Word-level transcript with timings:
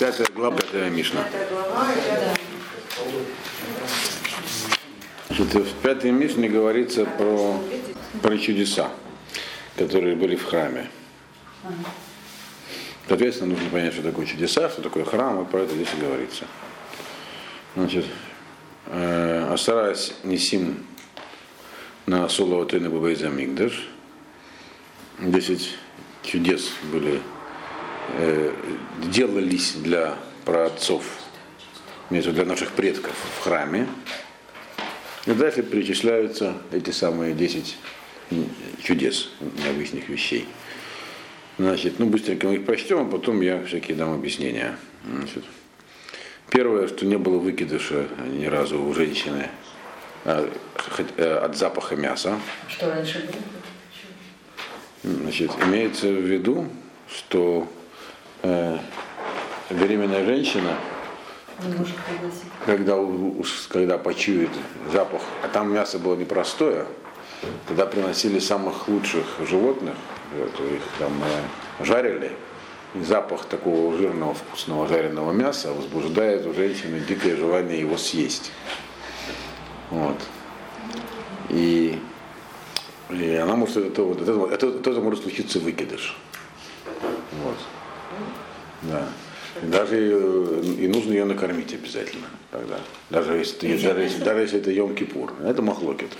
Пятая 0.00 0.26
глава, 0.34 0.56
пятая 0.56 0.88
Мишна. 0.88 1.26
Значит, 5.28 5.54
в 5.54 5.74
пятой 5.82 6.10
Мишне 6.10 6.48
говорится 6.48 7.04
про, 7.04 7.62
про 8.22 8.38
чудеса, 8.38 8.88
которые 9.76 10.16
были 10.16 10.36
в 10.36 10.44
храме. 10.46 10.88
Соответственно, 13.08 13.52
нужно 13.52 13.68
понять, 13.68 13.92
что 13.92 14.02
такое 14.02 14.24
чудеса, 14.24 14.70
что 14.70 14.80
такое 14.80 15.04
храм, 15.04 15.42
и 15.42 15.44
про 15.44 15.64
это 15.64 15.74
здесь 15.74 15.88
и 15.94 16.00
говорится. 16.00 16.46
Значит, 17.76 18.06
э, 18.86 19.52
Асарас 19.52 20.14
Нисим 20.24 20.86
на 22.06 22.26
Солова 22.30 22.64
Тейна 22.64 22.88
Бабейза 22.88 23.28
Мигдаш. 23.28 23.86
Десять 25.18 25.76
чудес 26.22 26.70
были, 26.90 27.20
делались 29.04 29.74
для 29.74 30.16
праотцов, 30.44 31.04
имеется 32.10 32.32
для 32.32 32.44
наших 32.44 32.72
предков 32.72 33.14
в 33.38 33.44
храме. 33.44 33.86
И 35.26 35.32
дальше 35.32 35.62
перечисляются 35.62 36.54
эти 36.72 36.90
самые 36.90 37.34
10 37.34 37.76
чудес, 38.82 39.30
необычных 39.64 40.08
вещей. 40.08 40.46
Значит, 41.58 41.98
ну 41.98 42.06
быстренько 42.06 42.46
мы 42.46 42.54
их 42.54 42.64
прочтем, 42.64 43.00
а 43.00 43.04
потом 43.04 43.40
я 43.42 43.62
всякие 43.64 43.96
дам 43.96 44.14
объяснения. 44.14 44.78
Значит, 45.04 45.44
первое, 46.48 46.88
что 46.88 47.04
не 47.04 47.18
было 47.18 47.38
выкидыша 47.38 48.08
ни 48.26 48.46
разу 48.46 48.82
у 48.82 48.94
женщины 48.94 49.50
а, 50.24 50.50
э, 51.16 51.38
от 51.38 51.56
запаха 51.56 51.96
мяса. 51.96 52.38
Что 52.68 52.90
раньше 52.90 53.28
было? 55.02 55.14
Значит, 55.14 55.50
имеется 55.62 56.06
в 56.08 56.20
виду, 56.20 56.66
что 57.10 57.70
э, 58.42 58.78
беременная 59.70 60.24
женщина, 60.24 60.74
когда, 62.64 62.96
уж- 62.96 63.66
когда 63.68 63.98
почует 63.98 64.50
запах, 64.92 65.22
а 65.42 65.48
там 65.48 65.72
мясо 65.72 65.98
было 65.98 66.16
непростое, 66.16 66.86
тогда 67.68 67.86
приносили 67.86 68.38
самых 68.38 68.88
лучших 68.88 69.24
животных, 69.48 69.94
их 70.34 70.82
там 70.98 71.12
э, 71.80 71.84
жарили, 71.84 72.32
и 72.94 73.02
запах 73.02 73.44
такого 73.44 73.96
жирного 73.96 74.34
вкусного 74.34 74.88
жареного 74.88 75.32
мяса 75.32 75.72
возбуждает 75.72 76.46
у 76.46 76.52
женщины 76.54 77.00
дикое 77.00 77.36
желание 77.36 77.78
его 77.80 77.96
съесть. 77.96 78.50
Вот. 79.90 80.16
И, 81.50 81.98
и 83.10 83.34
она 83.34 83.56
может 83.56 83.76
это, 83.76 84.02
вот, 84.02 84.22
это, 84.22 84.32
это, 84.52 84.66
это, 84.68 84.90
это 84.90 85.00
может 85.00 85.22
случиться 85.22 85.58
выкидыш. 85.58 86.16
Да. 88.82 89.08
И 89.62 89.66
даже 89.66 89.96
ее- 89.96 90.62
и 90.62 90.88
нужно 90.88 91.12
ее 91.12 91.24
накормить 91.24 91.72
обязательно 91.74 92.26
тогда. 92.50 92.78
Даже 93.10 93.34
если, 93.34 93.56
ты- 93.58 93.78
даже 93.82 94.00
если, 94.00 94.22
даже 94.22 94.40
если 94.42 94.60
это 94.60 94.70
Йом-Кипур. 94.70 95.46
Это 95.46 95.60
махлокет. 95.62 96.10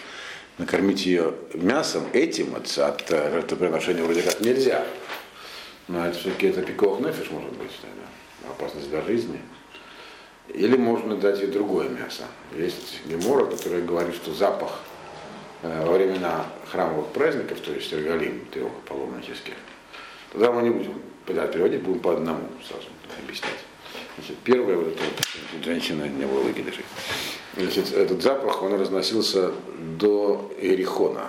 Накормить 0.58 1.06
ее 1.06 1.34
мясом 1.55 2.05
этим 2.12 2.55
от, 2.55 2.67
от 2.77 3.11
э, 3.11 3.30
жертвоприношения 3.33 4.02
вроде 4.02 4.22
как 4.22 4.41
нельзя. 4.41 4.84
Но 5.89 6.06
это 6.06 6.19
все-таки 6.19 6.48
это 6.48 6.62
пикох 6.62 7.00
нефиш 7.00 7.30
может 7.30 7.50
быть 7.52 7.70
тогда. 7.80 8.52
Опасность 8.52 8.91
для 8.91 9.00
жизни. 9.02 9.41
Или 10.48 10.77
можно 10.77 11.17
дать 11.17 11.39
ей 11.41 11.47
другое 11.47 11.89
мясо. 11.89 12.24
Есть 12.56 13.00
гемора, 13.06 13.47
которая 13.47 13.80
говорит, 13.83 14.14
что 14.17 14.34
запах 14.34 14.80
э, 15.62 15.84
во 15.86 15.92
времена 15.92 16.47
храмовых 16.70 17.06
праздников, 17.08 17.61
то 17.61 17.72
есть 17.72 17.92
регалим 17.92 18.45
трех 18.52 18.72
паломнических, 18.86 19.55
тогда 20.33 20.50
мы 20.52 20.62
не 20.62 20.70
будем 20.70 21.00
переводить, 21.34 21.83
будем 21.83 22.00
по 22.00 22.12
одному 22.12 22.41
сразу 22.69 22.86
объяснять. 23.23 23.53
Значит, 24.19 24.36
первое, 24.45 24.77
вот 24.77 24.89
это 24.89 25.03
вот, 25.03 25.64
женщина 25.64 26.05
не 26.05 26.27
было 26.27 26.41
выкидышей. 26.41 26.84
Значит, 27.56 27.92
этот 27.92 28.23
запах, 28.23 28.62
он 28.62 28.75
разносился 28.78 29.53
до 29.98 30.51
Иерихона. 30.61 31.28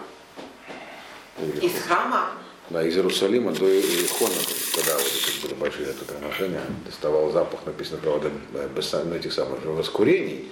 Из 1.62 1.73
храма? 1.88 2.29
Да, 2.69 2.84
из 2.84 2.95
Иерусалима 2.95 3.51
до 3.51 3.66
Иерихона, 3.66 4.34
когда 4.75 4.94
вот 4.97 5.06
эти 5.06 5.41
были 5.41 5.53
большие 5.56 5.89
это 5.89 6.06
приношения, 6.06 6.62
доставал 6.85 7.31
запах, 7.31 7.66
написано, 7.66 8.00
правда, 8.01 8.29
без 8.75 8.88
сам- 8.89 9.09
ну, 9.09 9.16
этих 9.16 9.33
самых 9.33 9.63
воскурений. 9.66 10.51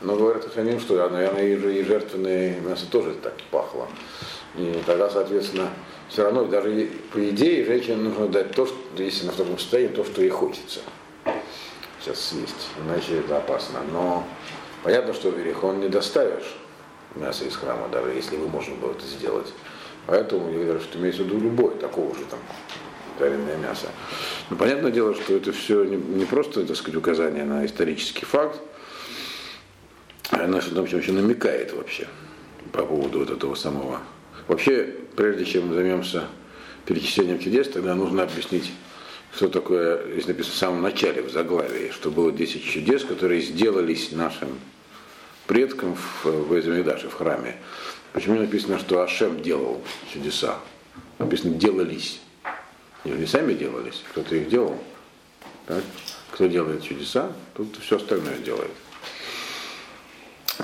Но 0.00 0.14
говорят 0.16 0.48
Ханим, 0.54 0.78
что, 0.80 1.08
наверное, 1.08 1.42
и, 1.48 1.56
же- 1.56 1.76
и 1.76 1.82
жертвенное 1.84 2.60
мясо 2.60 2.86
тоже 2.90 3.14
так 3.14 3.34
пахло. 3.50 3.88
И 4.58 4.82
тогда, 4.84 5.08
соответственно, 5.08 5.70
все 6.08 6.24
равно, 6.24 6.44
даже 6.44 6.88
по 7.12 7.30
идее, 7.30 7.64
женщине 7.64 7.96
нужно 7.96 8.28
дать 8.28 8.52
то, 8.52 8.66
что, 8.66 8.76
если 8.96 9.24
она 9.24 9.32
в 9.32 9.36
таком 9.36 9.58
состоянии, 9.58 9.94
то, 9.94 10.04
что 10.04 10.20
ей 10.20 10.30
хочется 10.30 10.80
сейчас 12.00 12.20
съесть, 12.20 12.68
иначе 12.84 13.18
это 13.18 13.38
опасно. 13.38 13.80
Но 13.92 14.26
понятно, 14.82 15.14
что 15.14 15.30
в 15.30 15.38
Иерихон 15.38 15.80
не 15.80 15.88
доставишь 15.88 16.56
мясо 17.14 17.44
из 17.44 17.56
храма, 17.56 17.88
даже 17.88 18.10
если 18.10 18.36
бы 18.36 18.48
можно 18.48 18.74
было 18.76 18.92
это 18.92 19.06
сделать. 19.06 19.52
Поэтому 20.06 20.50
я 20.50 20.64
говорю, 20.64 20.80
что 20.80 20.98
имеется 20.98 21.22
в 21.22 21.26
виду 21.26 21.38
любое 21.38 21.76
такого 21.76 22.14
же 22.14 22.24
там 22.24 22.40
жареное 23.18 23.56
мясо. 23.58 23.88
Но 24.48 24.56
понятное 24.56 24.90
дело, 24.90 25.14
что 25.14 25.34
это 25.34 25.52
все 25.52 25.84
не, 25.84 26.24
просто, 26.24 26.64
так 26.64 26.76
сказать, 26.76 26.96
указание 26.96 27.44
на 27.44 27.66
исторический 27.66 28.24
факт, 28.24 28.60
а 30.30 30.46
на 30.46 30.60
что-то 30.60 30.82
вообще 30.82 31.12
намекает 31.12 31.72
вообще 31.72 32.08
по 32.72 32.84
поводу 32.84 33.20
вот 33.20 33.30
этого 33.30 33.54
самого. 33.54 34.00
Вообще, 34.48 34.94
прежде 35.14 35.44
чем 35.44 35.68
мы 35.68 35.74
займемся 35.74 36.24
перечислением 36.86 37.38
чудес, 37.38 37.68
тогда 37.68 37.94
нужно 37.94 38.22
объяснить, 38.22 38.72
что 39.34 39.48
такое, 39.48 40.12
здесь 40.12 40.26
написано 40.26 40.54
в 40.54 40.58
самом 40.58 40.82
начале, 40.82 41.22
в 41.22 41.30
заглавии, 41.30 41.90
что 41.90 42.10
было 42.10 42.32
10 42.32 42.64
чудес, 42.64 43.04
которые 43.04 43.42
сделались 43.42 44.10
нашим 44.10 44.58
предкам 45.46 45.94
в, 45.94 46.24
в 46.24 46.58
Эзмидаше, 46.58 47.10
в 47.10 47.14
храме. 47.14 47.56
Почему 48.14 48.36
написано, 48.38 48.78
что 48.78 49.02
Ашем 49.02 49.42
делал 49.42 49.82
чудеса? 50.12 50.58
Написано 51.18 51.54
делались. 51.54 52.20
Они 53.04 53.14
не 53.14 53.26
сами 53.26 53.52
делались, 53.52 54.02
кто-то 54.10 54.34
их 54.34 54.48
делал. 54.48 54.78
Так? 55.66 55.84
Кто 56.30 56.46
делает 56.46 56.82
чудеса, 56.82 57.32
тут 57.54 57.76
все 57.82 57.96
остальное 57.96 58.38
делает. 58.38 58.70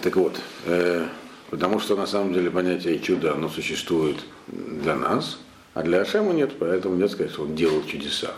Так 0.02 0.16
вот, 0.16 0.40
э, 0.64 1.06
потому 1.54 1.78
что 1.78 1.94
на 1.94 2.04
самом 2.04 2.34
деле 2.34 2.50
понятие 2.50 2.98
чуда, 2.98 3.34
оно 3.34 3.48
существует 3.48 4.16
для 4.48 4.96
нас, 4.96 5.38
а 5.72 5.84
для 5.84 6.00
Ашема 6.00 6.32
нет, 6.32 6.58
поэтому 6.58 6.96
нет 6.96 7.12
сказать, 7.12 7.30
что 7.30 7.44
он 7.44 7.54
делал 7.54 7.84
чудеса. 7.84 8.32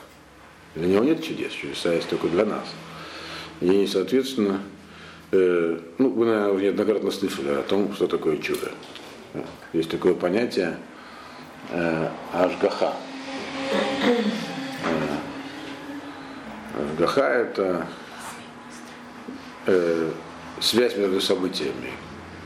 Для 0.75 0.87
него 0.87 1.03
нет 1.03 1.25
чудес, 1.25 1.51
чудеса 1.53 1.95
есть 1.95 2.11
только 2.11 2.29
для 2.29 2.45
нас. 2.45 2.67
И, 3.63 3.87
соответственно, 3.87 4.61
э, 5.33 5.79
ну, 5.97 6.11
вы, 6.11 6.27
наверное, 6.27 6.63
неоднократно 6.65 7.11
слышали 7.11 7.49
о 7.49 7.63
том, 7.63 7.95
что 7.95 8.07
такое 8.07 8.37
чудо. 8.37 8.71
Есть 9.73 9.89
такое 9.89 10.13
понятие 10.13 10.77
э, 11.71 12.11
ашгаха. 12.35 12.93
Э, 16.75 16.91
Ашгаха– 16.93 17.23
это 17.23 17.87
э, 19.65 20.13
связь 20.61 20.99
между 20.99 21.23
событиями, 21.23 21.93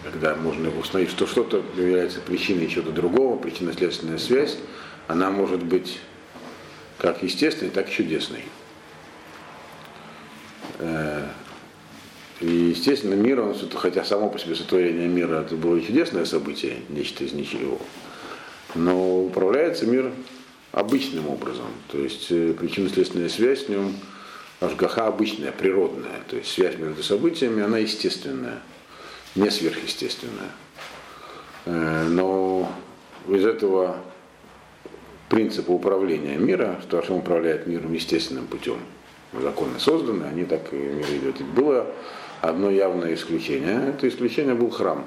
когда 0.02 0.34
можно 0.34 0.70
установить, 0.78 1.10
что 1.10 1.26
что-то 1.26 1.62
является 1.76 2.20
причиной 2.20 2.68
чего-то 2.68 2.92
другого, 2.92 3.36
причинно-следственная 3.36 4.18
связь, 4.18 4.56
она 5.08 5.30
может 5.30 5.62
быть 5.62 5.98
как 6.98 7.22
естественной, 7.22 7.70
так 7.70 7.88
и 7.88 7.92
чудесной. 7.92 8.44
Э, 10.78 11.26
И, 12.40 12.72
естественно, 12.74 13.14
мир, 13.14 13.40
он, 13.40 13.54
хотя 13.74 14.02
само 14.02 14.30
по 14.30 14.38
себе 14.38 14.54
сотворение 14.54 15.08
мира 15.08 15.42
это 15.42 15.56
было 15.56 15.78
чудесное 15.80 16.24
событие, 16.24 16.78
нечто 16.88 17.24
из 17.24 17.34
ничего, 17.34 17.78
но 18.74 19.24
управляется 19.24 19.84
мир 19.84 20.10
обычным 20.72 21.28
образом. 21.28 21.66
То 21.88 21.98
есть 21.98 22.28
э, 22.30 22.54
причинно-следственная 22.58 23.28
связь 23.28 23.64
в 23.64 23.68
нем 23.68 23.94
ашгаха 24.60 25.06
обычная, 25.06 25.52
природная. 25.52 26.20
То 26.28 26.36
есть 26.36 26.50
связь 26.50 26.78
между 26.78 27.02
событиями, 27.02 27.62
она 27.62 27.76
естественная, 27.78 28.60
не 29.34 29.50
сверхъестественная. 29.50 30.50
Э, 31.66 32.04
Но 32.08 32.70
из 33.28 33.44
этого 33.44 33.96
принципа 35.28 35.70
управления 35.70 36.36
мира, 36.36 36.80
что 36.82 36.98
Ашем 36.98 37.16
управляет 37.16 37.66
миром 37.66 37.92
естественным 37.92 38.46
путем, 38.46 38.78
законы 39.32 39.78
созданы, 39.78 40.24
они 40.24 40.44
так 40.44 40.72
и 40.72 40.76
мир 40.76 41.06
идет. 41.10 41.40
И 41.40 41.44
было 41.44 41.86
одно 42.40 42.70
явное 42.70 43.14
исключение. 43.14 43.90
Это 43.90 44.08
исключение 44.08 44.54
был 44.54 44.70
храм. 44.70 45.04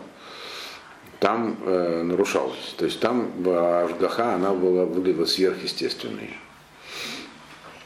Там 1.19 1.57
э, 1.65 2.03
нарушалось. 2.03 2.75
То 2.77 2.85
есть 2.85 2.99
там 2.99 3.31
э, 3.45 3.85
Ашгаха, 3.85 4.35
она 4.35 4.53
была, 4.53 4.85
выглядела 4.85 5.25
сверхъестественной. 5.25 6.37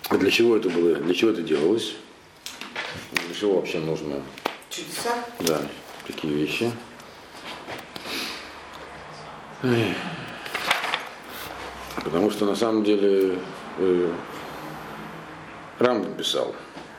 А 0.09 0.17
для 0.17 0.31
чего 0.31 0.55
это 0.55 0.69
было? 0.69 0.95
Для 0.95 1.13
чего 1.13 1.31
это 1.31 1.41
делалось? 1.41 1.95
Для 3.11 3.35
чего 3.35 3.55
вообще 3.55 3.79
нужно 3.79 4.21
Чудеса? 4.69 5.11
да, 5.39 5.61
такие 6.07 6.33
вещи. 6.33 6.71
Потому 12.03 12.31
что 12.31 12.45
на 12.45 12.55
самом 12.55 12.83
деле 12.83 13.39
э, 13.79 14.11
Рамбам 15.79 16.13
писал, 16.13 16.55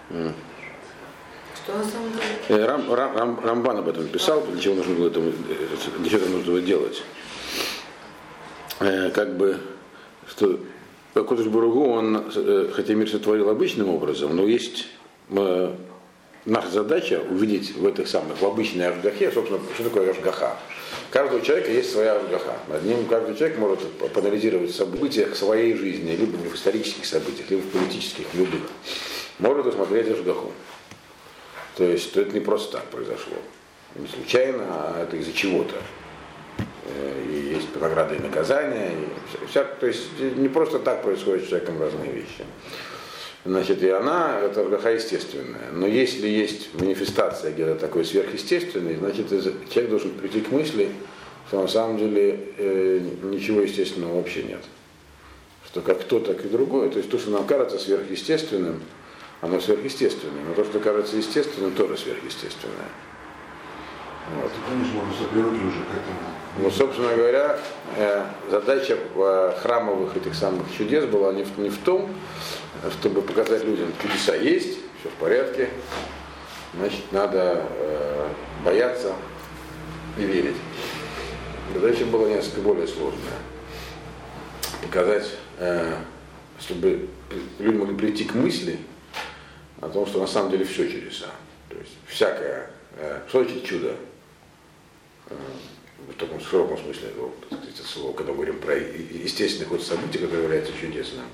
Что 0.09 1.73
на 1.77 1.85
самом 1.85 2.13
деле? 2.13 2.23
Э, 2.49 2.67
Рам, 2.67 2.93
Рам, 2.93 3.17
Рам- 3.17 3.41
Рамбан 3.45 3.79
об 3.79 3.89
этом 3.89 4.09
писал, 4.09 4.43
для 4.43 4.61
чего 4.61 4.75
нужно 4.75 4.95
было 4.95 5.07
это, 5.09 5.21
для 5.99 6.11
чего 6.11 6.21
это 6.23 6.31
нужно 6.31 6.53
было 6.53 6.61
делать. 6.61 7.03
Э, 8.81 9.11
Как 9.11 9.37
бы, 9.37 9.59
что 10.29 10.59
Кодыш 11.15 11.47
Буругу, 11.47 11.89
он, 11.91 12.25
э, 12.35 12.71
хотя 12.75 12.95
мир 12.95 13.09
сотворил 13.09 13.49
обычным 13.51 13.89
образом, 13.89 14.37
но 14.37 14.45
есть 14.45 14.89
э, 15.31 15.75
наша 16.49 16.71
задача 16.71 17.21
увидеть 17.31 17.75
в 17.77 17.87
этих 17.87 18.09
самых, 18.09 18.41
в 18.41 18.47
обычной 18.47 18.89
Ашгахе, 18.89 19.31
собственно, 19.31 19.61
что 19.75 19.85
такое 19.85 20.11
Ашгаха. 20.11 20.57
У 21.11 21.13
каждого 21.13 21.41
человека 21.43 21.71
есть 21.71 21.93
своя 21.93 22.15
Ашгаха. 22.17 22.57
Над 22.69 22.83
ним 22.85 23.07
каждый 23.07 23.37
человек 23.37 23.59
может 23.59 23.81
поанализировать 24.13 24.71
в 24.71 25.35
своей 25.37 25.75
жизни, 25.75 26.13
либо 26.13 26.37
в 26.37 26.55
исторических 26.55 27.05
событиях, 27.07 27.51
либо 27.51 27.63
в 27.63 27.71
политических, 27.71 28.27
любых. 28.35 28.63
Может 29.39 29.67
усмотреть 29.67 30.09
Ашгаху. 30.11 30.53
То 31.77 31.85
есть 31.85 32.13
то 32.13 32.21
это 32.21 32.33
не 32.33 32.41
просто 32.41 32.73
так 32.79 32.85
произошло. 32.87 33.37
Не 33.95 34.09
случайно, 34.09 34.65
а 34.69 35.03
это 35.05 35.17
из-за 35.17 35.33
чего-то. 35.33 35.77
Э, 36.87 37.25
И 37.31 37.55
есть 37.55 37.69
награды 37.81 38.17
и 38.17 38.19
наказания. 38.19 38.91
И 38.93 39.47
вся- 39.47 39.65
то 39.65 39.87
есть 39.87 40.19
не 40.19 40.49
просто 40.49 40.79
так 40.79 41.03
происходят 41.03 41.45
с 41.45 41.49
человеком 41.49 41.81
разные 41.81 42.11
вещи. 42.11 42.45
Значит, 43.45 43.83
и 43.83 43.89
она, 43.89 44.41
это 44.41 44.65
РГХ 44.65 44.87
естественная. 44.95 45.71
Но 45.73 45.87
если 45.87 46.27
есть 46.27 46.75
манифестация 46.75 47.53
где-то 47.53 47.77
такой 47.77 48.05
сверхъестественной, 48.05 48.97
значит, 48.97 49.29
человек 49.29 49.91
должен 49.91 50.11
прийти 50.11 50.41
к 50.41 50.51
мысли, 50.51 50.91
что 51.49 51.63
на 51.63 51.69
самом 51.69 51.99
деле 51.99 52.41
э, 52.59 53.01
ничего 53.23 53.61
естественного 53.61 54.17
вообще 54.17 54.43
нет. 54.43 54.61
Что 55.65 55.81
как 55.81 56.03
то, 56.05 56.19
так 56.19 56.45
и 56.45 56.49
другое. 56.49 56.91
То 56.91 56.99
есть 56.99 57.11
то, 57.11 57.19
что 57.19 57.31
нам 57.31 57.47
кажется 57.47 57.79
сверхъестественным, 57.79 58.83
оно 59.41 59.61
сверхъестественное. 59.61 60.45
Но 60.49 60.55
то, 60.55 60.65
что 60.65 60.81
кажется 60.81 61.17
естественным, 61.17 61.73
тоже 61.73 61.97
сверхъестественное. 61.97 62.89
Вот. 64.35 64.51
Ну, 66.59 66.71
собственно 66.71 67.15
говоря, 67.15 67.59
э, 67.97 68.25
задача 68.51 68.99
э, 69.15 69.53
храмовых 69.63 70.17
этих 70.17 70.35
самых 70.35 70.67
чудес 70.77 71.07
была 71.07 71.33
не 71.33 71.45
в, 71.45 71.59
не 71.59 71.71
в 71.71 71.79
том, 71.79 72.11
чтобы 72.93 73.23
показать 73.23 73.65
людям, 73.65 73.93
чудеса 74.01 74.35
есть, 74.35 74.79
все 75.01 75.09
в 75.09 75.15
порядке, 75.21 75.71
значит, 76.75 77.13
надо 77.13 77.65
э, 77.69 78.29
бояться 78.65 79.15
и 80.17 80.23
верить. 80.23 80.57
Задача 81.75 82.05
была 82.07 82.29
несколько 82.29 82.61
более 82.61 82.87
сложная. 82.87 83.39
Показать, 84.83 85.29
э, 85.59 85.97
чтобы 86.61 87.09
люди 87.59 87.77
могли 87.77 87.97
прийти 87.97 88.25
к 88.25 88.35
мысли 88.35 88.79
о 89.81 89.89
том, 89.89 90.07
что 90.07 90.21
на 90.21 90.27
самом 90.27 90.51
деле 90.51 90.65
все 90.65 90.89
чудеса. 90.89 91.27
То 91.69 91.77
есть 91.77 91.93
всякое, 92.07 92.71
э, 92.97 93.21
что 93.29 93.45
значит 93.45 93.65
чудо? 93.65 93.97
Э, 95.31 95.35
в 96.09 96.15
таком 96.15 96.41
широком 96.41 96.79
смысле 96.79 97.09
этого 97.09 97.31
так 97.51 97.59
сказать, 97.61 97.87
слова, 97.87 98.13
когда 98.15 98.33
мы 98.33 98.37
говорим 98.37 98.61
про 98.61 98.75
естественный 98.77 99.67
ход 99.67 99.83
событий, 99.83 100.19
который 100.19 100.45
является 100.45 100.73
чудесным. 100.73 101.25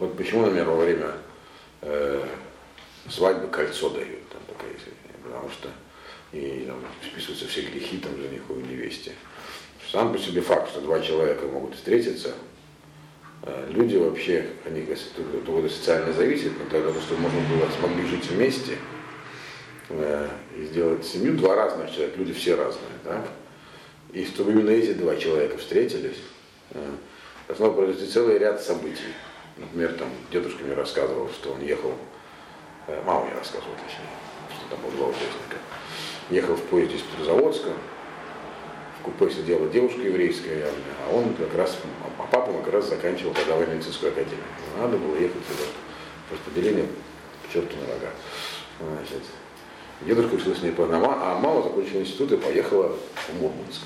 Вот 0.00 0.16
почему, 0.16 0.42
например, 0.42 0.66
во 0.66 0.76
время 0.76 1.12
э, 1.82 2.26
свадьбы 3.08 3.48
кольцо 3.48 3.90
дают, 3.90 4.26
там 4.30 4.40
такая 4.48 4.72
потому 5.22 5.50
что 5.50 5.68
и 6.32 6.64
там, 6.66 6.78
списываются 7.06 7.46
все 7.46 7.62
грехи 7.62 7.98
там 7.98 8.16
жениху 8.16 8.54
и 8.54 8.62
невесте. 8.62 9.12
Сам 9.90 10.12
по 10.12 10.18
себе 10.18 10.40
факт, 10.40 10.70
что 10.70 10.80
два 10.80 11.00
человека 11.00 11.46
могут 11.46 11.74
встретиться, 11.74 12.32
э, 13.42 13.66
люди 13.70 13.96
вообще, 13.96 14.46
они 14.64 14.86
довольно 15.44 15.68
социально 15.68 16.14
зависят, 16.14 16.52
но 16.58 16.70
тогда 16.70 16.92
то, 16.92 17.00
что 17.02 17.16
можно 17.16 17.40
было, 17.54 17.68
смогли 17.78 18.06
жить 18.06 18.24
вместе 18.30 18.78
э, 19.90 20.28
и 20.56 20.64
сделать 20.64 21.04
семью, 21.04 21.36
два 21.36 21.56
разных 21.56 21.92
человека, 21.92 22.16
люди 22.16 22.32
все 22.32 22.54
разные, 22.54 22.98
так? 23.04 23.28
И 24.14 24.24
чтобы 24.24 24.52
именно 24.52 24.70
эти 24.70 24.94
два 24.94 25.14
человека 25.16 25.58
встретились, 25.58 26.18
э, 26.70 26.90
должно 27.48 27.72
произойти 27.72 28.10
целый 28.10 28.38
ряд 28.38 28.62
событий. 28.62 29.12
Например, 29.60 29.92
там 29.92 30.08
дедушка 30.32 30.64
мне 30.64 30.74
рассказывал, 30.74 31.28
что 31.28 31.52
он 31.52 31.60
ехал, 31.60 31.92
э, 32.86 33.02
мама 33.04 33.26
мне 33.26 33.34
рассказывала, 33.34 33.76
точнее, 33.76 34.08
что 34.56 34.70
там 34.70 34.80
было 34.80 34.92
два 34.92 35.06
участника. 35.08 35.58
Ехал 36.30 36.54
в 36.54 36.62
поезде 36.62 36.96
из 36.96 37.02
Петрозаводска, 37.02 37.70
в 39.00 39.02
купе 39.02 39.30
сидела 39.30 39.68
девушка 39.68 40.00
еврейская 40.00 40.58
явно, 40.60 40.82
а 41.06 41.14
он 41.14 41.34
как 41.34 41.54
раз, 41.54 41.76
а 42.18 42.26
папа 42.30 42.52
как 42.52 42.72
раз 42.72 42.88
заканчивал 42.88 43.34
тогда 43.34 43.56
военно-медицинскую 43.56 44.12
академию. 44.12 44.44
Надо 44.78 44.96
было 44.96 45.16
ехать 45.16 45.42
сюда, 45.46 45.68
распределение 46.30 46.86
к 47.46 47.52
черту 47.52 47.76
на 47.76 47.94
рога. 47.94 48.12
Значит, 48.80 49.22
дедушка 50.02 50.36
решил 50.36 50.54
с 50.54 50.62
ней 50.62 50.72
познакомиться, 50.72 51.20
а 51.22 51.38
мама 51.38 51.62
закончила 51.62 52.00
институт 52.00 52.32
и 52.32 52.36
поехала 52.36 52.96
в 53.28 53.40
Мурманск 53.40 53.82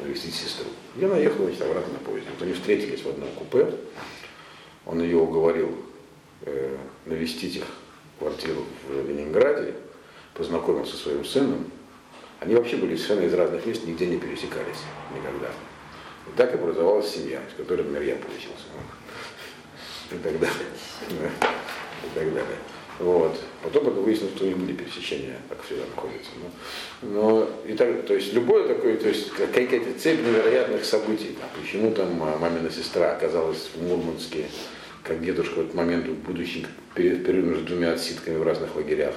навестить 0.00 0.34
сестру. 0.34 0.66
И 0.96 1.04
она 1.04 1.16
ехала 1.16 1.46
значит, 1.46 1.62
обратно 1.62 1.92
на 1.94 1.98
поезде. 2.00 2.28
Вот 2.30 2.42
они 2.42 2.52
встретились 2.52 3.02
в 3.02 3.08
одном 3.08 3.28
купе, 3.30 3.72
он 4.86 5.02
ее 5.02 5.18
уговорил 5.18 5.76
э, 6.42 6.76
навестить 7.04 7.56
их 7.56 7.64
квартиру 8.18 8.64
в 8.88 9.08
Ленинграде, 9.08 9.74
познакомился 10.34 10.96
со 10.96 11.02
своим 11.02 11.24
сыном. 11.24 11.70
Они 12.40 12.54
вообще 12.54 12.76
были 12.76 12.96
совершенно 12.96 13.26
из 13.26 13.34
разных 13.34 13.66
мест, 13.66 13.84
нигде 13.84 14.06
не 14.06 14.18
пересекались 14.18 14.78
никогда. 15.14 15.48
И 16.28 16.36
так 16.36 16.52
и 16.52 16.54
образовалась 16.54 17.08
семья, 17.08 17.40
из 17.48 17.54
которой, 17.56 17.82
например, 17.82 18.02
я 18.02 18.16
получился. 18.16 18.64
И 20.10 20.18
так 20.18 20.38
далее. 20.38 20.66
Да. 21.10 21.46
И 22.04 22.14
так 22.14 22.34
далее. 22.34 22.58
Вот. 22.98 23.38
Потом 23.62 23.88
это 23.88 24.00
выяснилось, 24.00 24.34
что 24.34 24.44
у 24.44 24.48
них 24.48 24.58
были 24.58 24.72
пересечения, 24.72 25.36
как 25.48 25.62
всегда 25.62 25.82
находятся. 25.94 26.30
Но, 27.02 27.08
но 27.08 27.50
и 27.66 27.74
так, 27.74 28.06
то 28.06 28.14
есть 28.14 28.32
любое 28.32 28.66
такое, 28.66 28.96
то 28.96 29.08
есть 29.08 29.30
какая-то 29.32 29.98
цепь 29.98 30.20
невероятных 30.20 30.84
событий. 30.84 31.36
Там, 31.38 31.48
почему 31.60 31.90
там 31.92 32.22
а, 32.22 32.38
мамина 32.38 32.70
сестра 32.70 33.12
оказалась 33.12 33.68
в 33.74 33.82
Мурманске, 33.82 34.46
как 35.02 35.22
дедушка 35.22 35.56
в 35.56 35.60
этот 35.60 35.74
момент, 35.74 36.08
будучи 36.08 36.66
перед 36.94 37.24
перерыв 37.24 37.44
между 37.44 37.64
двумя 37.64 37.92
отсидками 37.92 38.38
в 38.38 38.42
разных 38.42 38.74
лагерях, 38.74 39.14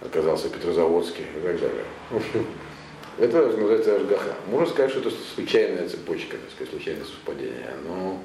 оказался 0.00 0.48
в 0.48 0.52
Петрозаводске 0.52 1.22
и 1.22 1.40
так 1.40 1.60
далее. 1.60 1.84
В 2.10 2.16
общем, 2.16 2.46
это 3.18 3.46
называется 3.46 3.96
Ашгаха. 3.96 4.34
Можно 4.48 4.68
сказать, 4.68 4.90
что 4.90 5.00
это 5.00 5.10
случайная 5.34 5.88
цепочка, 5.88 6.36
так 6.36 6.50
сказать, 6.54 6.70
случайное 6.70 7.04
совпадение. 7.04 7.74
Но 7.86 8.22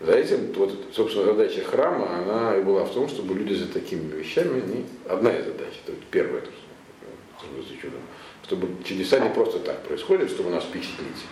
за 0.00 0.12
этим, 0.12 0.52
вот, 0.54 0.72
собственно, 0.94 1.26
задача 1.26 1.62
храма, 1.62 2.08
она 2.18 2.56
и 2.56 2.62
была 2.62 2.84
в 2.84 2.94
том, 2.94 3.06
чтобы 3.06 3.34
люди 3.34 3.52
за 3.52 3.66
такими 3.66 4.10
вещами, 4.16 4.60
не, 4.60 4.86
одна 5.06 5.30
из 5.30 5.44
задач, 5.44 5.74
это 5.84 5.92
вот 5.92 6.04
первое, 6.10 6.40
за 6.40 7.76
чудом, 7.76 8.00
чтобы 8.44 8.68
чудеса 8.82 9.18
не 9.18 9.28
просто 9.28 9.58
так 9.58 9.82
происходят, 9.86 10.30
чтобы 10.30 10.50
нас 10.50 10.64
впечатлить, 10.64 11.24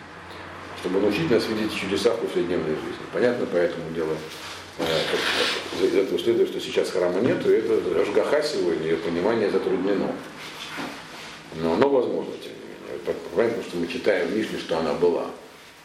чтобы 0.80 1.00
научить 1.00 1.30
нас 1.30 1.46
видеть 1.48 1.74
чудеса 1.74 2.10
в 2.10 2.20
повседневной 2.20 2.74
жизни. 2.74 3.06
Понятно, 3.12 3.46
поэтому 3.50 3.90
дело, 3.94 4.14
э, 4.78 5.86
из 5.86 5.94
этого 5.94 6.18
следует, 6.18 6.50
что 6.50 6.60
сейчас 6.60 6.90
храма 6.90 7.20
нет, 7.20 7.46
и 7.46 7.50
это 7.50 8.02
Ашгаха 8.02 8.42
сегодня, 8.42 8.84
ее 8.84 8.96
понимание 8.98 9.50
затруднено. 9.50 10.12
Но 11.56 11.72
оно 11.72 11.88
возможно, 11.88 12.34
тем 12.42 12.52
не 12.52 12.68
менее. 12.68 13.16
Понятно, 13.34 13.62
что 13.62 13.78
мы 13.78 13.86
читаем 13.86 14.28
в 14.28 14.36
Мишне, 14.36 14.58
что 14.58 14.78
она 14.78 14.92
была. 14.92 15.30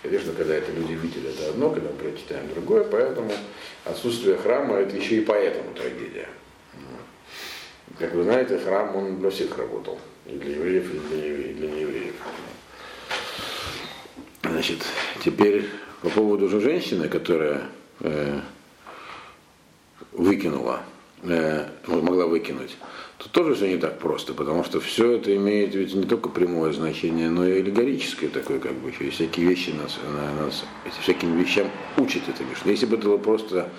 Конечно, 0.04 0.34
когда 0.34 0.56
это 0.56 0.70
люди 0.74 0.92
видели, 0.94 1.30
это 1.30 1.50
одно, 1.50 1.70
когда 1.70 1.90
мы 1.90 1.96
прочитаем 1.96 2.50
другое, 2.50 2.84
поэтому 2.84 3.32
отсутствие 3.86 4.36
храма 4.36 4.76
это 4.76 4.98
еще 4.98 5.16
и 5.16 5.22
поэтому 5.22 5.74
трагедия. 5.74 6.28
Как 7.98 8.14
вы 8.14 8.24
знаете, 8.24 8.58
храм 8.58 8.94
он 8.98 9.20
для 9.20 9.30
всех 9.30 9.58
работал. 9.58 9.98
И 10.26 10.32
для 10.32 10.56
евреев, 10.56 10.94
и 10.94 11.00
для, 11.00 11.26
евре- 11.26 11.52
и 11.52 11.54
для 11.54 11.72
неевреев. 11.72 12.16
Значит, 14.42 14.80
теперь 15.24 15.70
по 16.02 16.10
поводу 16.10 16.50
же 16.50 16.60
женщины, 16.60 17.08
которая 17.08 17.62
э, 18.02 18.42
выкинула, 20.12 20.84
э, 21.24 21.66
могла 21.88 22.28
выкинуть, 22.28 22.76
тут 23.18 23.32
тоже 23.32 23.56
все 23.56 23.68
не 23.68 23.78
так 23.78 24.00
просто, 24.00 24.34
потому 24.34 24.64
что 24.64 24.80
все 24.80 25.14
это 25.14 25.36
имеет 25.36 25.76
ведь 25.76 25.94
не 25.94 26.04
только 26.06 26.30
прямое 26.30 26.72
значение, 26.74 27.30
но 27.30 27.46
и 27.48 27.60
аллегорическое 27.60 28.30
такое, 28.30 28.60
как 28.60 28.74
бы, 28.74 28.92
и 28.92 29.10
всякие 29.10 29.48
вещи 29.48 29.72
нас, 29.72 29.98
на- 30.08 30.46
нас 30.46 30.64
эти 30.86 31.02
всяким 31.02 31.38
вещам 31.38 31.68
учит 31.98 32.24
это 32.28 32.44
Мишна. 32.44 32.72
Если 32.72 32.86
бы 32.86 32.98
это 32.98 33.08
был 33.08 33.18
просто 33.20 33.70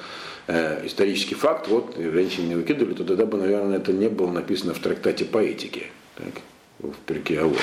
э, 0.46 0.86
исторический 0.86 1.34
факт, 1.34 1.68
вот 1.68 1.98
и 1.98 2.08
женщин 2.10 2.48
не 2.48 2.54
выкидывали, 2.54 2.94
то 2.94 3.04
тогда 3.04 3.26
бы, 3.26 3.38
наверное, 3.38 3.78
это 3.78 3.92
не 3.92 4.08
было 4.08 4.30
написано 4.30 4.74
в 4.74 4.78
трактате 4.78 5.24
по 5.24 5.38
этике, 5.38 5.86
так, 6.16 6.42
в 6.78 6.94
перке, 7.06 7.40
а 7.40 7.44
вот. 7.46 7.58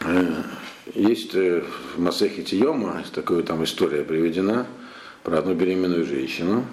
Э, 0.00 0.42
Есть 0.94 1.34
э, 1.34 1.62
в 1.94 2.00
Масехе 2.00 2.42
Тиома, 2.42 3.04
такая 3.12 3.42
там 3.42 3.62
история 3.64 4.02
приведена 4.02 4.66
про 5.22 5.38
одну 5.38 5.54
беременную 5.54 6.04
женщину, 6.04 6.64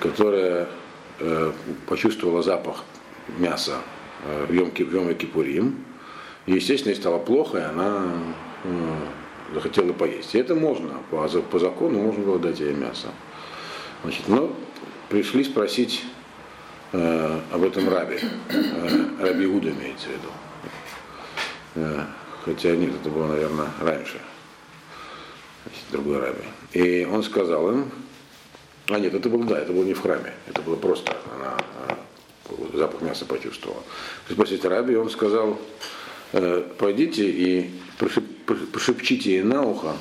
которая 0.00 0.68
э, 1.18 1.52
почувствовала 1.86 2.42
запах 2.42 2.84
мяса 3.38 3.78
э, 4.24 4.46
в 4.48 4.70
Ки- 4.70 4.84
в 4.84 4.92
Йом 4.92 5.14
Кипурим. 5.14 5.84
И, 6.46 6.52
естественно, 6.52 6.92
ей 6.92 7.00
стало 7.00 7.18
плохо, 7.18 7.58
и 7.58 7.62
она 7.62 8.04
э, 8.64 8.96
захотела 9.54 9.92
поесть. 9.92 10.34
И 10.34 10.38
это 10.38 10.54
можно, 10.54 10.94
по, 11.10 11.26
по 11.28 11.58
закону 11.58 12.00
можно 12.00 12.24
было 12.24 12.38
дать 12.38 12.60
ей 12.60 12.72
мясо. 12.72 13.08
Значит, 14.02 14.28
но 14.28 14.54
пришли 15.08 15.44
спросить 15.44 16.04
э, 16.92 17.40
об 17.50 17.62
этом 17.62 17.88
рабе. 17.88 18.20
Э, 18.48 19.04
раби 19.20 19.44
Иуда 19.46 19.70
имеется 19.70 20.06
в 20.08 20.10
виду. 20.10 20.28
Э, 21.76 22.04
хотя 22.44 22.76
нет, 22.76 22.92
это 23.00 23.10
было, 23.10 23.26
наверное, 23.28 23.68
раньше. 23.80 24.20
Значит, 25.64 25.84
другой 25.90 26.20
раби. 26.20 26.44
И 26.72 27.04
он 27.04 27.22
сказал 27.22 27.70
им, 27.70 27.90
а 28.88 28.98
нет, 28.98 29.14
это 29.14 29.28
было, 29.28 29.44
да, 29.44 29.58
это 29.58 29.72
было 29.72 29.84
не 29.84 29.94
в 29.94 30.00
храме, 30.00 30.32
это 30.46 30.62
было 30.62 30.76
просто, 30.76 31.16
она, 31.34 31.56
запах 32.74 33.02
мяса 33.02 33.24
почувствовала. 33.24 33.82
Спросите 34.30 34.68
раби, 34.68 34.96
он 34.96 35.10
сказал, 35.10 35.58
э, 36.32 36.64
пойдите 36.78 37.28
и 37.28 37.70
прошеп, 37.98 38.24
прошепчите 38.72 39.32
ей 39.32 39.42
на 39.42 39.62
ухо, 39.62 39.96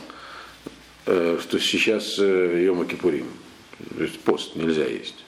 э, 1.06 1.40
что 1.42 1.60
сейчас 1.60 2.20
э, 2.20 2.64
Йома 2.64 2.86
Кипурим, 2.86 3.28
то 3.98 4.04
есть 4.04 4.20
пост 4.20 4.56
нельзя 4.56 4.86
есть. 4.86 5.26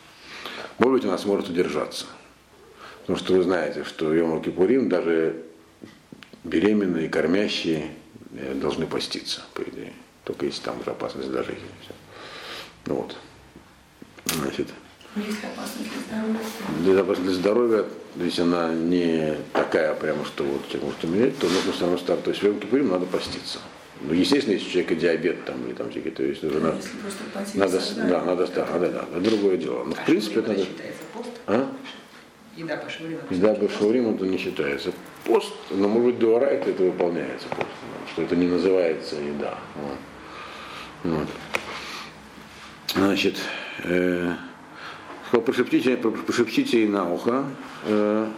Может 0.78 0.94
быть, 0.94 1.06
она 1.06 1.18
сможет 1.18 1.50
удержаться. 1.50 2.06
Потому 3.02 3.18
что 3.18 3.34
вы 3.34 3.44
знаете, 3.44 3.84
что 3.84 4.14
Йома 4.14 4.42
Кипурим 4.44 4.90
даже 4.90 5.44
беременные, 6.44 7.10
кормящие 7.10 7.92
э, 8.34 8.54
должны 8.54 8.86
поститься, 8.86 9.42
по 9.54 9.62
идее. 9.62 9.94
Только 10.24 10.46
если 10.46 10.62
там 10.62 10.80
уже 10.80 10.92
опасность 10.92 11.30
жизни. 11.30 11.56
Все. 11.82 11.94
Ну 12.86 12.96
вот. 12.96 13.16
Значит, 14.36 14.68
Есть 15.16 15.44
опасность 15.44 15.90
для 16.84 17.34
здоровья. 17.34 17.86
если 18.16 18.42
она 18.42 18.74
не 18.74 19.36
такая 19.54 19.94
прямо, 19.96 20.26
что 20.26 20.44
вот 20.44 20.68
человек 20.68 20.84
может 20.84 21.04
умереть, 21.04 21.40
то 21.40 21.48
нужно 21.48 21.72
все 21.72 21.82
равно 21.82 21.98
стart. 21.98 22.22
То 22.24 22.32
есть 22.32 22.42
в 22.42 22.46
Йом 22.46 22.60
Кипурим 22.60 22.90
надо 22.90 23.06
поститься. 23.06 23.60
Ну, 24.02 24.14
естественно, 24.14 24.54
если 24.54 24.68
у 24.68 24.72
человека 24.72 24.96
диабет 24.96 25.46
там, 25.46 25.66
или 25.66 25.74
там 25.74 25.90
всякие, 25.90 26.12
то 26.12 26.24
есть 26.24 26.44
уже 26.44 26.60
надо, 26.60 26.78
надо, 27.56 27.82
да, 27.96 28.24
надо, 28.24 28.48
да, 28.48 28.68
надо, 28.72 28.90
да, 28.90 29.06
это 29.12 29.22
другое 29.22 29.58
дело. 29.58 29.84
Но 29.86 29.96
в 29.96 30.06
принципе 30.06 30.42
это 30.42 30.56
а? 31.48 31.74
Еда 32.56 32.78
по 32.78 32.90
шаурим. 32.90 33.20
Еда 33.30 33.54
бывшего 33.54 33.92
Рима 33.92 34.16
это 34.16 34.26
не 34.26 34.38
считается. 34.38 34.92
Пост, 35.24 35.54
но 35.70 35.88
может 35.88 36.06
быть 36.06 36.20
дуарайт 36.20 36.68
это 36.68 36.84
выполняется 36.84 37.48
пост, 37.50 37.70
что 38.12 38.24
это 38.24 38.36
не 38.36 38.48
называется 38.48 39.16
еда. 39.16 39.58
Вот. 39.76 41.14
Вот. 41.14 41.28
Значит, 42.96 43.38
э, 43.84 44.34
сказал, 45.28 45.46
прошептите, 45.46 45.98
прошептите 45.98 46.82
ей 46.82 46.88
на 46.88 47.12
ухо, 47.12 47.46
э, 47.86 48.30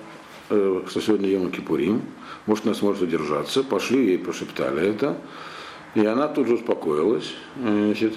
э, 0.50 0.82
что 0.88 1.02
сегодня 1.02 1.30
Йом 1.30 1.52
Кипурим, 1.52 2.02
может, 2.46 2.66
она 2.66 2.76
сможет 2.76 3.04
удержаться. 3.04 3.64
Пошли 3.64 4.08
ей, 4.08 4.18
прошептали 4.18 4.88
это. 4.88 5.18
И 5.96 6.06
она 6.06 6.28
тут 6.28 6.48
же 6.48 6.56
успокоилась. 6.56 7.34
Значит, 7.58 8.16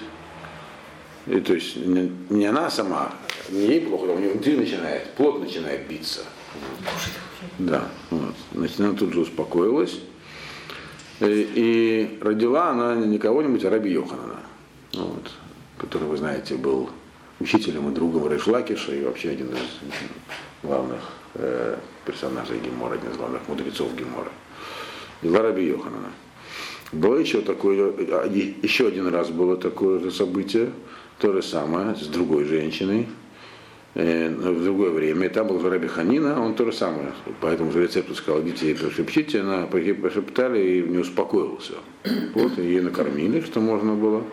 и, 1.27 1.39
то 1.39 1.53
есть 1.53 1.77
не, 1.77 2.11
не 2.29 2.45
она 2.45 2.69
сама, 2.69 3.13
не 3.49 3.67
ей 3.67 3.81
плохо, 3.81 4.07
а 4.09 4.15
у 4.15 4.19
нее 4.19 4.31
внутри 4.31 4.57
начинает, 4.57 5.13
плод 5.13 5.39
начинает 5.39 5.87
биться. 5.87 6.21
Да, 7.59 7.87
вот. 8.09 8.35
Значит, 8.53 8.79
она 8.79 8.93
тут 8.93 9.13
же 9.13 9.21
успокоилась. 9.21 9.99
И, 11.19 11.49
и 11.55 12.19
родила 12.21 12.69
она 12.69 12.95
не 12.95 13.17
кого-нибудь, 13.17 13.63
а 13.63 13.69
Раби 13.69 13.91
Йоханана, 13.91 14.39
вот, 14.93 15.31
который, 15.77 16.07
вы 16.07 16.17
знаете, 16.17 16.55
был 16.55 16.89
учителем 17.39 17.89
и 17.89 17.93
другом 17.93 18.31
Рейшлакиша 18.31 18.95
и 18.95 19.03
вообще 19.03 19.31
один 19.31 19.49
из 19.49 20.63
главных 20.63 20.99
э, 21.35 21.77
персонажей 22.05 22.59
Гемора, 22.59 22.95
один 22.95 23.11
из 23.11 23.17
главных 23.17 23.47
мудрецов 23.47 23.95
Гемора. 23.95 24.31
Дела 25.21 25.41
Раби 25.41 25.65
Йоханана. 25.65 26.11
Было 26.91 27.17
еще 27.17 27.41
такое, 27.41 27.91
а, 28.11 28.27
еще 28.27 28.87
один 28.87 29.07
раз 29.07 29.29
было 29.29 29.57
такое 29.57 29.99
же 29.99 30.11
событие, 30.11 30.69
то 31.17 31.33
же 31.33 31.41
самое, 31.41 31.95
с 31.95 32.05
другой 32.07 32.45
женщиной, 32.45 33.07
э, 33.95 34.29
в 34.29 34.63
другое 34.63 34.91
время. 34.91 35.25
И 35.25 35.29
там 35.29 35.47
был 35.47 35.67
Раби 35.67 35.87
Ханина, 35.87 36.43
он 36.43 36.53
то 36.53 36.65
же 36.65 36.71
самое. 36.71 37.13
По 37.41 37.47
этому 37.47 37.71
же 37.71 37.81
рецепту 37.81 38.13
сказал, 38.13 38.41
идите 38.41 38.71
и 38.71 38.73
прошепчите, 38.75 39.41
она 39.41 39.65
прошептали 39.65 40.59
и 40.61 40.81
не 40.81 40.99
успокоился. 40.99 41.73
Вот, 42.35 42.59
и 42.59 42.61
ее 42.61 42.81
накормили, 42.81 43.41
что 43.41 43.59
можно 43.59 43.95
было. 43.95 44.23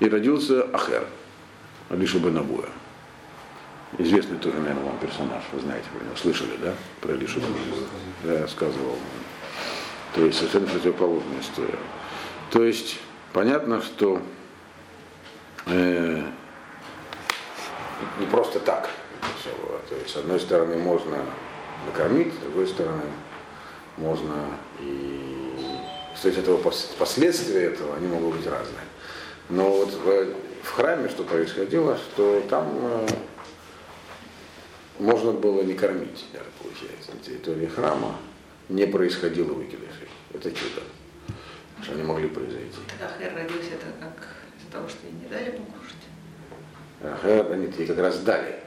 И 0.00 0.08
родился 0.08 0.62
Ахер, 0.72 1.06
Алиша 1.90 2.18
Бенабуя. 2.18 2.68
Известный 3.98 4.38
тоже, 4.38 4.58
наверное, 4.58 4.84
вам 4.84 4.98
персонаж, 4.98 5.42
вы 5.52 5.60
знаете 5.60 5.86
про 5.92 6.04
него, 6.04 6.16
слышали, 6.16 6.56
да, 6.62 6.74
про 7.00 7.12
Алишу 7.12 7.40
Бенабуя? 7.40 7.88
Да, 8.24 8.32
я 8.34 8.42
рассказывал. 8.42 8.96
То 10.14 10.24
есть 10.24 10.38
совершенно 10.38 10.68
противоположная 10.68 11.40
история. 11.40 11.78
То 12.50 12.64
есть 12.64 12.98
понятно, 13.32 13.82
что 13.82 14.22
э, 15.66 16.22
не 18.20 18.26
просто 18.26 18.60
так 18.60 18.88
это 19.20 19.28
все 19.40 19.50
было. 19.60 19.80
То 19.88 19.96
есть, 19.96 20.10
с 20.10 20.16
одной 20.16 20.38
стороны, 20.38 20.76
можно 20.76 21.18
накормить, 21.86 22.32
с 22.32 22.38
другой 22.38 22.68
стороны, 22.68 23.02
можно 23.96 24.46
и 24.78 25.20
то 26.20 26.28
есть 26.28 26.38
этого 26.38 26.60
пос- 26.60 26.96
последствия 26.98 27.64
этого, 27.64 27.96
они 27.96 28.06
могут 28.06 28.36
быть 28.36 28.46
разные. 28.46 28.84
Но 29.48 29.70
вот 29.70 29.98
в, 30.62 30.70
храме 30.72 31.08
что 31.08 31.24
происходило, 31.24 31.96
что 31.96 32.40
там 32.48 32.68
э, 32.80 33.06
можно 34.98 35.32
было 35.32 35.62
не 35.62 35.74
кормить, 35.74 36.26
даже 36.32 36.46
получается, 36.62 37.12
на 37.12 37.20
территории 37.20 37.66
храма 37.66 38.16
не 38.68 38.86
происходило 38.86 39.52
выкидышей. 39.52 40.08
Это 40.32 40.50
чудо, 40.50 40.82
что 41.82 41.92
они 41.92 42.02
могли 42.02 42.28
произойти. 42.28 42.78
Хэр 43.18 43.34
родился 43.34 43.74
это 43.74 43.86
как 44.00 44.28
из-за 44.58 44.70
того, 44.70 44.88
что 44.88 45.06
ей 45.06 45.14
не 45.14 45.28
дали 45.28 45.50
покушать. 45.50 45.96
Ага, 47.02 47.54
они 47.54 47.72
тебе 47.72 47.86
как 47.86 47.98
раз 47.98 48.20
дали. 48.20 48.60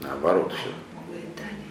Наоборот 0.00 0.52
все. 0.52 0.70
Могло 0.94 1.16
и 1.16 1.26
дали. 1.36 1.64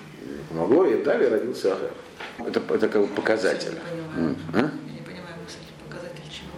Помогло, 0.50 0.86
и 0.86 1.04
дали 1.04 1.26
родился 1.26 1.74
Ахер. 1.74 1.92
Это, 2.40 2.60
это 2.74 2.90
как 2.90 3.02
бы 3.02 3.08
показатель. 3.08 3.74
Я 3.74 3.96
не 3.96 4.02
понимаю. 4.02 4.30
М, 4.30 4.38
а? 4.54 4.58
Я 4.58 4.94
не 4.94 5.02
понимаю 5.02 5.36
мысль, 5.44 5.58
показатель 5.86 6.24
чего. 6.30 6.52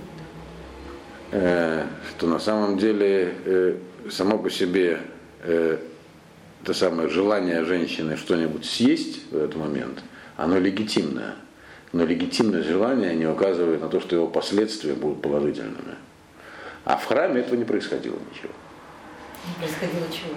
Что 2.17 2.27
на 2.27 2.39
самом 2.39 2.77
деле 2.77 3.33
э, 3.45 3.75
само 4.09 4.37
по 4.37 4.49
себе 4.49 4.99
э, 5.43 5.77
это 6.63 6.73
самое 6.73 7.09
желание 7.09 7.63
женщины 7.65 8.15
что-нибудь 8.15 8.65
съесть 8.65 9.31
в 9.31 9.35
этот 9.35 9.55
момент, 9.55 10.01
оно 10.37 10.57
легитимное. 10.57 11.35
Но 11.91 12.05
легитимное 12.05 12.63
желание 12.63 13.15
не 13.15 13.25
указывает 13.25 13.81
на 13.81 13.87
то, 13.87 14.01
что 14.01 14.15
его 14.15 14.27
последствия 14.27 14.93
будут 14.93 15.21
положительными. 15.21 15.95
А 16.83 16.97
в 16.97 17.05
храме 17.05 17.41
этого 17.41 17.55
не 17.55 17.65
происходило 17.65 18.15
ничего. 18.31 18.53
Происходило 19.59 20.05
чего? 20.11 20.33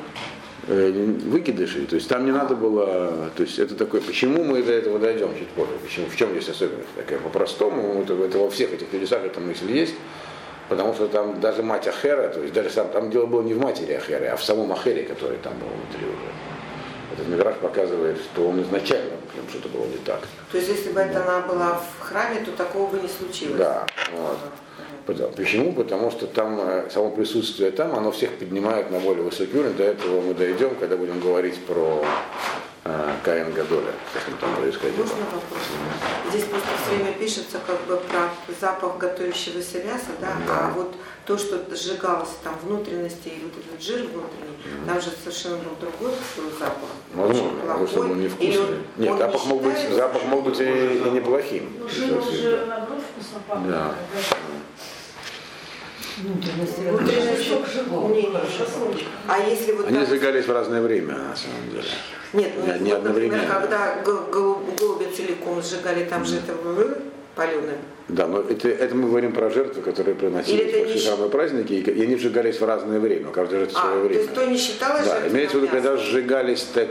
Э, 0.67 0.91
выкидышей. 0.91 1.87
То 1.87 1.97
есть 1.97 2.09
там 2.09 2.27
не 2.27 2.33
надо 2.33 2.55
было, 2.57 3.31
то 3.37 3.43
есть 3.43 3.59
это 3.59 3.75
такое, 3.75 4.01
почему 4.01 4.45
мы 4.45 4.63
до 4.63 4.73
этого 4.73 4.99
дойдем 4.99 5.31
чуть 5.39 5.49
позже, 5.49 5.73
почему, 5.83 6.07
в 6.07 6.17
чем 6.17 6.31
здесь 6.33 6.49
особенность 6.49 6.89
такая, 6.97 7.19
по-простому, 7.21 8.03
это, 8.03 8.15
это 8.15 8.39
во 8.39 8.51
всех 8.51 8.73
этих 8.73 8.91
чудесах 8.91 9.25
эта 9.25 9.41
мысль 9.41 9.73
есть, 9.73 9.95
потому 10.69 10.95
что 10.95 11.09
там 11.09 11.41
даже 11.41 11.63
мать 11.63 11.87
Ахера, 11.87 12.29
то 12.29 12.41
есть 12.41 12.53
даже 12.55 12.71
сам, 12.71 12.89
там 12.89 13.11
дело 13.11 13.27
было 13.27 13.43
не 13.43 13.55
в 13.55 13.61
матери 13.61 13.93
Ахеры, 13.93 14.27
а 14.27 14.37
в 14.37 14.45
самом 14.45 14.73
Ахере, 14.73 15.05
который 15.05 15.39
там 15.39 15.55
был 15.59 15.69
внутри 15.69 16.07
уже. 16.07 16.29
Этот 17.15 17.29
Мидраж 17.29 17.57
показывает, 17.57 18.19
что 18.19 18.49
он 18.49 18.63
изначально 18.63 19.19
нем 19.39 19.49
что-то 19.49 19.69
было 19.69 19.87
не 19.87 19.97
так. 19.99 20.21
То 20.53 20.59
есть, 20.59 20.69
если 20.69 20.91
бы 20.91 21.01
это 21.01 21.23
она 21.23 21.47
была 21.47 21.75
в 21.81 22.03
храме, 22.03 22.41
то 22.45 22.53
такого 22.53 22.91
бы 22.91 23.01
не 23.01 23.09
случилось. 23.09 23.57
Да, 23.57 23.87
вот. 24.13 24.39
Потому- 25.07 25.31
Почему? 25.33 25.73
Потому 25.73 26.11
что 26.11 26.27
там 26.27 26.61
э, 26.61 26.91
само 26.91 27.11
присутствие 27.11 27.71
там, 27.71 27.97
оно 27.97 28.11
всех 28.11 28.31
поднимает 28.33 28.91
на 28.91 28.99
более 28.99 29.23
высокий 29.23 29.57
уровень. 29.57 29.77
До 29.77 29.85
этого 29.85 30.21
мы 30.21 30.35
дойдем, 30.35 30.75
когда 30.75 30.97
будем 30.97 31.19
говорить 31.21 31.59
про 31.65 32.05
Каин 33.25 33.53
Гадоля, 33.53 33.93
как 34.15 34.29
он 34.29 34.35
там 34.39 34.57
происходило. 34.57 35.03
Можно 35.03 35.17
вопрос? 35.25 35.63
Здесь 36.31 36.45
просто 36.45 36.69
все 36.83 36.95
время 36.97 37.13
пишется 37.15 37.59
как 37.67 37.81
бы 37.87 37.97
про 37.97 38.31
запах 38.61 38.99
готовящегося 38.99 39.83
мяса, 39.85 40.13
да? 40.21 40.29
а 40.49 40.73
вот 40.75 40.95
то, 41.27 41.37
что 41.37 41.59
сжигалось 41.75 42.31
там 42.43 42.55
внутренности 42.63 43.29
и 43.29 43.43
вот 43.45 43.53
этот 43.63 43.83
жир 43.83 43.99
внутренний, 44.07 44.87
там 44.87 45.01
же 45.01 45.11
совершенно 45.23 45.57
был 45.59 45.73
другой 45.81 46.13
запах. 46.59 46.89
Возможно, 47.15 47.43
Очень 47.49 47.61
потому 47.61 47.87
что 47.87 48.01
он. 48.01 48.13
Или 48.13 48.23
невкусный. 48.25 48.59
он- 48.59 48.83
Нет, 48.97 49.13
он 49.13 49.19
запах 49.19 49.43
не 49.45 49.49
мог 49.51 49.63
быть, 49.63 49.89
запах 49.91 50.25
мог 50.25 50.45
быть 50.45 50.61
и, 50.61 50.65
и 50.65 51.11
неплохим. 51.11 51.73
Ну, 51.79 51.89
жир 51.89 52.19
уже 52.19 52.67
наоборот 52.67 53.03
вкусно 53.13 53.41
пахнет. 53.47 53.71
Да. 53.71 53.95
Внутренности 56.23 56.81
Внутренности 56.81 57.49
живого. 57.75 58.15
А 59.29 59.39
если 59.39 59.73
вот 59.73 59.87
Они 59.87 59.99
так- 59.99 60.09
сжигались 60.09 60.47
в 60.47 60.53
разное 60.53 60.81
время, 60.81 61.15
на 61.15 61.37
самом 61.37 61.71
деле. 61.71 61.85
Нет, 62.33 62.53
ну, 62.57 62.73
Не- 62.75 62.81
не 62.81 62.93
вот, 62.93 63.05
например, 63.05 63.35
одновременно. 63.41 63.47
когда 63.47 64.03
гол- 64.05 64.27
гол- 64.33 64.61
голубя 64.79 65.07
целиком 65.17 65.63
сжигали, 65.63 66.05
там 66.05 66.25
же 66.25 66.37
это 66.37 66.55
паленым. 67.35 67.77
Да, 68.09 68.27
но 68.27 68.41
это, 68.41 68.69
это 68.69 68.95
мы 68.95 69.09
говорим 69.09 69.33
про 69.33 69.49
жертвы, 69.51 69.83
которые 69.83 70.15
приносились 70.15 70.61
Или 70.61 70.71
это 70.71 70.89
в 70.89 70.97
щ- 70.99 71.07
храмовые 71.09 71.31
праздники, 71.31 71.73
и, 71.75 71.81
и 71.83 72.03
они 72.03 72.17
сжигались 72.17 72.59
в 72.61 72.65
разное 72.65 72.99
время, 73.01 73.29
у 73.29 73.33
каждой 73.33 73.61
жертвы 73.61 73.79
А, 73.79 73.83
свое 73.83 73.97
то 73.97 74.03
время. 74.09 74.21
есть 74.23 74.35
то 74.35 74.47
не 74.47 74.57
считалось 74.57 75.07
Да, 75.07 75.29
имеется 75.29 75.57
в 75.59 75.61
виду, 75.63 75.71
когда 75.71 75.97
сжигались, 75.99 76.67
так, 76.75 76.89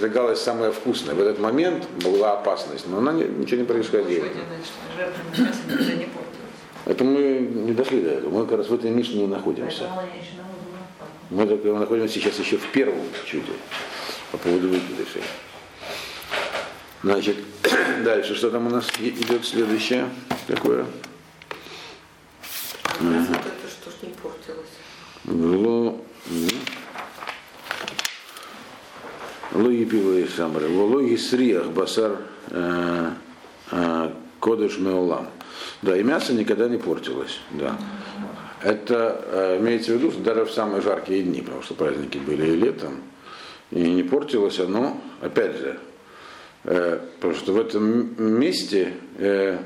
сжигалось 0.00 0.40
самое 0.40 0.72
вкусное. 0.72 1.14
В 1.14 1.20
этот 1.20 1.38
момент 1.38 1.84
была 2.04 2.32
опасность, 2.32 2.86
но 2.88 2.98
она 2.98 3.12
ничего 3.12 3.60
не 3.60 3.66
происходило. 3.66 4.24
Сегодня, 4.26 4.42
значит, 4.48 4.72
жертвенное 4.96 5.48
мясо 5.48 5.60
никогда 5.68 5.92
не 5.94 6.04
портилось. 6.06 6.27
Это 6.88 7.04
мы 7.04 7.20
не 7.20 7.72
дошли 7.74 8.00
до 8.00 8.08
этого. 8.08 8.30
Мы 8.30 8.46
как 8.46 8.58
раз 8.58 8.68
в 8.68 8.74
этой 8.74 8.90
Мишне 8.90 9.20
не 9.20 9.26
находимся. 9.26 9.90
Мы 11.28 11.46
так- 11.46 11.62
находимся 11.62 12.14
сейчас 12.14 12.38
еще 12.38 12.56
в 12.56 12.66
первом 12.72 13.02
чуде 13.26 13.52
по 14.32 14.38
поводу 14.38 14.68
выкидышей. 14.70 15.22
Значит, 17.02 17.36
дальше, 18.04 18.34
что 18.34 18.50
там 18.50 18.68
у 18.68 18.70
нас 18.70 18.88
идет 18.98 19.44
следующее 19.44 20.08
такое? 20.46 20.86
Как 22.82 23.02
раз 23.02 23.28
вот 23.28 23.36
это 23.36 23.70
что 23.70 23.90
ж 23.90 23.94
не 24.02 24.14
портилось. 24.14 24.66
Вло... 25.24 26.00
Логи 29.52 29.84
пива 29.84 30.18
и 30.18 30.26
самры. 30.26 30.68
Вологи 30.68 31.16
сриях 31.16 31.66
басар 31.66 32.16
э, 32.48 33.10
э, 33.72 34.10
кодыш 34.40 34.78
меолам. 34.78 35.28
Да, 35.82 35.96
и 35.96 36.02
мясо 36.02 36.32
никогда 36.32 36.68
не 36.68 36.78
портилось. 36.78 37.40
Да. 37.50 37.76
Это 38.62 39.24
э, 39.24 39.58
имеется 39.60 39.92
в 39.92 39.96
виду, 39.96 40.10
что 40.10 40.20
даже 40.20 40.44
в 40.44 40.50
самые 40.50 40.82
жаркие 40.82 41.22
дни, 41.22 41.42
потому 41.42 41.62
что 41.62 41.74
праздники 41.74 42.18
были 42.18 42.46
и 42.46 42.56
летом, 42.56 43.02
и 43.70 43.80
не 43.80 44.02
портилось 44.02 44.58
оно, 44.58 45.00
опять 45.20 45.56
же, 45.56 45.78
э, 46.64 46.98
потому 47.16 47.34
что 47.34 47.52
в 47.52 47.60
этом 47.60 48.38
месте 48.38 48.94
э, 49.18 49.58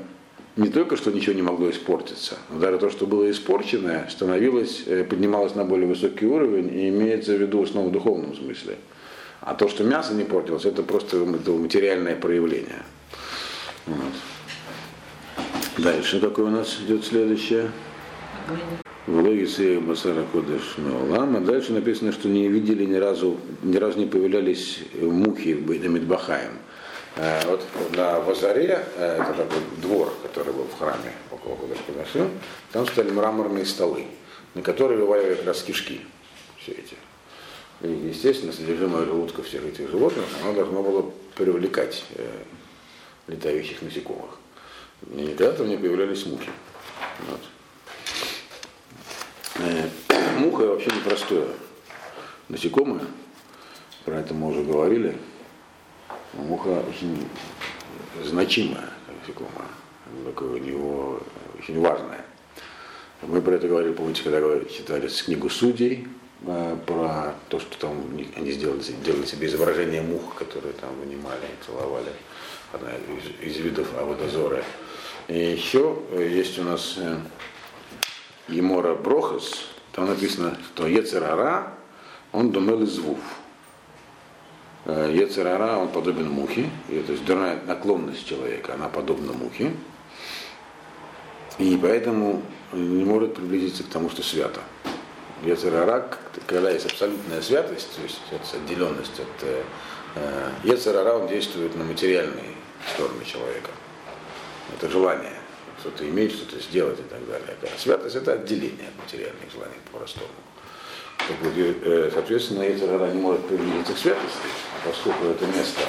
не 0.55 0.69
только 0.69 0.97
что 0.97 1.11
ничего 1.11 1.33
не 1.33 1.41
могло 1.41 1.71
испортиться, 1.71 2.37
но 2.51 2.59
даже 2.59 2.77
то, 2.77 2.89
что 2.91 3.07
было 3.07 3.29
испорченное, 3.31 4.07
становилось, 4.09 4.83
э, 4.85 5.03
поднималось 5.03 5.55
на 5.55 5.65
более 5.65 5.87
высокий 5.87 6.27
уровень 6.27 6.71
и 6.77 6.89
имеется 6.89 7.35
в 7.35 7.41
виду 7.41 7.63
основном 7.63 7.89
в 7.89 7.93
духовном 7.93 8.35
смысле. 8.35 8.77
А 9.41 9.55
то, 9.55 9.67
что 9.67 9.83
мясо 9.83 10.13
не 10.13 10.23
портилось, 10.23 10.65
это 10.65 10.83
просто 10.83 11.17
материальное 11.17 12.15
проявление. 12.15 12.83
Вот. 13.87 14.13
Дальше 15.77 16.19
какое 16.19 16.45
у 16.45 16.49
нас 16.49 16.77
идет 16.85 17.03
следующее? 17.03 17.71
В 19.07 19.19
логике 19.19 19.79
Басара 19.79 20.23
Кодыш 20.31 20.77
Меолам. 20.77 21.35
А 21.35 21.39
дальше 21.39 21.73
написано, 21.73 22.11
что 22.11 22.29
не 22.29 22.47
видели 22.47 22.85
ни 22.85 22.95
разу, 22.95 23.39
ни 23.63 23.75
разу 23.77 23.97
не 23.97 24.05
появлялись 24.05 24.79
мухи 25.01 25.55
в 25.55 25.65
Бейдамидбахаем. 25.65 26.51
Вот 27.45 27.63
на 27.95 28.19
Вазаре, 28.19 28.85
э, 28.97 29.21
это 29.21 29.33
такой 29.33 29.59
двор, 29.81 30.13
который 30.23 30.51
был 30.51 30.63
в 30.65 30.79
храме 30.79 31.11
около 31.31 31.55
Кодыш 31.55 31.77
там 32.71 32.87
стояли 32.87 33.11
мраморные 33.11 33.65
столы, 33.65 34.05
на 34.55 34.63
которые 34.63 34.99
вываливали 34.99 35.35
как 35.35 35.45
раз 35.45 35.61
кишки 35.61 36.01
все 36.57 36.71
эти. 36.71 36.95
И, 37.81 38.09
естественно, 38.09 38.51
содержимое 38.51 39.05
желудка 39.05 39.43
всех 39.43 39.63
этих 39.63 39.91
животных, 39.91 40.25
оно 40.43 40.53
должно 40.53 40.81
было 40.81 41.11
привлекать 41.35 42.03
э, 42.15 42.25
летающих 43.27 43.83
насекомых. 43.83 44.39
И 45.11 45.21
никогда 45.21 45.51
там 45.53 45.67
не 45.67 45.77
появлялись 45.77 46.25
мухи. 46.25 46.49
Вот. 47.29 47.41
Э, 49.55 49.89
Муха 50.39 50.63
вообще 50.63 50.89
непростое 50.91 51.47
насекомое, 52.49 53.05
про 54.05 54.19
это 54.19 54.33
мы 54.33 54.49
уже 54.49 54.63
говорили. 54.63 55.17
Муха 56.33 56.83
очень 56.87 57.27
значимая 58.23 58.89
насекомое, 59.21 59.67
такое 60.25 60.49
у 60.49 60.57
него 60.57 61.21
очень 61.57 61.79
важное. 61.79 62.25
Мы 63.21 63.41
про 63.41 63.53
это 63.53 63.67
говорили, 63.67 63.93
помните, 63.93 64.21
когда 64.23 64.41
читали 64.65 65.07
книгу 65.07 65.49
судей, 65.49 66.07
э, 66.45 66.77
про 66.85 67.35
то, 67.47 67.59
что 67.59 67.77
там 67.77 67.91
у 67.91 68.37
они 68.37 68.51
сделали, 68.51 68.81
делали 69.03 69.25
себе 69.25 69.47
изображение 69.47 70.01
мух, 70.01 70.35
которые 70.35 70.73
там 70.73 70.89
вынимали 70.99 71.45
и 71.45 71.65
целовали. 71.65 72.11
Одна 72.73 72.89
из, 72.91 73.47
из 73.47 73.57
видов 73.57 73.87
Аводозора. 73.97 74.63
И 75.27 75.37
еще 75.37 75.97
э, 76.11 76.29
есть 76.31 76.59
у 76.59 76.63
нас 76.63 76.95
э, 76.97 77.17
Емора 78.47 78.95
Брохас, 78.95 79.65
там 79.91 80.07
написано, 80.07 80.57
что 80.73 80.87
Ецерара, 80.87 81.73
он 82.31 82.51
думал 82.51 82.81
из 82.83 82.89
звук. 82.89 83.19
Ецерара, 84.85 85.77
он 85.77 85.87
подобен 85.87 86.29
мухе, 86.29 86.69
то 86.89 87.13
есть 87.13 87.23
дурная 87.23 87.57
наклонность 87.65 88.27
человека, 88.27 88.73
она 88.73 88.89
подобна 88.89 89.31
мухе, 89.31 89.71
и 91.57 91.79
поэтому 91.81 92.41
не 92.73 93.05
может 93.05 93.35
приблизиться 93.35 93.83
к 93.83 93.87
тому, 93.87 94.09
что 94.09 94.23
свято. 94.23 94.59
Ецерара, 95.43 96.07
когда 96.47 96.71
есть 96.71 96.85
абсолютная 96.85 97.41
святость, 97.41 97.95
то 97.95 98.01
есть 98.01 98.21
отделенность 98.53 99.19
от 99.19 99.43
э, 99.43 99.63
э, 100.15 100.49
Ецерара, 100.63 101.13
он 101.13 101.27
действует 101.27 101.75
на 101.75 101.83
материальные 101.83 102.55
стороны 102.93 103.25
человека. 103.25 103.69
Это 104.75 104.89
желание 104.89 105.33
что-то 105.79 106.07
иметь, 106.07 106.31
что-то 106.33 106.59
сделать 106.61 106.99
и 106.99 107.03
так 107.03 107.19
далее. 107.27 107.57
А 107.61 107.79
святость 107.79 108.15
это 108.15 108.33
отделение 108.33 108.87
от 108.87 109.03
материальных 109.03 109.51
желаний 109.51 109.75
по-простому. 109.91 110.27
Э, 111.29 112.09
Соответственно, 112.13 112.63
Ецерара 112.63 113.11
не 113.11 113.21
может 113.21 113.45
приблизиться 113.47 113.93
к 113.93 113.97
святости, 113.97 114.47
а 114.75 114.87
поскольку 114.87 115.25
это 115.25 115.45
место 115.47 115.81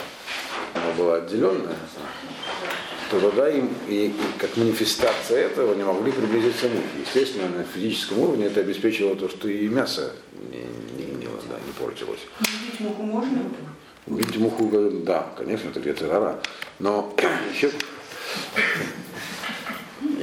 оно 0.75 0.93
было 0.95 1.17
отделенное, 1.17 1.77
то 3.11 3.21
тогда 3.21 3.49
им 3.49 3.71
и, 3.89 4.07
и 4.07 4.15
как 4.39 4.57
манифестация 4.57 5.47
этого 5.47 5.75
не 5.75 5.85
могли 5.85 6.13
приблизиться 6.13 6.69
мухи. 6.69 6.85
Естественно, 7.07 7.49
на 7.49 7.65
физическом 7.65 8.19
уровне 8.21 8.47
это 8.47 8.61
обеспечивало 8.61 9.17
то, 9.17 9.29
что 9.29 9.49
и 9.49 9.69
мясо 9.69 10.13
не, 10.51 10.59
не, 10.97 11.13
гнило, 11.13 11.39
да, 11.49 11.57
не 11.65 11.73
портилось. 11.73 12.21
Убить 12.41 12.81
муху 12.81 13.03
можно? 13.03 13.43
Убить 14.07 14.37
муху, 14.37 14.71
да, 15.05 15.33
конечно, 15.37 15.69
это 15.69 15.81
где-то 15.81 16.07
гора. 16.07 16.41
Но 16.79 17.15
еще, 17.53 17.71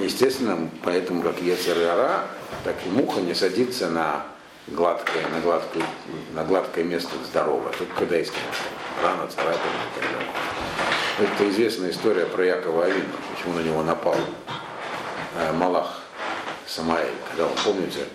естественно, 0.04 0.69
поэтому 0.84 1.21
как 1.21 1.41
Ецерара, 1.41 2.26
так 2.63 2.76
и 2.86 2.89
муха 2.89 3.21
не 3.21 3.34
садится 3.34 3.89
на 3.89 4.26
гладкое, 4.67 5.28
на 5.30 5.39
гладкое, 5.39 5.84
на 6.34 6.43
гладкое 6.43 6.84
место 6.84 7.12
здоровое, 7.26 7.71
только 7.74 7.93
когда 7.95 8.17
есть 8.17 8.34
рана, 9.04 9.28
царапина 9.28 9.56
и 9.56 10.00
так 10.00 10.12
далее. 10.12 10.30
Это 11.19 11.50
известная 11.50 11.91
история 11.91 12.26
про 12.26 12.45
Якова 12.45 12.86
Авина, 12.86 13.06
почему 13.34 13.56
на 13.56 13.62
него 13.62 13.84
напал 13.84 14.15
э, 15.38 15.52
Малах 15.54 16.02
Самаэль, 16.67 17.13
когда 17.30 17.45
он, 17.45 17.54
помните, 17.63 18.06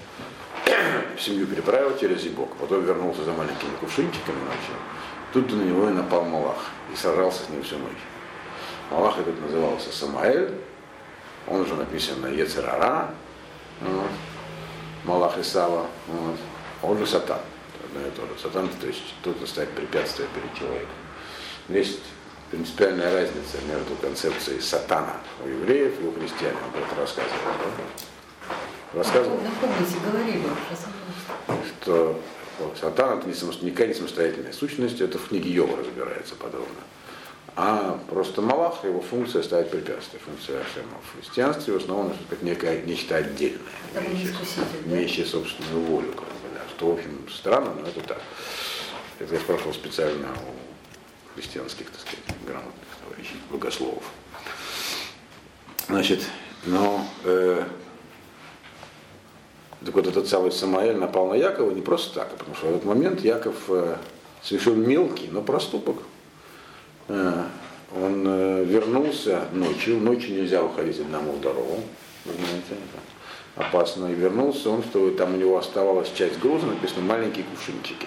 семью 1.19 1.47
переправил 1.47 1.97
через 1.99 2.23
Ебок, 2.23 2.55
потом 2.57 2.85
вернулся 2.85 3.25
за 3.25 3.33
маленькими 3.33 3.77
кувшинчиками 3.81 4.39
ночью. 4.39 4.75
Тут 5.33 5.53
на 5.53 5.63
него 5.63 5.89
и 5.89 5.93
напал 5.93 6.25
Малах 6.25 6.57
и 6.93 6.97
сражался 6.97 7.45
с 7.45 7.49
ним 7.49 7.63
всю 7.63 7.77
ночь. 7.79 8.16
Малах 8.91 9.19
этот 9.19 9.41
назывался 9.41 9.93
Самаэль, 9.93 10.53
он 11.47 11.61
уже 11.61 11.75
написан 11.75 12.21
на 12.21 12.27
Ецерара, 12.27 13.11
вот, 13.81 14.11
Малах 15.05 15.39
Исава, 15.39 15.87
вот, 16.07 16.37
он 16.83 16.99
же 16.99 17.07
Сатан. 17.07 17.41
Одно 17.85 18.07
и 18.07 18.11
то 18.11 18.23
же. 18.23 18.41
Сатан, 18.41 18.69
то 18.81 18.87
есть 18.87 19.03
тот, 19.23 19.37
кто 19.37 19.47
ставит 19.47 19.71
препятствия 19.71 20.27
перед 20.35 20.55
человеком. 20.55 20.95
Есть 21.69 22.01
принципиальная 22.51 23.13
разница 23.13 23.59
между 23.69 23.95
концепцией 23.97 24.61
сатана 24.61 25.17
у 25.45 25.49
евреев 25.49 26.01
и 26.01 26.05
у 26.05 26.13
христиан. 26.13 26.55
Он 26.65 26.71
про 26.71 26.81
это 26.81 27.01
рассказывал. 27.01 27.39
да? 27.59 28.99
Рассказывал, 28.99 29.39
На 29.39 29.51
комнате 29.51 29.97
говорили 30.05 30.45
что 31.87 32.21
сатан 32.81 33.19
это 33.19 33.29
не 33.29 33.67
никакая 33.67 33.89
не 33.89 33.95
самостоятельная 33.95 34.53
сущность, 34.53 35.01
это 35.01 35.19
в 35.19 35.29
книге 35.29 35.51
Йова 35.51 35.77
разбирается 35.77 36.35
подробно. 36.35 36.81
А 37.59 37.99
просто 38.11 38.43
Малах, 38.43 38.85
его 38.85 39.01
функция 39.01 39.43
ставить 39.43 39.71
препятствия. 39.71 40.19
Функция 40.19 40.61
Ашема 40.61 40.99
в 41.03 41.17
христианстве 41.17 41.73
в 41.73 41.77
основном 41.79 42.09
это 42.09 42.19
как 42.29 42.43
некое 42.43 42.83
нечто 42.83 43.17
отдельное, 43.17 43.61
имеющее, 43.95 44.35
имеющее 44.85 45.25
собственную 45.25 45.81
волю. 45.87 46.13
Как 46.13 46.25
бы, 46.25 46.49
да. 46.55 46.61
Что, 46.77 46.91
в 46.91 46.95
общем, 46.95 47.27
странно, 47.31 47.73
но 47.81 47.89
это 47.89 48.01
так. 48.01 48.21
Это 49.19 49.35
я 49.35 49.41
спрашивал 49.41 49.73
специально 49.73 50.29
у 50.29 51.35
христианских, 51.35 51.91
так 51.91 52.01
сказать, 52.01 52.25
грамотных 52.47 52.89
товарищей, 53.03 53.37
богословов. 53.51 54.05
Значит, 55.89 56.25
но 56.67 57.07
э, 57.25 57.65
так 59.83 59.95
вот 59.95 60.07
этот 60.07 60.29
самый 60.29 60.53
Самаэль 60.53 60.97
напал 60.97 61.29
на 61.29 61.35
Якова 61.35 61.71
не 61.71 61.81
просто 61.81 62.15
так, 62.17 62.33
а 62.35 62.37
потому 62.37 62.55
что 62.55 62.67
в 62.67 62.71
этот 62.71 62.85
момент 62.85 63.21
Яков 63.21 63.55
э, 63.69 63.97
совершил 64.43 64.75
мелкий, 64.75 65.29
но 65.31 65.41
проступок. 65.41 66.03
Э, 67.09 67.45
он 67.95 68.25
э, 68.27 68.65
вернулся 68.65 69.45
ночью, 69.53 69.99
ночью 69.99 70.37
нельзя 70.37 70.63
уходить 70.63 71.01
одному 71.01 71.33
в 71.33 71.41
дорогу, 71.41 71.83
это 72.25 72.77
опасно. 73.55 74.07
И 74.07 74.15
вернулся 74.15 74.71
он, 74.71 74.83
что 74.83 75.11
там 75.11 75.35
у 75.35 75.37
него 75.37 75.57
оставалась 75.57 76.11
часть 76.13 76.39
груза, 76.41 76.67
написано 76.67 77.03
маленькие 77.03 77.45
кувшинчики. 77.45 78.07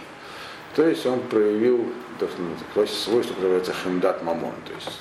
То 0.76 0.88
есть 0.88 1.06
он 1.06 1.20
проявил 1.22 1.86
свойство, 2.88 3.34
которое 3.34 3.60
называется 3.60 3.74
хемдат 3.74 4.24
мамон, 4.24 4.54
то 4.66 4.74
есть 4.74 5.00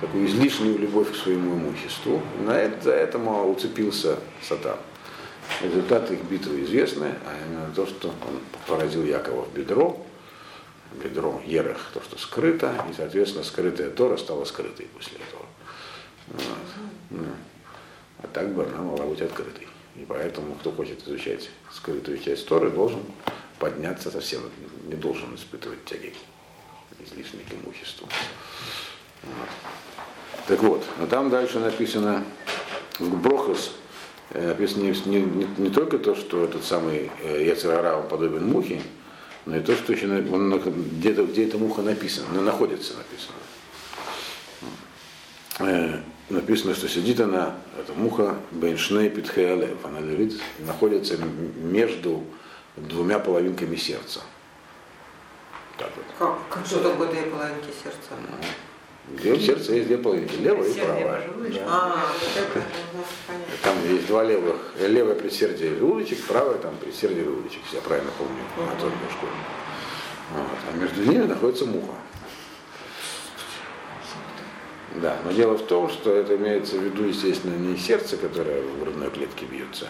такую 0.00 0.26
излишнюю 0.26 0.78
любовь 0.78 1.12
к 1.12 1.16
своему 1.16 1.54
имуществу. 1.54 2.20
На 2.44 2.58
это, 2.58 2.90
этому 2.90 3.50
уцепился 3.50 4.18
сатан. 4.42 4.76
Результаты 5.62 6.14
их 6.14 6.22
битвы 6.24 6.64
известны, 6.64 7.14
а 7.26 7.46
именно 7.46 7.70
то, 7.74 7.86
что 7.86 8.08
он 8.08 8.40
поразил 8.66 9.04
Якова 9.04 9.44
в 9.44 9.52
бедро, 9.54 10.04
бедро 11.02 11.40
Ерех, 11.44 11.78
то, 11.92 12.02
что 12.02 12.18
скрыто, 12.18 12.84
и, 12.90 12.94
соответственно, 12.94 13.44
скрытая 13.44 13.90
Тора 13.90 14.16
стала 14.16 14.44
скрытой 14.44 14.86
после 14.94 15.18
этого. 15.18 15.46
Вот. 16.28 16.44
Ну. 17.10 17.24
А 18.22 18.26
так 18.28 18.52
бы 18.54 18.64
она 18.64 18.82
могла 18.82 19.06
быть 19.06 19.20
открытой. 19.20 19.68
И 19.96 20.04
поэтому, 20.06 20.54
кто 20.56 20.72
хочет 20.72 21.06
изучать 21.06 21.50
скрытую 21.70 22.18
часть 22.18 22.46
Торы, 22.46 22.70
должен 22.70 23.00
подняться 23.58 24.10
совсем 24.10 24.40
не 24.86 24.94
должен 24.94 25.34
испытывать 25.34 25.84
тяги 25.84 26.12
излишне 27.04 27.40
к 27.40 27.52
имуществу. 27.52 28.08
Вот. 29.22 29.48
Так 30.46 30.62
вот, 30.62 30.84
но 30.98 31.06
там 31.06 31.30
дальше 31.30 31.58
написано 31.58 32.24
в 32.98 33.20
Брохас, 33.22 33.72
э, 34.30 34.48
написано 34.48 34.82
не, 34.82 35.22
не, 35.22 35.48
не, 35.58 35.70
только 35.70 35.98
то, 35.98 36.14
что 36.14 36.44
этот 36.44 36.64
самый 36.64 37.10
э, 37.22 37.44
Яцерара 37.44 38.00
подобен 38.02 38.46
мухе, 38.46 38.82
но 39.46 39.56
и 39.56 39.60
то, 39.60 39.76
что 39.76 39.92
еще 39.92 40.06
он 40.06 40.58
где-то, 40.98 41.24
где 41.24 41.46
эта 41.46 41.58
муха 41.58 41.82
написана, 41.82 42.28
она 42.30 42.40
находится 42.42 42.94
написано. 42.94 43.36
Э, 45.60 46.00
написано, 46.30 46.74
что 46.74 46.88
сидит 46.88 47.20
она, 47.20 47.56
эта 47.78 47.92
муха, 47.92 48.36
Беншней 48.50 49.10
Питхеалев, 49.10 49.84
она 49.84 50.00
лежит, 50.00 50.40
находится 50.60 51.16
между 51.16 52.24
двумя 52.76 53.18
половинками 53.18 53.76
сердца. 53.76 54.20
Так 55.78 55.90
вот. 55.96 56.04
Как, 56.18 56.48
как 56.48 56.66
что 56.66 56.90
такое 56.90 57.08
две 57.08 57.22
половинки 57.22 57.68
сердца? 57.82 58.14
Где 58.38 58.48
в 59.08 59.42
сердце 59.42 59.74
есть 59.74 59.86
две 59.86 59.98
половинки, 59.98 60.36
левая 60.36 60.68
и 60.68 60.72
правая. 60.74 61.28
пожилые, 61.28 61.62
А. 61.66 62.06
Там 63.62 63.76
есть 63.88 64.06
два 64.06 64.24
левых, 64.24 64.56
э, 64.78 64.88
левое 64.88 65.14
предсердие 65.14 65.76
желудочек, 65.76 66.24
правое 66.24 66.56
там 66.58 66.74
предсердие 66.76 67.24
желудочек, 67.24 67.60
если 67.64 67.76
я 67.76 67.82
правильно 67.82 68.10
помню, 68.16 68.42
анатомию 68.56 68.98
школе. 69.10 69.32
Вот. 70.32 70.58
А 70.72 70.76
между 70.76 71.02
ними 71.04 71.26
находится 71.26 71.66
муха. 71.66 71.92
Да, 74.94 75.18
но 75.24 75.32
дело 75.32 75.58
в 75.58 75.66
том, 75.66 75.90
что 75.90 76.12
это 76.12 76.36
имеется 76.36 76.76
в 76.76 76.82
виду, 76.82 77.04
естественно, 77.04 77.56
не 77.56 77.76
сердце, 77.76 78.16
которое 78.16 78.62
в 78.62 78.80
грудной 78.80 79.10
клетке 79.10 79.44
бьется, 79.44 79.88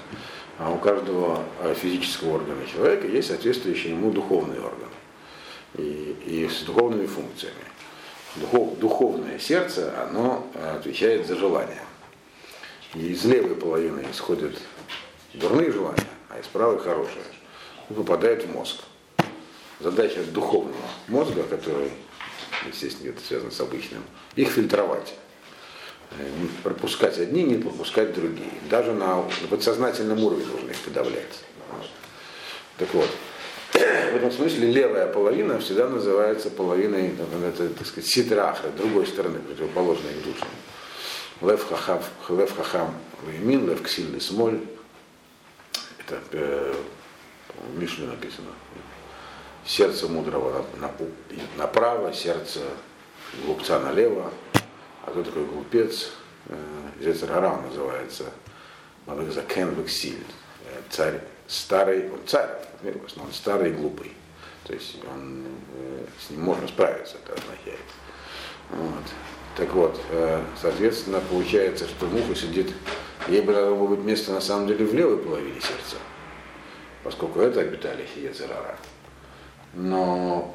а 0.59 0.73
у 0.73 0.79
каждого 0.79 1.45
э, 1.61 1.75
физического 1.75 2.37
органа 2.37 2.67
человека 2.67 3.07
есть 3.07 3.29
соответствующий 3.29 3.91
ему 3.91 4.11
духовный 4.11 4.59
орган. 4.59 4.89
И, 5.77 6.17
и 6.25 6.49
с 6.49 6.63
духовными 6.63 7.07
функциями. 7.07 7.55
Духов, 8.37 8.79
духовное 8.81 9.39
сердце, 9.39 9.93
оно 10.03 10.45
э, 10.55 10.77
отвечает 10.77 11.27
за 11.27 11.37
желания. 11.37 11.83
И 12.95 13.13
из 13.13 13.25
левой 13.25 13.55
половины 13.55 14.05
исходят 14.11 14.57
дурные 15.35 15.71
желания, 15.71 16.07
а 16.29 16.41
из 16.41 16.47
правой 16.47 16.81
хорошие. 16.81 17.23
И 17.91 17.93
попадает 17.93 18.45
в 18.45 18.53
мозг. 18.53 18.81
Задача 19.79 20.25
духовного 20.25 20.75
мозга, 21.07 21.45
который, 21.45 21.91
естественно, 22.67 23.11
это 23.11 23.21
связано 23.21 23.53
с 23.53 23.61
обычным, 23.61 24.03
их 24.35 24.49
фильтровать. 24.49 25.15
Э, 26.19 26.29
пропускать 26.65 27.19
одни, 27.19 27.45
не 27.45 27.57
пропускать 27.57 28.15
другие. 28.15 28.51
Даже 28.69 28.93
на 28.93 29.25
подсознательном 29.49 30.25
уровне 30.25 30.45
нужно 30.47 30.71
их 30.71 30.79
подавлять. 30.79 31.41
Так 32.79 32.93
вот, 32.95 33.09
в 33.75 34.17
этом 34.17 34.31
смысле 34.31 34.71
левая 34.71 35.07
половина 35.07 35.59
всегда 35.59 35.89
называется 35.89 36.51
половиной, 36.51 37.11
там, 37.11 37.45
это, 37.45 37.69
так 37.71 37.87
сказать, 37.87 38.09
ситраха, 38.09 38.69
другой 38.71 39.07
стороны, 39.07 39.41
противоположной 39.41 40.13
душам. 40.25 40.49
Лев 41.41 41.69
хахам, 41.69 42.01
лев 42.29 42.57
хахам 42.57 42.95
веймин, 43.27 43.69
лев 43.69 43.83
ксильный 43.83 44.21
смоль. 44.21 44.61
Это 45.99 46.21
э, 46.33 46.75
в 47.73 47.79
Мишле 47.81 48.07
написано. 48.07 48.51
Сердце 49.67 50.07
мудрого 50.07 50.65
на- 50.81 50.89
на- 50.89 50.93
направо, 51.57 52.13
сердце 52.13 52.61
глупца 53.45 53.81
налево. 53.81 54.31
А 55.05 55.11
кто 55.11 55.23
такой 55.25 55.45
глупец? 55.47 56.11
Зецерара 57.01 57.57
называется. 57.61 58.25
Мавекзакен 59.07 59.75
вексиль. 59.75 60.25
Э, 60.67 60.81
Царь 60.91 61.21
старый, 61.47 62.11
он 62.11 62.21
царь, 62.27 62.51
но 62.83 63.23
он 63.23 63.33
старый 63.33 63.71
и 63.71 63.75
глупый. 63.75 64.13
То 64.65 64.73
есть 64.73 64.97
он, 65.13 65.45
э, 65.77 66.05
с 66.19 66.31
ним 66.31 66.41
можно 66.41 66.67
справиться, 66.67 67.17
это 67.23 67.35
означает. 67.35 67.81
Вот. 68.71 69.05
Так 69.57 69.73
вот, 69.73 70.01
э, 70.11 70.43
соответственно, 70.61 71.21
получается, 71.21 71.87
что 71.87 72.07
муха 72.07 72.35
сидит, 72.35 72.73
ей 73.29 73.43
бы 73.43 73.53
надо 73.53 73.75
было 73.75 73.89
быть 73.89 74.01
место 74.01 74.33
на 74.33 74.41
самом 74.41 74.67
деле 74.67 74.85
в 74.85 74.95
левой 74.95 75.19
половине 75.19 75.61
сердца, 75.61 75.97
поскольку 77.03 77.41
это 77.41 77.61
обитали 77.61 78.07
Ецерара. 78.17 78.77
Но 79.75 80.55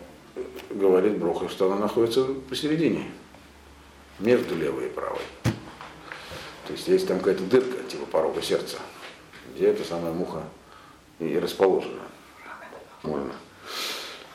говорит 0.69 1.17
Броха, 1.17 1.49
что 1.49 1.71
она 1.71 1.75
находится 1.75 2.23
посередине, 2.49 3.11
между 4.19 4.55
левой 4.55 4.87
и 4.87 4.89
правой. 4.89 5.21
То 5.43 6.73
есть 6.73 6.87
есть 6.87 7.07
там 7.07 7.19
какая-то 7.19 7.43
дырка, 7.43 7.83
типа 7.89 8.05
порога 8.05 8.41
сердца, 8.41 8.77
где 9.53 9.67
эта 9.67 9.83
самая 9.83 10.13
муха 10.13 10.43
и 11.19 11.37
расположена. 11.37 12.01
Можно. 13.03 13.31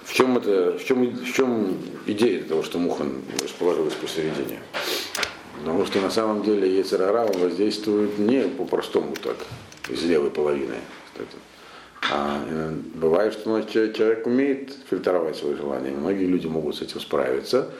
В 0.05 0.13
чем, 0.13 0.37
это, 0.37 0.79
в, 0.79 0.85
чем, 0.85 1.05
в 1.05 1.33
чем 1.33 1.79
идея 2.07 2.43
того, 2.45 2.63
что 2.63 2.79
муха 2.79 3.05
расположилась 3.43 3.95
посередине? 3.95 4.61
Потому 5.59 5.87
что 5.87 6.01
на 6.01 6.11
самом 6.11 6.43
деле 6.43 6.79
Ецерара 6.79 7.27
воздействует 7.27 8.19
не 8.19 8.43
по-простому 8.43 9.15
так, 9.17 9.37
из 9.89 10.03
левой 10.05 10.31
половины. 10.31 10.75
А 12.13 12.45
э, 12.47 12.71
бывает, 12.95 13.33
что 13.33 13.49
ну, 13.49 13.63
че- 13.65 13.93
человек 13.95 14.27
умеет 14.27 14.77
фильтровать 14.91 15.37
свои 15.37 15.55
желания. 15.55 15.91
Многие 15.91 16.27
люди 16.27 16.47
могут 16.47 16.77
с 16.77 16.83
этим 16.83 17.01
справиться. 17.01 17.71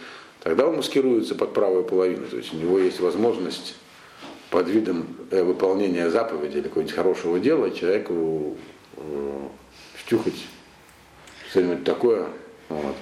Тогда 0.43 0.67
он 0.67 0.77
маскируется 0.77 1.35
под 1.35 1.53
правую 1.53 1.85
половину. 1.85 2.27
То 2.27 2.39
есть 2.39 2.55
у 2.55 2.57
него 2.57 2.79
есть 2.79 3.01
возможность 3.01 3.77
под 4.51 4.69
видом 4.69 5.07
э, 5.31 5.43
выполнения 5.43 6.09
заповеди 6.09 6.59
или 6.59 6.63
какого-нибудь 6.63 6.95
хорошего 6.95 7.39
дела 7.39 7.71
человеку 7.71 8.57
втюхать 9.97 10.45
что-нибудь 11.51 11.85
такое, 11.85 12.27
вот, 12.69 12.97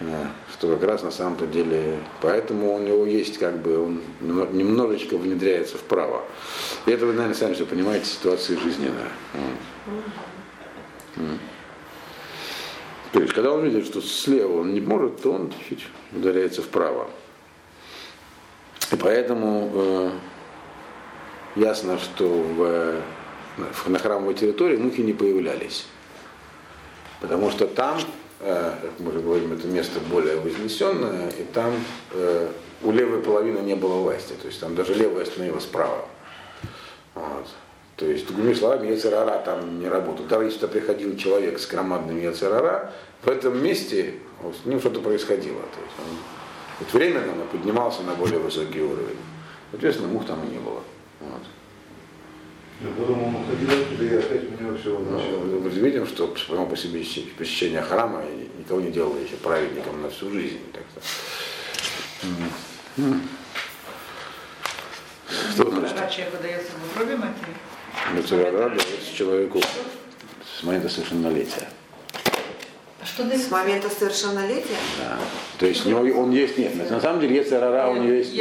э, 0.00 0.26
что 0.52 0.76
как 0.76 0.82
раз 0.84 1.02
на 1.02 1.10
самом-то 1.10 1.46
деле, 1.46 1.98
поэтому 2.20 2.74
у 2.74 2.78
него 2.78 3.06
есть 3.06 3.38
как 3.38 3.58
бы, 3.62 3.82
он 3.82 4.02
немно- 4.20 4.52
немножечко 4.52 5.16
внедряется 5.16 5.78
вправо. 5.78 6.22
И 6.86 6.90
это 6.90 7.06
вы, 7.06 7.12
наверное, 7.12 7.34
сами 7.34 7.54
все 7.54 7.64
понимаете, 7.64 8.06
ситуация 8.06 8.58
жизненная. 8.58 9.08
То 13.12 13.20
есть, 13.20 13.32
когда 13.32 13.52
он 13.52 13.64
видит, 13.64 13.86
что 13.86 14.00
слева 14.00 14.60
он 14.60 14.74
не 14.74 14.80
может, 14.80 15.22
то 15.22 15.30
он 15.32 15.52
чуть 15.68 15.86
ударяется 16.12 16.62
вправо. 16.62 17.08
И 18.90 18.96
поэтому 18.96 19.70
э, 19.72 20.10
ясно, 21.54 21.98
что 21.98 22.24
э, 22.26 22.42
в- 22.56 23.02
на 23.56 23.98
храмовой 23.98 24.34
территории 24.34 24.76
мухи 24.76 25.00
не 25.00 25.12
появлялись. 25.12 25.86
Потому 27.20 27.50
что 27.50 27.66
там, 27.66 27.98
э, 28.40 28.74
как 28.82 29.00
мы 29.00 29.10
уже 29.10 29.20
говорим, 29.20 29.52
это 29.52 29.66
место 29.66 30.00
более 30.10 30.36
вознесенное, 30.36 31.30
и 31.30 31.44
там 31.44 31.72
э, 32.12 32.48
у 32.82 32.90
левой 32.90 33.22
половины 33.22 33.60
не 33.60 33.74
было 33.74 33.94
власти. 34.02 34.34
То 34.40 34.48
есть 34.48 34.60
там 34.60 34.74
даже 34.74 34.94
левая 34.94 35.24
становилась 35.24 35.64
справа. 35.64 36.06
Вот. 37.14 37.46
То 37.96 38.06
есть, 38.06 38.26
другими 38.26 38.54
словами, 38.54 38.88
Яцерара 38.88 39.40
там 39.44 39.78
не 39.78 39.88
работал. 39.88 40.26
Даже 40.26 40.46
если 40.46 40.66
приходил 40.66 41.16
человек 41.16 41.60
с 41.60 41.66
громадным 41.66 42.20
Яцерара, 42.20 42.92
в 43.22 43.28
этом 43.28 43.62
месте 43.62 44.14
вот, 44.42 44.56
с 44.56 44.66
ним 44.66 44.80
что-то 44.80 45.00
происходило. 45.00 45.60
То 45.60 45.80
есть 45.80 45.94
он 45.98 46.16
вот 46.80 46.92
временно 46.92 47.32
он 47.32 47.48
поднимался 47.48 48.02
на 48.02 48.14
более 48.14 48.38
высокий 48.38 48.82
уровень. 48.82 49.16
Соответственно, 49.70 50.08
мух 50.08 50.26
там 50.26 50.44
и 50.44 50.52
не 50.52 50.58
было. 50.58 50.82
Вот. 51.20 51.42
Я 52.84 52.90
подумал, 52.90 53.28
он 53.28 53.46
ходил 53.46 53.70
оттуда, 53.82 54.04
и 54.04 54.14
опять 54.16 54.42
у 54.60 54.62
него 54.62 54.76
все 54.76 54.90
Ну, 54.90 54.98
возвращалось. 55.04 55.62
мы 55.62 55.70
же 55.70 55.80
видим, 55.80 56.06
что 56.06 56.36
само 56.36 56.66
по 56.66 56.76
себе 56.76 57.02
посещение- 57.38 57.80
храма 57.82 58.22
никого 58.58 58.80
не 58.80 58.90
делало 58.90 59.16
еще 59.18 59.36
праведником 59.36 60.02
на 60.02 60.10
всю 60.10 60.30
жизнь. 60.30 60.60
Так 60.72 60.82
что. 60.92 61.00
Что 65.52 65.70
значит? 65.70 65.96
А 66.00 66.08
человеку 66.10 66.36
дается 66.42 66.72
в 66.72 66.90
утробе 66.92 67.16
матери? 67.16 67.54
Дается 68.14 69.14
человеку 69.16 69.60
с 70.58 70.62
момента 70.62 70.88
совершеннолетия. 70.88 71.68
Что 73.04 73.22
С 73.24 73.50
момента 73.50 73.88
совершеннолетия? 73.90 74.76
Да. 74.98 75.18
То 75.58 75.66
есть 75.66 75.84
у 75.86 75.90
него 75.90 76.20
он 76.22 76.30
есть, 76.30 76.56
нет, 76.58 76.90
на 76.90 77.00
самом 77.00 77.20
деле 77.20 77.36
Ецерара 77.36 77.88
у 77.90 77.96
него 77.96 78.12
есть. 78.14 78.34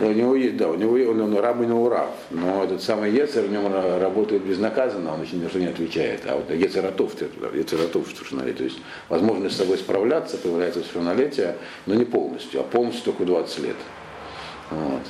У 0.00 0.10
него 0.10 0.34
есть, 0.34 0.56
да, 0.56 0.68
у 0.68 0.74
него 0.74 0.96
есть- 0.96 1.10
он, 1.10 1.20
он 1.22 1.36
раб 1.38 1.60
и 1.62 1.66
не 1.66 1.72
урав, 1.72 2.10
но 2.30 2.62
этот 2.64 2.82
самый 2.82 3.10
Ецер 3.10 3.44
в 3.44 3.50
нем 3.50 3.66
ра- 3.66 3.98
работает 3.98 4.42
безнаказанно, 4.44 5.14
он 5.14 5.20
очень 5.22 5.38
ни 5.40 5.44
на 5.44 5.48
что 5.48 5.58
не 5.58 5.66
отвечает. 5.66 6.20
А 6.26 6.36
вот 6.36 6.50
Ецератов, 6.50 7.12
Ецератов 7.54 8.06
в 8.06 8.14
совершеннолетии, 8.14 8.58
то 8.58 8.64
есть 8.64 8.78
возможность 9.08 9.54
с 9.56 9.58
собой 9.58 9.78
справляться 9.78 10.36
появляется 10.36 10.80
в 10.80 10.86
совершеннолетие, 10.86 11.56
но 11.86 11.94
не 11.94 12.04
полностью, 12.04 12.60
а 12.60 12.64
полностью 12.64 13.04
только 13.06 13.22
в 13.22 13.26
20 13.26 13.58
лет. 13.60 13.76
Вот. 14.70 15.02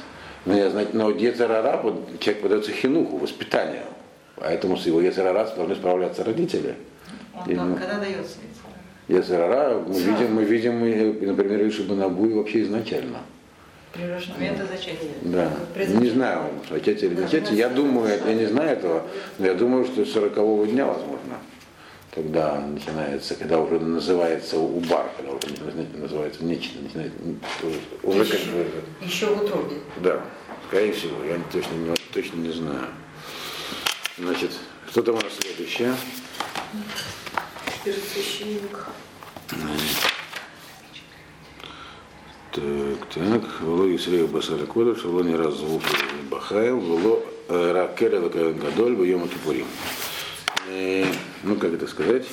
Но, 0.46 0.56
я, 0.56 0.70
знаю, 0.70 0.86
но 0.92 1.10
Ецерара, 1.10 1.80
вот, 1.82 2.20
человек 2.20 2.42
подается 2.42 2.70
хинуху, 2.72 3.18
воспитанию, 3.18 3.82
поэтому 4.36 4.76
с 4.78 4.86
его 4.86 5.00
Ецерара 5.00 5.44
должны 5.56 5.74
справляться 5.74 6.22
родители. 6.24 6.76
Он 7.46 7.76
когда 7.76 7.98
дается 7.98 8.36
яцерара? 9.08 9.78
Мы 9.78 9.98
видим, 10.00 10.34
мы 10.34 10.44
видим, 10.44 10.84
и, 10.84 11.26
например, 11.26 11.66
Ишу 11.68 11.84
Банагуи 11.84 12.32
вообще 12.32 12.62
изначально. 12.62 13.18
При 13.92 14.02
момента 14.02 14.66
зачатия. 14.66 15.10
Да. 15.22 15.50
Не 15.76 16.10
знаю, 16.10 16.50
зачатие 16.70 17.10
или 17.10 17.16
не 17.16 17.22
зачатие. 17.22 17.58
Я 17.58 17.68
думаю, 17.70 18.18
я 18.26 18.34
не 18.34 18.46
знаю 18.46 18.70
этого, 18.70 19.02
но 19.38 19.46
я 19.46 19.54
думаю, 19.54 19.86
что 19.86 20.04
с 20.04 20.12
40 20.12 20.70
дня 20.70 20.86
возможно. 20.86 21.38
когда 22.14 22.60
начинается, 22.60 23.34
когда 23.34 23.58
уже 23.58 23.78
называется 23.80 24.58
убар, 24.58 25.10
когда 25.16 25.32
уже 25.32 25.48
называется 25.94 26.44
нечто, 26.44 26.78
начинает, 26.82 27.12
уже 28.02 28.24
как 28.24 28.40
бы, 28.40 28.66
Еще 29.00 29.26
в 29.26 29.42
утробе. 29.42 29.76
да, 30.02 30.20
скорее 30.68 30.92
всего, 30.92 31.24
я 31.24 31.38
точно 31.52 31.74
не, 31.74 31.94
точно 32.12 32.36
не 32.36 32.52
знаю. 32.52 32.86
Значит, 34.18 34.50
что 34.90 35.02
там 35.02 35.14
у 35.14 35.18
нас 35.18 35.32
следующее? 35.40 35.94
Первосвященник. 37.88 38.86
Так, 42.52 43.08
так, 43.14 43.60
Вело 43.62 43.96
Исрея 43.96 44.26
Басара 44.26 44.66
Кодыш, 44.66 45.04
Вело 45.04 45.22
не 45.22 45.34
раз 45.34 45.54
Бахайл, 46.30 46.80
Вело 46.80 47.22
Ракера 47.48 48.20
Гадоль, 48.28 49.08
Йома 49.08 49.26
Кипурим. 49.28 49.66
Э, 50.68 51.06
Ну, 51.42 51.56
как 51.56 51.72
это 51.72 51.86
сказать? 51.86 52.26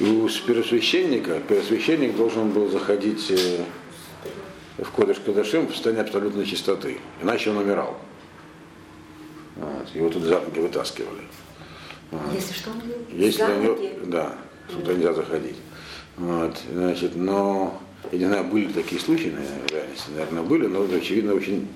У 0.00 0.28
первосвященника, 0.28 1.38
первосвященник 1.48 2.16
должен 2.16 2.50
был 2.50 2.68
заходить 2.68 3.30
э, 3.30 3.64
в 4.78 4.90
Кодыш 4.90 5.18
Кадашим 5.24 5.68
в 5.68 5.74
состоянии 5.74 6.02
абсолютной 6.02 6.44
чистоты, 6.44 6.98
иначе 7.22 7.50
он 7.50 7.58
умирал. 7.58 7.96
Вот, 9.54 9.94
Его 9.94 10.08
тут 10.10 10.24
за 10.24 10.40
руки 10.40 10.58
вытаскивали. 10.58 11.22
Если 12.34 12.52
что, 12.54 12.70
он? 12.70 12.82
Если 13.10 13.38
За 13.38 13.66
руки? 13.66 13.92
да, 14.04 14.38
туда 14.68 14.94
нельзя 14.94 15.12
заходить. 15.12 15.56
Вот, 16.16 16.56
значит, 16.72 17.14
но 17.14 17.80
я 18.12 18.18
не 18.18 18.24
знаю, 18.26 18.44
были 18.44 18.66
ли 18.66 18.72
такие 18.72 19.00
случаи, 19.00 19.28
наверное, 19.28 19.66
в 19.68 19.72
реальности, 19.72 20.10
наверное, 20.10 20.42
были, 20.42 20.66
но 20.66 20.82
очевидно 20.96 21.34
очень, 21.34 21.68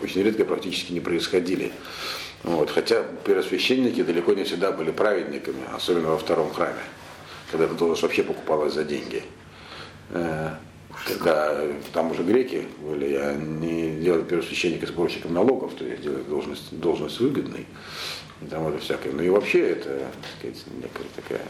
очень 0.00 0.22
редко 0.22 0.44
практически 0.44 0.92
не 0.92 1.00
происходили. 1.00 1.72
Вот, 2.42 2.70
хотя 2.70 3.02
первосвященники 3.24 4.02
далеко 4.02 4.32
не 4.34 4.44
всегда 4.44 4.72
были 4.72 4.90
праведниками, 4.90 5.62
особенно 5.74 6.08
во 6.08 6.18
втором 6.18 6.52
храме, 6.52 6.80
когда 7.50 7.66
эта 7.66 7.74
должность 7.74 8.02
вообще 8.02 8.22
покупалась 8.22 8.74
за 8.74 8.84
деньги. 8.84 9.22
Э, 10.10 10.54
Когда 11.06 11.58
там 11.92 12.10
уже 12.10 12.22
греки 12.22 12.66
были, 12.80 13.14
они 13.14 13.96
делали 14.00 14.22
первосвященника 14.22 14.86
сборщиком 14.86 15.32
налогов, 15.32 15.72
то 15.74 15.84
есть 15.84 16.02
делали 16.02 16.22
должность, 16.22 16.78
должность 16.78 17.18
выгодной. 17.20 17.66
И 18.42 18.46
там 18.46 18.68
это 18.68 18.78
всякое. 18.78 19.12
Ну 19.12 19.22
и 19.22 19.28
вообще 19.28 19.70
это, 19.70 19.88
так 19.98 20.32
сказать, 20.38 20.64
некая 20.82 21.06
такая 21.16 21.42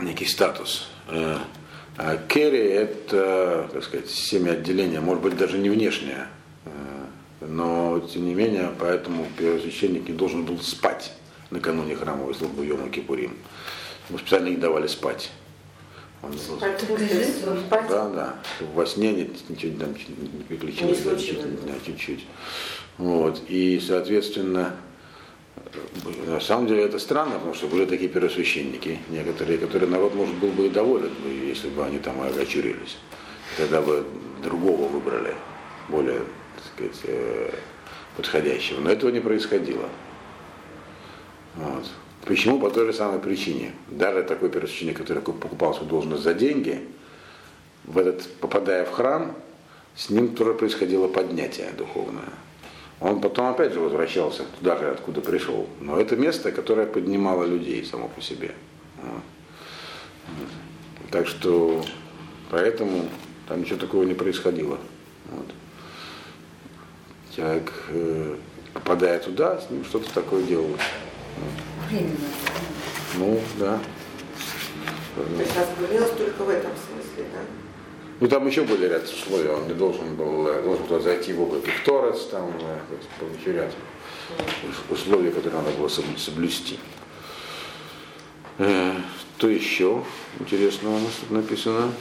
некий 0.00 0.26
статус. 0.26 0.88
Э, 1.08 1.38
А 1.98 2.18
керри 2.28 2.58
это, 2.58 3.70
так 3.72 3.82
сказать, 3.82 4.10
семя 4.10 4.50
отделения, 4.52 5.00
может 5.00 5.22
быть, 5.22 5.34
даже 5.38 5.56
не 5.56 5.70
внешнее, 5.70 6.28
э, 6.66 6.70
но 7.46 8.00
тем 8.00 8.26
не 8.26 8.34
менее, 8.34 8.70
поэтому 8.78 9.26
первосвященник 9.38 10.06
не 10.06 10.14
должен 10.14 10.44
был 10.44 10.60
спать 10.60 11.12
накануне 11.50 11.94
храмовой 11.96 12.34
службы 12.34 12.66
Йома 12.66 12.90
Кипурим. 12.90 13.34
Ему 14.10 14.18
специально 14.18 14.48
не 14.48 14.56
давали 14.56 14.88
спать. 14.88 15.30
Он 16.22 16.32
был- 16.32 16.58
Спать 17.66 17.88
да, 17.88 18.08
да. 18.10 18.34
Во 18.74 18.84
сне 18.84 19.12
ни- 19.12 19.30
ничего 19.48 19.78
там 19.78 19.94
не 19.94 20.44
приключилось. 20.44 20.98
Не 20.98 21.04
да, 21.66 21.74
чуть-чуть. 21.84 22.26
Вот. 22.98 23.42
И, 23.48 23.80
соответственно, 23.80 24.76
на 26.26 26.40
самом 26.40 26.66
деле 26.66 26.84
это 26.84 26.98
странно, 26.98 27.34
потому 27.34 27.54
что 27.54 27.66
были 27.66 27.86
такие 27.86 28.08
первосвященники, 28.08 28.98
некоторые, 29.08 29.58
которые 29.58 29.88
народ, 29.88 30.14
может, 30.14 30.34
был 30.36 30.50
бы 30.50 30.66
и 30.66 30.70
доволен, 30.70 31.10
если 31.46 31.68
бы 31.68 31.84
они 31.84 31.98
там 31.98 32.20
огочурились. 32.20 32.98
Тогда 33.56 33.80
бы 33.80 34.04
другого 34.42 34.88
выбрали, 34.88 35.34
более, 35.88 36.20
так 36.56 36.64
сказать, 36.74 37.00
э, 37.04 37.50
подходящего. 38.16 38.80
Но 38.80 38.90
этого 38.90 39.10
не 39.10 39.20
происходило. 39.20 39.88
Вот. 41.54 41.86
Почему? 42.24 42.58
По 42.58 42.70
той 42.70 42.86
же 42.86 42.92
самой 42.92 43.20
причине. 43.20 43.72
Даже 43.88 44.22
такой 44.22 44.50
первосвященник, 44.50 44.98
который 44.98 45.22
покупал 45.22 45.74
свою 45.74 45.88
должность 45.88 46.22
за 46.22 46.34
деньги, 46.34 46.80
в 47.84 47.98
этот, 47.98 48.26
попадая 48.40 48.84
в 48.84 48.90
храм, 48.90 49.36
с 49.94 50.10
ним 50.10 50.34
тоже 50.34 50.54
происходило 50.54 51.08
поднятие 51.08 51.70
духовное. 51.78 52.24
Он 53.00 53.20
потом 53.20 53.48
опять 53.48 53.72
же 53.72 53.80
возвращался 53.80 54.44
туда 54.58 54.78
же, 54.78 54.90
откуда 54.90 55.20
пришел. 55.20 55.68
Но 55.80 56.00
это 56.00 56.16
место, 56.16 56.50
которое 56.50 56.86
поднимало 56.86 57.44
людей 57.44 57.84
само 57.84 58.08
по 58.08 58.20
себе. 58.22 58.54
Вот. 59.02 59.22
Вот. 60.28 61.10
Так 61.10 61.26
что 61.26 61.84
поэтому 62.50 63.08
там 63.48 63.60
ничего 63.60 63.78
такого 63.78 64.04
не 64.04 64.14
происходило. 64.14 64.78
Вот. 65.30 65.46
Человек, 67.34 67.72
э, 67.90 68.36
попадая 68.72 69.18
туда, 69.18 69.60
с 69.60 69.70
ним 69.70 69.84
что-то 69.84 70.12
такое 70.14 70.42
делалось. 70.42 70.80
Временно. 71.88 72.16
Ну, 73.18 73.40
да. 73.58 73.78
То 75.14 75.42
есть 75.42 75.56
разгулялась 75.56 76.10
только 76.12 76.42
в 76.42 76.48
этом 76.48 76.72
смысле, 76.72 77.26
да? 77.32 77.65
Ну 78.18 78.28
там 78.28 78.46
еще 78.46 78.62
были 78.62 78.86
ряд 78.86 79.04
условий, 79.04 79.48
он 79.48 79.66
не 79.68 79.74
должен 79.74 80.14
был, 80.16 80.48
э, 80.48 80.62
должен 80.62 80.86
был 80.86 81.00
зайти 81.00 81.34
в 81.34 81.42
облако 81.42 81.68
Торец, 81.84 82.24
там 82.30 82.50
э, 82.60 82.78
был 83.20 83.28
еще 83.38 83.52
ряд 83.52 83.72
условий, 84.90 85.30
которые 85.30 85.60
надо 85.62 85.76
было 85.76 85.88
соб- 85.88 86.16
соблюсти. 86.18 86.78
Э, 88.58 88.94
Что 89.36 89.48
еще 89.50 90.02
интересного 90.40 90.96
у 90.96 91.00
нас 91.00 91.12
тут 91.20 91.30
написано? 91.30 91.92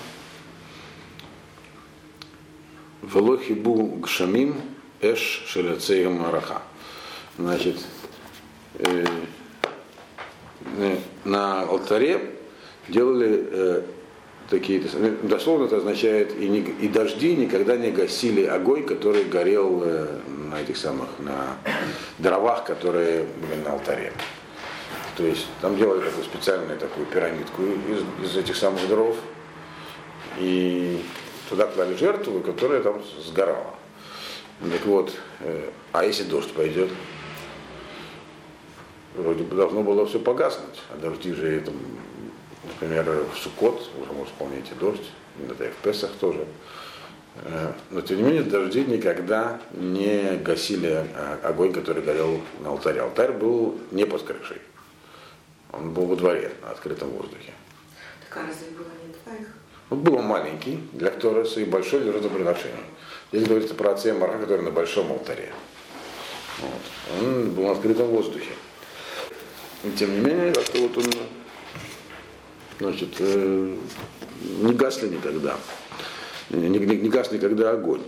Велохибу 3.01 3.97
гшамим 4.01 4.56
эш 5.01 5.43
шеляцея 5.47 6.10
мараха. 6.10 6.62
Значит, 7.38 7.78
э, 8.75 9.06
на 11.25 11.63
алтаре 11.63 12.36
делали 12.88 13.47
э, 13.51 13.82
такие, 14.49 14.81
ну, 14.93 15.15
дословно 15.27 15.65
это 15.65 15.77
означает, 15.77 16.38
и, 16.38 16.47
не- 16.47 16.60
и 16.60 16.88
дожди 16.88 17.36
никогда 17.36 17.77
не 17.77 17.91
гасили 17.91 18.45
огонь, 18.45 18.84
который 18.86 19.23
горел 19.23 19.81
э, 19.84 20.19
на 20.51 20.62
этих 20.62 20.77
самых, 20.77 21.10
на 21.19 21.58
дровах, 22.19 22.65
которые 22.65 23.23
были 23.23 23.62
на 23.62 23.73
алтаре. 23.73 24.13
То 25.17 25.23
есть 25.23 25.47
там 25.62 25.77
делали 25.77 26.03
такую 26.03 26.25
специальную 26.25 26.77
такую 26.77 27.05
пирамидку 27.05 27.63
из, 27.63 28.29
из 28.29 28.38
этих 28.38 28.55
самых 28.55 28.88
дров, 28.88 29.15
и 30.39 31.01
туда 31.49 31.67
клали 31.67 31.95
жертву, 31.95 32.41
которая 32.41 32.81
там 32.81 33.01
сгорала. 33.25 33.73
Так 34.60 34.86
вот, 34.86 35.13
э, 35.41 35.69
а 35.91 36.05
если 36.05 36.23
дождь 36.23 36.51
пойдет? 36.53 36.89
Вроде 39.15 39.43
бы 39.43 39.55
должно 39.55 39.81
было 39.81 40.05
все 40.05 40.19
погаснуть, 40.19 40.81
а 40.93 40.97
дожди 40.97 41.34
же, 41.34 41.62
там, 41.62 41.73
например, 42.80 43.26
в 43.34 43.38
Суккот, 43.38 43.90
уже 44.02 44.12
может 44.12 44.34
вполне 44.34 44.60
идти 44.60 44.74
дождь, 44.80 45.10
иногда 45.40 45.68
и 45.68 45.72
в 45.72 45.76
Песах 45.78 46.12
тоже. 46.20 46.46
Э, 47.44 47.74
Но 47.90 48.02
тем 48.02 48.18
не 48.18 48.24
менее 48.24 48.44
дожди 48.44 48.84
никогда 48.86 49.60
не 49.74 50.38
гасили 50.38 51.06
э, 51.14 51.38
огонь, 51.44 51.74
который 51.74 52.04
горел 52.04 52.42
на 52.62 52.70
алтаре. 52.70 53.02
Алтарь 53.02 53.34
был 53.34 53.80
не 53.92 54.06
под 54.06 54.24
крышей. 54.24 54.62
Он 55.72 55.94
был 55.94 56.06
во 56.06 56.16
дворе, 56.16 56.52
на 56.62 56.72
открытом 56.72 57.10
воздухе. 57.10 57.54
Так 58.30 58.44
а 58.44 58.48
разве 58.48 58.68
было 58.72 58.88
не 59.06 59.14
два 59.14 59.34
их? 59.34 59.48
Он 59.90 60.00
был 60.00 60.18
жертвоприношения 60.18 60.80
для 60.94 61.12
Ктороса 61.12 61.60
и 61.60 61.66
большой 61.66 62.02
для 62.02 62.14
жертвоприношения. 62.14 62.84
Здесь 63.32 63.48
говорится 63.48 63.76
про 63.76 63.92
отца 63.92 64.14
Мараха, 64.14 64.40
который 64.40 64.62
на 64.62 64.72
большом 64.72 65.12
алтаре. 65.12 65.52
Вот. 66.60 67.22
Он 67.22 67.52
был 67.52 67.64
на 67.64 67.72
открытом 67.72 68.08
воздухе. 68.08 68.52
И 69.84 69.92
тем 69.92 70.14
не 70.14 70.20
менее, 70.22 70.54
как-то 70.54 70.80
вот 70.80 70.98
он 70.98 71.06
значит, 72.80 73.16
э, 73.20 73.76
не 74.62 74.74
гасли 74.74 75.10
никогда. 75.10 75.58
Не, 76.50 76.70
не, 76.70 76.80
не 76.80 77.10
гас 77.10 77.32
никогда 77.32 77.72
огонь. 77.72 78.02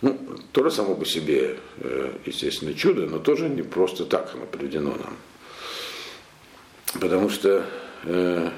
Ну, 0.00 0.16
тоже 0.52 0.70
само 0.70 0.94
по 0.94 1.04
себе, 1.04 1.58
э, 1.78 2.12
естественно, 2.24 2.72
чудо, 2.74 3.06
но 3.06 3.18
тоже 3.18 3.48
не 3.48 3.62
просто 3.62 4.04
так 4.04 4.30
оно 4.34 4.46
приведено 4.46 4.90
нам. 4.90 5.16
Потому 7.00 7.28
что 7.28 7.64
э, 8.04 8.50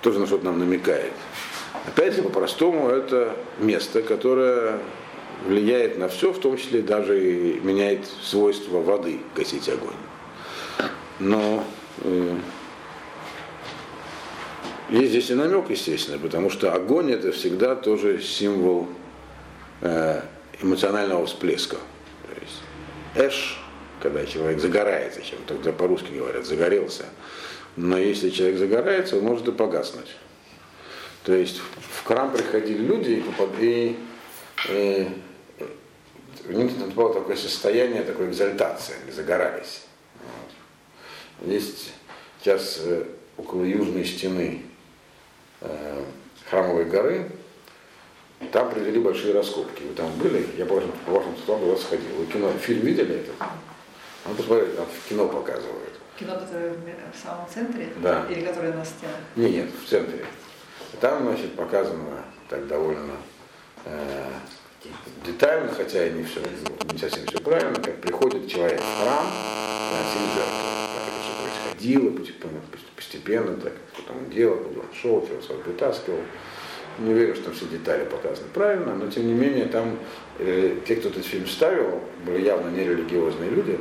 тоже 0.00 0.18
на 0.18 0.26
что-то 0.26 0.46
нам 0.46 0.58
намекает. 0.58 1.12
Опять 1.86 2.14
же, 2.14 2.22
по-простому, 2.22 2.88
это 2.88 3.36
место, 3.58 4.02
которое 4.02 4.80
влияет 5.46 5.98
на 5.98 6.08
все, 6.08 6.32
в 6.32 6.40
том 6.40 6.56
числе 6.56 6.82
даже 6.82 7.20
и 7.22 7.60
меняет 7.60 8.06
свойства 8.22 8.80
воды 8.80 9.20
гасить 9.34 9.68
огонь. 9.68 9.94
Но 11.18 11.64
э, 12.02 12.36
есть 14.90 15.10
здесь 15.10 15.30
и 15.30 15.34
намек, 15.34 15.70
естественно, 15.70 16.18
потому 16.18 16.50
что 16.50 16.72
огонь 16.72 17.12
это 17.12 17.30
всегда 17.30 17.76
тоже 17.76 18.20
символ 18.20 18.88
э, 19.82 20.20
эмоционального 20.60 21.26
всплеска. 21.26 21.76
То 22.26 22.40
есть 22.40 22.60
эш, 23.14 23.58
когда 24.02 24.26
человек 24.26 24.60
загорается 24.60 25.22
чем-то, 25.22 25.54
тогда 25.54 25.72
по-русски 25.72 26.12
говорят, 26.12 26.44
загорелся. 26.44 27.06
Но 27.76 27.98
если 27.98 28.30
человек 28.30 28.58
загорается, 28.58 29.16
он 29.16 29.24
может 29.24 29.46
и 29.46 29.52
погаснуть. 29.52 30.16
То 31.22 31.34
есть 31.34 31.60
в 31.60 32.04
храм 32.04 32.32
приходили 32.32 32.82
люди 32.82 33.22
и, 33.60 33.62
и, 33.62 33.96
и, 34.68 35.08
у 36.48 36.52
них 36.52 36.72
было 36.94 37.14
такое 37.14 37.36
состояние, 37.36 38.02
такой 38.02 38.28
экзальтации, 38.28 38.94
они 39.02 39.12
загорались. 39.12 39.82
Вот. 40.18 41.48
Есть 41.48 41.92
сейчас 42.40 42.80
э, 42.82 43.04
около 43.36 43.64
южной 43.64 44.04
стены 44.04 44.62
э, 45.60 46.04
храмовой 46.48 46.84
горы, 46.84 47.30
там 48.52 48.70
провели 48.70 48.98
большие 48.98 49.34
раскопки. 49.34 49.82
Вы 49.82 49.94
там 49.94 50.10
были? 50.12 50.46
Я 50.56 50.66
по 50.66 50.74
вашим, 50.74 50.92
по 51.04 51.12
вашим 51.12 51.36
словам 51.44 51.64
туда 51.64 51.76
сходил. 51.76 52.08
Вы 52.18 52.26
кино, 52.26 52.50
фильм 52.52 52.80
видели 52.80 53.16
это? 53.16 53.32
Ну, 54.26 54.34
посмотрите, 54.34 54.72
там 54.72 54.86
в 54.86 55.08
кино 55.08 55.28
показывают. 55.28 55.94
Кино, 56.18 56.34
которое 56.34 56.72
в 56.72 56.76
в 56.76 57.22
самом 57.22 57.48
центре? 57.48 57.88
Да. 58.02 58.26
Или 58.30 58.44
которое 58.44 58.72
на 58.72 58.84
стенах? 58.84 59.16
Не, 59.36 59.50
нет, 59.50 59.68
в 59.70 59.88
центре. 59.88 60.24
Там, 61.00 61.24
значит, 61.24 61.54
показано 61.54 62.24
так 62.48 62.66
довольно 62.66 63.12
э, 63.84 64.30
детально, 65.24 65.72
хотя 65.72 66.06
и 66.06 66.12
не 66.12 66.24
все, 66.24 66.40
не 66.92 66.98
совсем 66.98 67.26
все 67.26 67.40
правильно, 67.40 67.76
как 67.76 68.00
приходит 68.00 68.48
человек 68.48 68.80
в 68.80 69.02
храм, 69.02 69.26
приносить 69.90 70.34
жертву. 70.34 70.69
Происходило 71.80 72.10
постепенно, 72.10 72.60
постепенно, 72.94 73.56
так, 73.56 73.72
что 73.94 74.02
там 74.02 74.18
он 74.18 74.30
делал, 74.30 74.56
куда 74.58 74.80
он 74.80 74.86
шел, 74.94 75.26
чего 75.26 75.40
свой 75.40 75.58
вытаскивал. 75.62 76.18
Не 76.98 77.12
уверен, 77.12 77.34
что 77.34 77.52
все 77.52 77.64
детали 77.66 78.04
показаны 78.04 78.48
правильно, 78.52 78.94
но 78.94 79.10
тем 79.10 79.26
не 79.26 79.32
менее 79.32 79.64
там 79.64 79.98
э, 80.38 80.76
те, 80.86 80.96
кто 80.96 81.08
этот 81.08 81.24
фильм 81.24 81.46
ставил, 81.46 82.02
были 82.26 82.44
явно 82.44 82.68
нерелигиозные 82.70 83.48
люди, 83.48 83.78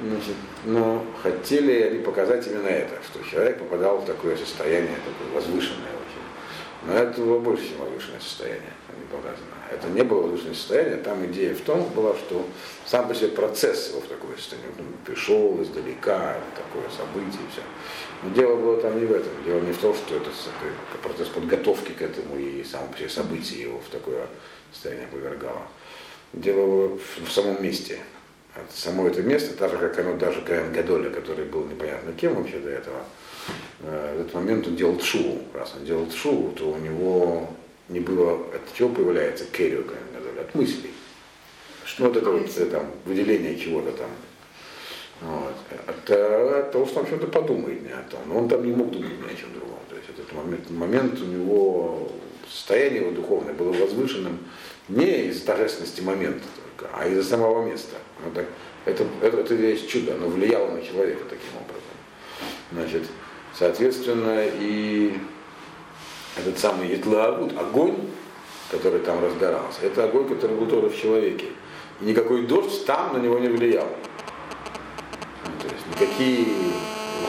значит, 0.00 0.34
но 0.66 1.06
хотели 1.22 1.80
они 1.80 2.00
показать 2.00 2.46
именно 2.46 2.66
это, 2.66 2.96
что 3.02 3.24
человек 3.30 3.58
попадал 3.58 3.98
в 3.98 4.04
такое 4.04 4.36
состояние, 4.36 4.96
такое 4.96 5.34
возвышенное 5.34 5.92
очень. 5.92 6.86
Но 6.86 6.94
это 6.94 7.20
было 7.22 7.38
больше, 7.38 7.68
чем 7.68 7.78
возвышенное 7.78 8.20
состояние, 8.20 8.72
не 9.10 9.16
показано. 9.16 9.46
Это 9.70 9.88
не 9.88 10.02
было 10.02 10.22
возвышенное 10.22 10.54
состояние, 10.54 10.96
там 10.96 11.24
идея 11.26 11.54
в 11.54 11.60
том 11.60 11.88
была, 11.90 12.14
что 12.14 12.46
сам 12.86 13.08
по 13.08 13.14
себе 13.14 13.28
процесс 13.28 13.90
его 13.90 14.00
в 14.00 14.06
такое 14.06 14.36
состояние. 14.36 14.70
Он 14.78 14.86
пришел 15.04 15.62
издалека, 15.62 16.36
такое 16.56 16.88
событие, 16.90 17.42
все. 17.52 17.62
Но 18.22 18.30
дело 18.30 18.56
было 18.56 18.80
там 18.80 18.98
не 18.98 19.06
в 19.06 19.12
этом. 19.12 19.32
Дело 19.44 19.60
не 19.60 19.72
в 19.72 19.78
том, 19.78 19.94
что 19.94 20.16
это 20.16 20.30
процесс 21.02 21.28
подготовки 21.28 21.92
к 21.92 22.02
этому 22.02 22.36
и 22.36 22.64
само 22.64 22.86
по 22.88 22.98
себе 22.98 23.08
событие 23.08 23.62
его 23.62 23.80
в 23.80 23.88
такое 23.90 24.26
состояние 24.72 25.08
повергало. 25.08 25.62
Дело 26.32 26.66
было 26.66 26.98
в 27.26 27.30
самом 27.30 27.62
месте. 27.62 27.98
Само 28.74 29.06
это 29.06 29.22
место, 29.22 29.56
так 29.56 29.70
же, 29.70 29.78
как 29.78 29.98
оно 30.00 30.16
даже 30.16 30.42
Каин 30.42 30.72
Гадоля, 30.72 31.08
который 31.10 31.44
был 31.44 31.64
непонятно 31.66 32.12
кем 32.12 32.34
вообще 32.34 32.58
до 32.58 32.68
этого, 32.68 32.96
э, 33.80 34.16
в 34.16 34.20
этот 34.22 34.34
момент 34.34 34.66
он 34.66 34.74
делал 34.74 35.00
шоу. 35.00 35.38
Раз 35.54 35.72
он 35.76 35.84
делал 35.84 36.10
шоу, 36.10 36.50
то 36.50 36.68
у 36.68 36.76
него 36.76 37.48
не 37.90 38.00
было, 38.00 38.34
от 38.34 38.74
чего 38.74 38.88
появляется 38.88 39.44
керио 39.44 39.82
Каин 39.82 40.02
Гадоля? 40.14 40.42
От 40.42 40.54
мыслей. 40.54 40.90
Ну, 41.98 42.06
вот 42.06 42.16
это 42.16 42.30
вот 42.30 42.70
там, 42.70 42.86
выделение 43.04 43.58
чего-то 43.58 43.92
там. 43.92 44.10
Вот. 45.20 45.54
От, 45.86 46.10
от 46.10 46.72
того, 46.72 46.86
что 46.86 47.00
он 47.00 47.06
что-то 47.06 47.26
подумает 47.26 47.82
не 47.82 47.90
о 47.90 48.02
том. 48.10 48.20
Но 48.26 48.38
он 48.38 48.48
там 48.48 48.64
не 48.64 48.72
мог 48.72 48.90
думать 48.90 49.18
ни 49.20 49.32
о 49.32 49.36
чем 49.36 49.52
другом. 49.52 49.78
То 49.88 49.96
есть 49.96 50.08
этот 50.08 50.32
момент, 50.32 50.70
момент 50.70 51.20
у 51.20 51.24
него, 51.24 52.10
состояние 52.48 53.02
его 53.02 53.10
духовное 53.10 53.52
было 53.52 53.72
возвышенным 53.72 54.38
не 54.88 55.26
из 55.26 55.42
торжественности 55.42 56.00
момента 56.00 56.44
только, 56.56 56.90
а 56.94 57.06
из-за 57.06 57.24
самого 57.24 57.66
места. 57.66 57.96
Ну, 58.24 58.30
так, 58.32 58.46
это, 58.84 59.04
это, 59.20 59.38
это 59.38 59.54
есть 59.54 59.88
чудо, 59.88 60.14
оно 60.14 60.28
влияло 60.28 60.70
на 60.70 60.82
человека 60.82 61.24
таким 61.24 61.56
образом. 61.56 61.90
Значит, 62.72 63.02
соответственно, 63.54 64.46
и 64.46 65.18
этот 66.36 66.58
самый 66.58 66.88
Етлаагут, 66.88 67.56
огонь, 67.58 67.96
который 68.70 69.00
там 69.00 69.22
разгорался, 69.22 69.80
это 69.82 70.04
огонь, 70.04 70.28
который 70.28 70.56
был 70.56 70.66
тоже 70.66 70.88
в 70.88 71.00
человеке. 71.00 71.46
И 72.00 72.04
никакой 72.04 72.46
дождь 72.46 72.84
там 72.86 73.14
на 73.14 73.18
него 73.18 73.38
не 73.38 73.48
влиял. 73.48 73.88
Ну, 75.46 75.52
то 75.60 75.74
есть 75.74 75.86
никакие, 75.88 76.46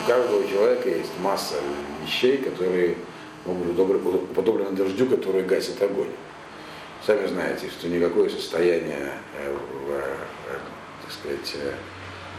у 0.02 0.08
каждого 0.08 0.48
человека 0.48 0.90
есть 0.90 1.12
масса 1.22 1.56
вещей, 2.04 2.38
которые 2.38 2.98
могут 3.46 3.68
быть 3.68 4.24
уподоблены 4.24 4.72
дождю, 4.72 5.08
который 5.08 5.44
гасит 5.44 5.82
огонь. 5.82 6.12
Сами 7.06 7.28
знаете, 7.28 7.68
что 7.68 7.88
никакое 7.88 8.30
состояние, 8.30 9.14
э, 9.40 9.58
э, 9.90 10.58
так 11.02 11.12
сказать, 11.12 11.56
э, 11.56 11.74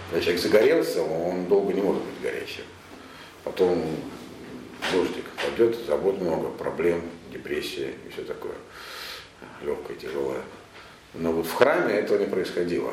когда 0.09 0.23
человек 0.23 0.43
загорелся, 0.43 1.03
он 1.03 1.47
долго 1.47 1.73
не 1.73 1.81
может 1.81 2.03
быть 2.03 2.23
горячим. 2.23 2.63
Потом 3.43 3.83
дождик 4.91 5.25
пойдет, 5.43 5.77
забот 5.87 6.21
много, 6.21 6.49
проблем, 6.49 7.03
депрессия 7.33 7.95
и 8.07 8.13
все 8.13 8.23
такое. 8.23 8.55
Легкое, 9.63 9.97
тяжелое. 9.97 10.41
Но 11.15 11.33
вот 11.33 11.47
в 11.47 11.53
храме 11.53 11.95
этого 11.95 12.19
не 12.19 12.27
происходило. 12.27 12.93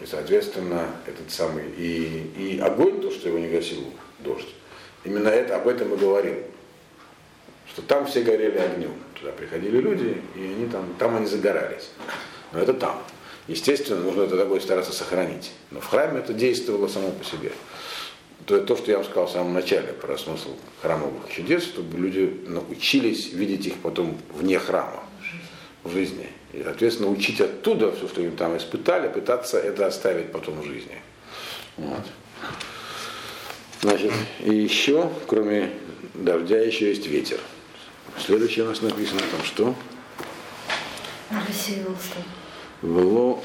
И, 0.00 0.06
соответственно, 0.06 0.86
этот 1.06 1.30
самый 1.30 1.64
и, 1.76 2.30
и 2.36 2.60
огонь, 2.60 3.00
то, 3.00 3.10
что 3.10 3.28
его 3.28 3.38
не 3.38 3.48
гасил 3.48 3.92
дождь, 4.20 4.54
именно 5.04 5.28
это, 5.28 5.56
об 5.56 5.66
этом 5.66 5.92
и 5.92 5.96
говорил. 5.96 6.36
Что 7.68 7.82
там 7.82 8.06
все 8.06 8.22
горели 8.22 8.58
огнем. 8.58 8.94
Туда 9.18 9.32
приходили 9.32 9.78
люди, 9.78 10.22
и 10.36 10.40
они 10.40 10.68
там, 10.68 10.94
там 10.98 11.16
они 11.16 11.26
загорались. 11.26 11.90
Но 12.52 12.60
это 12.60 12.72
там. 12.72 13.02
Естественно, 13.48 14.02
нужно 14.02 14.22
это 14.22 14.36
такое 14.36 14.60
стараться 14.60 14.92
сохранить. 14.92 15.52
Но 15.70 15.80
в 15.80 15.86
храме 15.86 16.20
это 16.20 16.32
действовало 16.32 16.86
само 16.86 17.10
по 17.10 17.24
себе. 17.24 17.50
То, 18.48 18.58
то, 18.60 18.76
что 18.78 18.90
я 18.90 18.96
вам 18.96 19.04
сказал 19.04 19.26
в 19.26 19.30
самом 19.30 19.52
начале 19.52 19.92
про 19.92 20.16
смысл 20.16 20.56
храмовых 20.80 21.30
чудес, 21.30 21.64
чтобы 21.64 21.98
люди 21.98 22.44
научились 22.46 23.30
видеть 23.34 23.66
их 23.66 23.74
потом 23.74 24.16
вне 24.32 24.58
храма, 24.58 25.04
в 25.84 25.92
жизни. 25.92 26.26
И, 26.54 26.62
соответственно, 26.62 27.10
учить 27.10 27.42
оттуда 27.42 27.92
все, 27.92 28.08
что 28.08 28.22
они 28.22 28.30
там 28.30 28.56
испытали, 28.56 29.08
пытаться 29.08 29.58
это 29.58 29.86
оставить 29.86 30.32
потом 30.32 30.62
в 30.62 30.64
жизни. 30.64 30.96
Вот. 31.76 32.06
Значит, 33.82 34.12
и 34.40 34.54
еще, 34.54 35.10
кроме 35.26 35.70
дождя, 36.14 36.58
еще 36.58 36.88
есть 36.88 37.06
ветер. 37.06 37.40
Следующее 38.18 38.64
у 38.64 38.68
нас 38.68 38.80
написано 38.80 39.20
там 39.30 39.44
что? 39.44 39.74
Рассеивался. 41.30 42.14
Вело 42.80 43.44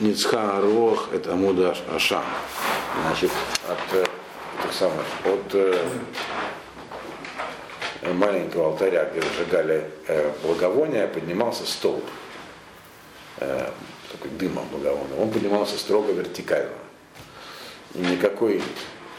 Ницха 0.00 0.60
Рох, 0.60 1.08
это 1.12 1.32
Амуда 1.32 1.74
Ашан. 1.94 2.22
Значит, 3.06 3.30
от, 3.68 3.78
э, 3.94 4.04
этих 4.60 4.72
самых, 4.74 5.04
от 5.24 5.54
э, 5.54 5.82
маленького 8.12 8.66
алтаря, 8.68 9.04
где 9.06 9.22
зажигали 9.22 9.90
э, 10.06 10.32
благовония, 10.42 11.06
поднимался 11.08 11.64
столб. 11.66 12.04
Э, 13.38 13.70
такой 14.12 14.30
дымом 14.32 14.66
благовония. 14.68 15.16
Он 15.18 15.30
поднимался 15.30 15.78
строго 15.78 16.12
вертикально. 16.12 16.70
И 17.94 17.98
никакой 18.00 18.62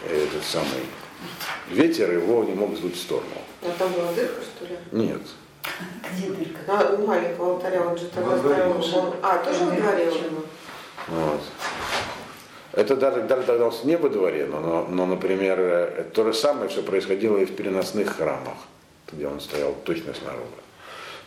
э, 0.07 0.25
этот 0.27 0.43
самый 0.43 0.85
ветер 1.69 2.11
его 2.11 2.43
не 2.43 2.53
мог 2.53 2.75
сдуть 2.77 2.95
в 2.95 2.99
сторону. 3.01 3.25
А 3.63 3.71
там 3.79 3.91
была 3.93 4.11
дырка, 4.13 4.41
что 4.43 4.65
ли? 4.65 4.77
Нет. 4.91 5.21
Где 6.13 6.29
дырка? 6.29 6.59
А 6.67 6.93
у 6.93 7.05
маленького 7.07 7.53
алтаря 7.55 7.81
он 7.81 7.97
же 7.97 8.05
тогда 8.09 8.35
он- 8.69 9.15
А, 9.23 9.37
тоже 9.39 9.63
он? 9.63 9.75
Вот. 11.07 11.41
Это 12.73 12.95
даже, 12.95 13.23
даже 13.23 13.43
тогда 13.43 13.71
не 13.85 13.97
во 13.97 14.09
дворе, 14.09 14.45
но, 14.45 14.59
но, 14.59 14.87
но, 14.87 15.05
например, 15.05 15.57
э, 15.59 16.03
то 16.13 16.23
же 16.25 16.33
самое, 16.33 16.69
что 16.69 16.83
происходило 16.83 17.37
и 17.37 17.45
в 17.45 17.55
переносных 17.55 18.17
храмах, 18.17 18.57
где 19.11 19.27
он 19.27 19.39
стоял 19.39 19.73
точно 19.83 20.13
снаружи. 20.13 20.45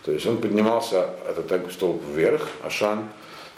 То 0.05 0.12
есть 0.12 0.27
он 0.27 0.38
поднимался, 0.38 1.11
это 1.29 1.43
так 1.43 1.71
столб 1.73 2.03
вверх, 2.05 2.49
Ашан. 2.62 3.09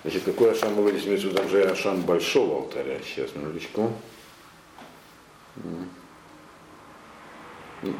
Значит, 0.03 0.23
какой 0.25 0.53
Ашан 0.53 0.75
мы 0.75 0.91
здесь 0.91 1.07
имеется 1.07 1.27
в 1.27 1.31
виду? 1.31 1.43
Там 1.43 1.51
же 1.51 1.63
Ашан 1.65 2.01
большого 2.01 2.63
алтаря. 2.63 2.97
Сейчас, 3.05 3.35
минуточку. 3.35 3.93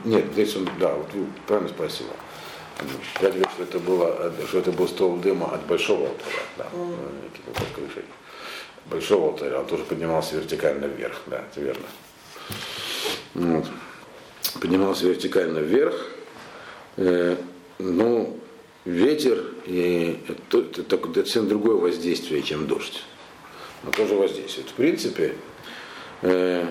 Нет, 0.05 0.25
здесь 0.33 0.57
он, 0.57 0.69
да, 0.79 0.95
вот 0.95 1.13
вы 1.13 1.27
правильно 1.47 1.69
спросила. 1.69 2.11
Я 3.21 3.29
говорю, 3.29 3.45
что 3.55 3.63
это, 3.63 3.79
было, 3.79 4.33
что 4.49 4.59
это 4.59 4.73
был 4.73 4.89
столб 4.89 5.21
дыма 5.21 5.55
от 5.55 5.67
большого 5.67 6.09
алтаря, 6.09 6.43
да, 6.59 6.65
типа 7.35 7.61
под 7.61 7.69
крышей. 7.75 8.05
Большого 8.87 9.29
алтаря, 9.29 9.61
он 9.61 9.67
тоже 9.67 9.85
поднимался 9.85 10.37
вертикально 10.37 10.87
вверх, 10.87 11.21
да, 11.27 11.45
это 11.51 11.61
верно. 11.61 11.87
Вот. 13.35 13.67
Поднимался 14.61 15.07
вертикально 15.07 15.59
вверх, 15.59 15.95
э, 16.97 17.37
ну, 17.79 18.39
ветер, 18.85 19.45
и 19.67 20.21
это, 20.29 20.59
это, 20.59 20.97
это 20.97 21.15
совсем 21.21 21.49
другое 21.49 21.77
воздействие, 21.77 22.43
чем 22.43 22.67
дождь. 22.67 23.05
Но 23.85 23.91
тоже 23.91 24.15
воздействует. 24.15 24.69
В 24.69 24.75
принципе, 24.75 25.35
э, 26.23 26.67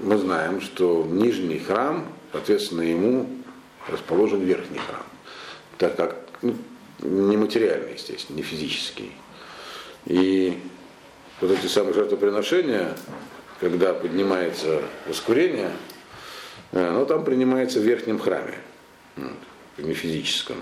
мы 0.00 0.18
знаем, 0.18 0.60
что 0.60 1.06
нижний 1.08 1.58
храм, 1.58 2.12
соответственно, 2.32 2.82
ему 2.82 3.28
расположен 3.88 4.40
верхний 4.40 4.78
храм, 4.78 5.04
так 5.78 5.96
как 5.96 6.16
ну, 6.42 6.56
нематериальный, 7.00 7.94
естественно, 7.94 8.36
не 8.36 8.42
физический. 8.42 9.12
И 10.06 10.58
вот 11.40 11.50
эти 11.50 11.66
самые 11.66 11.94
жертвоприношения, 11.94 12.96
когда 13.60 13.92
поднимается 13.94 14.82
воскурение, 15.06 15.70
э, 16.72 16.88
оно 16.88 17.04
там 17.04 17.24
принимается 17.24 17.80
в 17.80 17.82
верхнем 17.82 18.18
храме, 18.18 18.54
не 19.78 19.94
физическом. 19.94 20.56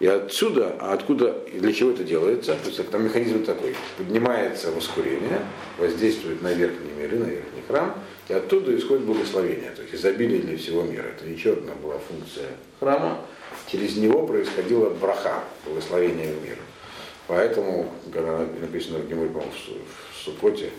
И 0.00 0.06
отсюда, 0.06 0.76
а 0.78 0.92
откуда, 0.92 1.36
для 1.52 1.72
чего 1.72 1.90
это 1.90 2.04
делается? 2.04 2.54
То 2.54 2.68
есть 2.68 2.88
там 2.90 3.04
механизм 3.04 3.44
такой. 3.44 3.74
Поднимается 3.96 4.70
воскурение, 4.70 5.40
воздействует 5.76 6.40
на 6.40 6.52
верхние 6.52 6.94
миры, 6.94 7.18
на 7.18 7.24
верхний 7.24 7.62
храм, 7.66 7.94
и 8.28 8.32
оттуда 8.32 8.76
исходит 8.76 9.04
благословение, 9.04 9.72
то 9.72 9.82
есть 9.82 9.94
изобилие 9.94 10.40
для 10.40 10.56
всего 10.56 10.82
мира. 10.82 11.06
Это 11.06 11.28
еще 11.28 11.54
одна 11.54 11.72
была 11.74 11.98
функция 11.98 12.46
храма. 12.78 13.18
Через 13.66 13.96
него 13.96 14.24
происходила 14.24 14.90
браха, 14.90 15.42
благословение 15.64 16.32
в 16.32 16.44
мир. 16.44 16.58
Поэтому, 17.26 17.92
когда 18.12 18.46
написано 18.60 18.98
в 18.98 19.08
по-моему, 19.08 19.32
в 19.32 20.24
Сукоте, 20.24 20.70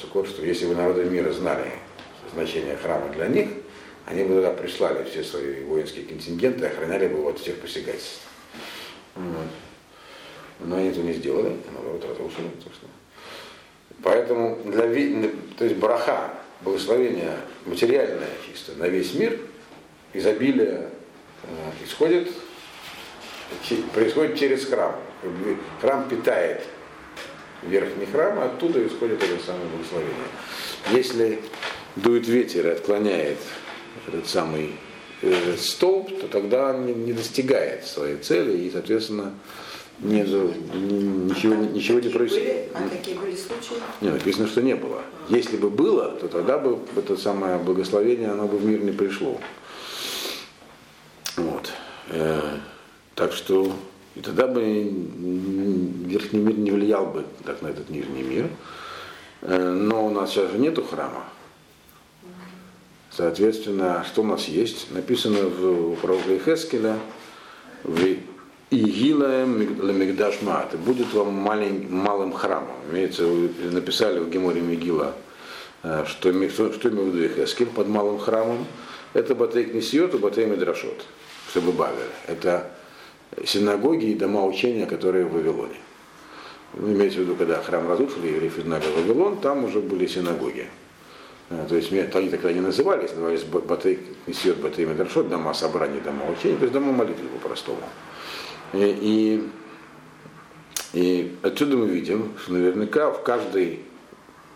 Сукот, 0.00 0.28
что 0.28 0.44
если 0.44 0.66
бы 0.66 0.74
народы 0.74 1.04
мира 1.04 1.32
знали 1.32 1.72
значение 2.32 2.76
храма 2.76 3.08
для 3.12 3.26
них, 3.26 3.48
они 4.06 4.22
бы 4.22 4.34
тогда 4.34 4.52
прислали 4.52 5.04
все 5.04 5.24
свои 5.24 5.64
воинские 5.64 6.04
контингенты 6.04 6.66
охраняли 6.66 7.08
бы 7.08 7.18
его 7.18 7.30
от 7.30 7.40
всех 7.40 7.56
посягательств. 7.56 8.22
Вот. 9.16 9.48
Но 10.60 10.76
они 10.76 10.88
этого 10.88 11.04
не 11.04 11.12
сделали, 11.14 11.56
наоборот, 11.72 12.04
разрушили. 12.04 12.50
Собственно. 12.62 12.92
Поэтому 14.02 14.58
для, 14.64 14.82
то 15.58 15.64
есть 15.64 15.76
браха, 15.76 16.30
благословение 16.60 17.36
материальное 17.64 18.30
чисто 18.46 18.72
на 18.74 18.88
весь 18.88 19.14
мир, 19.14 19.38
изобилие 20.12 20.90
э, 21.42 21.70
исходит, 21.84 22.30
происходит 23.94 24.38
через 24.38 24.66
храм. 24.66 24.96
Храм 25.80 26.08
питает 26.08 26.62
верхний 27.62 28.06
храм, 28.06 28.38
а 28.38 28.44
оттуда 28.46 28.86
исходит 28.86 29.22
это 29.22 29.42
самое 29.44 29.66
благословение. 29.68 30.14
Если 30.90 31.40
дует 31.96 32.26
ветер 32.28 32.66
и 32.66 32.70
отклоняет 32.70 33.38
этот 34.06 34.26
самый 34.28 34.76
столб, 35.58 36.08
то 36.20 36.28
тогда 36.28 36.70
он 36.70 36.86
не, 36.86 36.94
не 36.94 37.12
достигает 37.12 37.86
своей 37.86 38.16
цели 38.16 38.66
и, 38.66 38.70
соответственно, 38.70 39.34
не, 40.00 40.20
ничего, 40.20 41.54
ничего 41.54 42.00
не 42.00 42.08
происходит. 42.08 42.68
А 42.74 42.88
какие 42.88 43.14
были 43.14 43.34
случаи? 43.34 43.80
Нет, 44.02 44.14
написано, 44.14 44.46
что 44.46 44.60
не 44.60 44.74
было. 44.74 45.02
Если 45.28 45.56
бы 45.56 45.70
было, 45.70 46.10
то 46.10 46.28
тогда 46.28 46.58
бы 46.58 46.78
это 46.96 47.16
самое 47.16 47.58
благословение, 47.58 48.28
оно 48.28 48.46
бы 48.46 48.58
в 48.58 48.64
мир 48.64 48.80
не 48.82 48.92
пришло. 48.92 49.40
Вот. 51.36 51.72
Э, 52.10 52.40
так 53.14 53.32
что 53.32 53.72
и 54.14 54.20
тогда 54.20 54.46
бы 54.46 54.62
верхний 54.62 56.40
мир 56.40 56.58
не 56.58 56.70
влиял 56.70 57.06
бы 57.06 57.24
так 57.44 57.62
на 57.62 57.68
этот 57.68 57.88
нижний 57.88 58.22
мир. 58.22 58.48
Э, 59.42 59.70
но 59.70 60.06
у 60.06 60.10
нас 60.10 60.30
сейчас 60.30 60.50
же 60.50 60.58
нету 60.58 60.82
храма. 60.82 61.24
Соответственно, 63.16 64.04
что 64.06 64.20
у 64.20 64.26
нас 64.26 64.46
есть? 64.46 64.90
Написано 64.90 65.48
в 65.48 65.96
пророка 65.96 66.38
Хескеля, 66.44 66.98
в 67.82 67.98
Игилаем 68.70 69.58
Мигдашма, 69.98 70.66
это 70.68 70.76
будет 70.76 71.14
вам 71.14 71.32
малень, 71.32 71.88
малым 71.88 72.32
храмом. 72.34 72.76
Имеется, 72.90 73.22
написали 73.72 74.18
в 74.18 74.28
Геморе 74.28 74.60
Мигила, 74.60 75.14
э, 75.82 76.04
что, 76.06 76.30
что, 76.50 76.72
что 76.74 76.88
имел 76.90 77.04
в 77.04 77.14
виду 77.14 77.34
Хескель 77.34 77.68
под 77.68 77.88
малым 77.88 78.18
храмом. 78.18 78.66
Это 79.14 79.34
Батей 79.34 79.64
Кнесиот 79.64 80.14
и 80.14 80.18
Батей 80.18 80.44
Медрашот, 80.44 81.06
чтобы 81.48 81.72
Бавер. 81.72 82.10
Это 82.26 82.70
синагоги 83.46 84.10
и 84.10 84.14
дома 84.14 84.44
учения, 84.44 84.84
которые 84.84 85.24
в 85.24 85.32
Вавилоне. 85.32 85.76
Ну, 86.74 86.92
имеется 86.92 87.20
в 87.20 87.22
виду, 87.22 87.34
когда 87.34 87.62
храм 87.62 87.88
разрушили, 87.88 88.26
евреев 88.26 88.58
изгнали 88.58 88.84
в 88.84 88.96
Вавилон, 88.96 89.38
там 89.38 89.64
уже 89.64 89.80
были 89.80 90.06
синагоги. 90.06 90.66
Э, 91.48 91.66
то 91.68 91.76
есть 91.76 91.92
они 91.92 92.28
тогда 92.30 92.52
не 92.52 92.60
назывались, 92.60 93.10
назывались 93.10 93.44
Батей 93.44 94.00
Несет, 94.26 94.58
Батей 94.58 94.84
Медрашот, 94.84 95.28
дома 95.28 95.54
собраний, 95.54 96.00
дома 96.00 96.26
учения, 96.30 96.56
то 96.56 96.62
есть 96.62 96.72
дома 96.72 96.92
молитвы 96.92 97.28
по-простому. 97.28 97.82
И, 98.72 99.48
и, 100.92 100.98
и 100.98 101.36
отсюда 101.42 101.76
мы 101.76 101.88
видим, 101.88 102.32
что 102.42 102.52
наверняка 102.52 103.10
в 103.10 103.22
каждой 103.22 103.80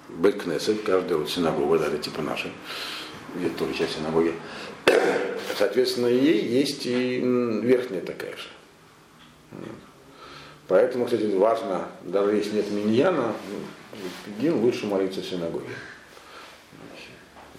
Бэткнесет, 0.08 0.82
каждая 0.82 1.18
вот 1.18 1.30
синагога, 1.30 1.78
да, 1.78 1.96
типа 1.96 2.22
наша, 2.22 2.48
где 3.36 3.48
тоже 3.50 3.74
часть 3.74 3.96
синагоги, 3.96 4.34
соответственно, 5.56 6.08
ей 6.08 6.44
есть 6.44 6.86
и 6.86 7.20
верхняя 7.62 8.02
такая 8.02 8.32
же. 8.32 8.48
Поэтому, 10.66 11.04
кстати, 11.04 11.24
важно, 11.34 11.88
даже 12.02 12.36
если 12.36 12.56
нет 12.56 12.70
миньяна, 12.70 13.34
Пидин 14.24 14.54
лучше 14.54 14.86
молиться 14.86 15.20
в 15.20 15.24
синагоге. 15.24 15.66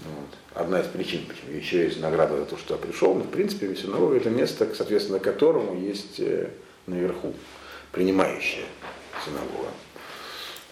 Вот. 0.02 0.62
Одна 0.62 0.82
из 0.82 0.88
причин, 0.88 1.26
почему 1.26 1.52
еще 1.52 1.84
есть 1.84 2.00
награда 2.02 2.38
за 2.38 2.46
то, 2.46 2.58
что 2.58 2.74
я 2.74 2.80
пришел. 2.80 3.14
Но, 3.14 3.24
в 3.24 3.30
принципе, 3.30 3.76
синагога 3.76 4.18
это 4.18 4.30
место, 4.30 4.68
соответственно, 4.76 5.20
которому 5.20 5.80
есть 5.80 6.20
э, 6.20 6.50
наверху 6.88 7.34
принимающая 7.92 8.66
синагога. 9.24 9.70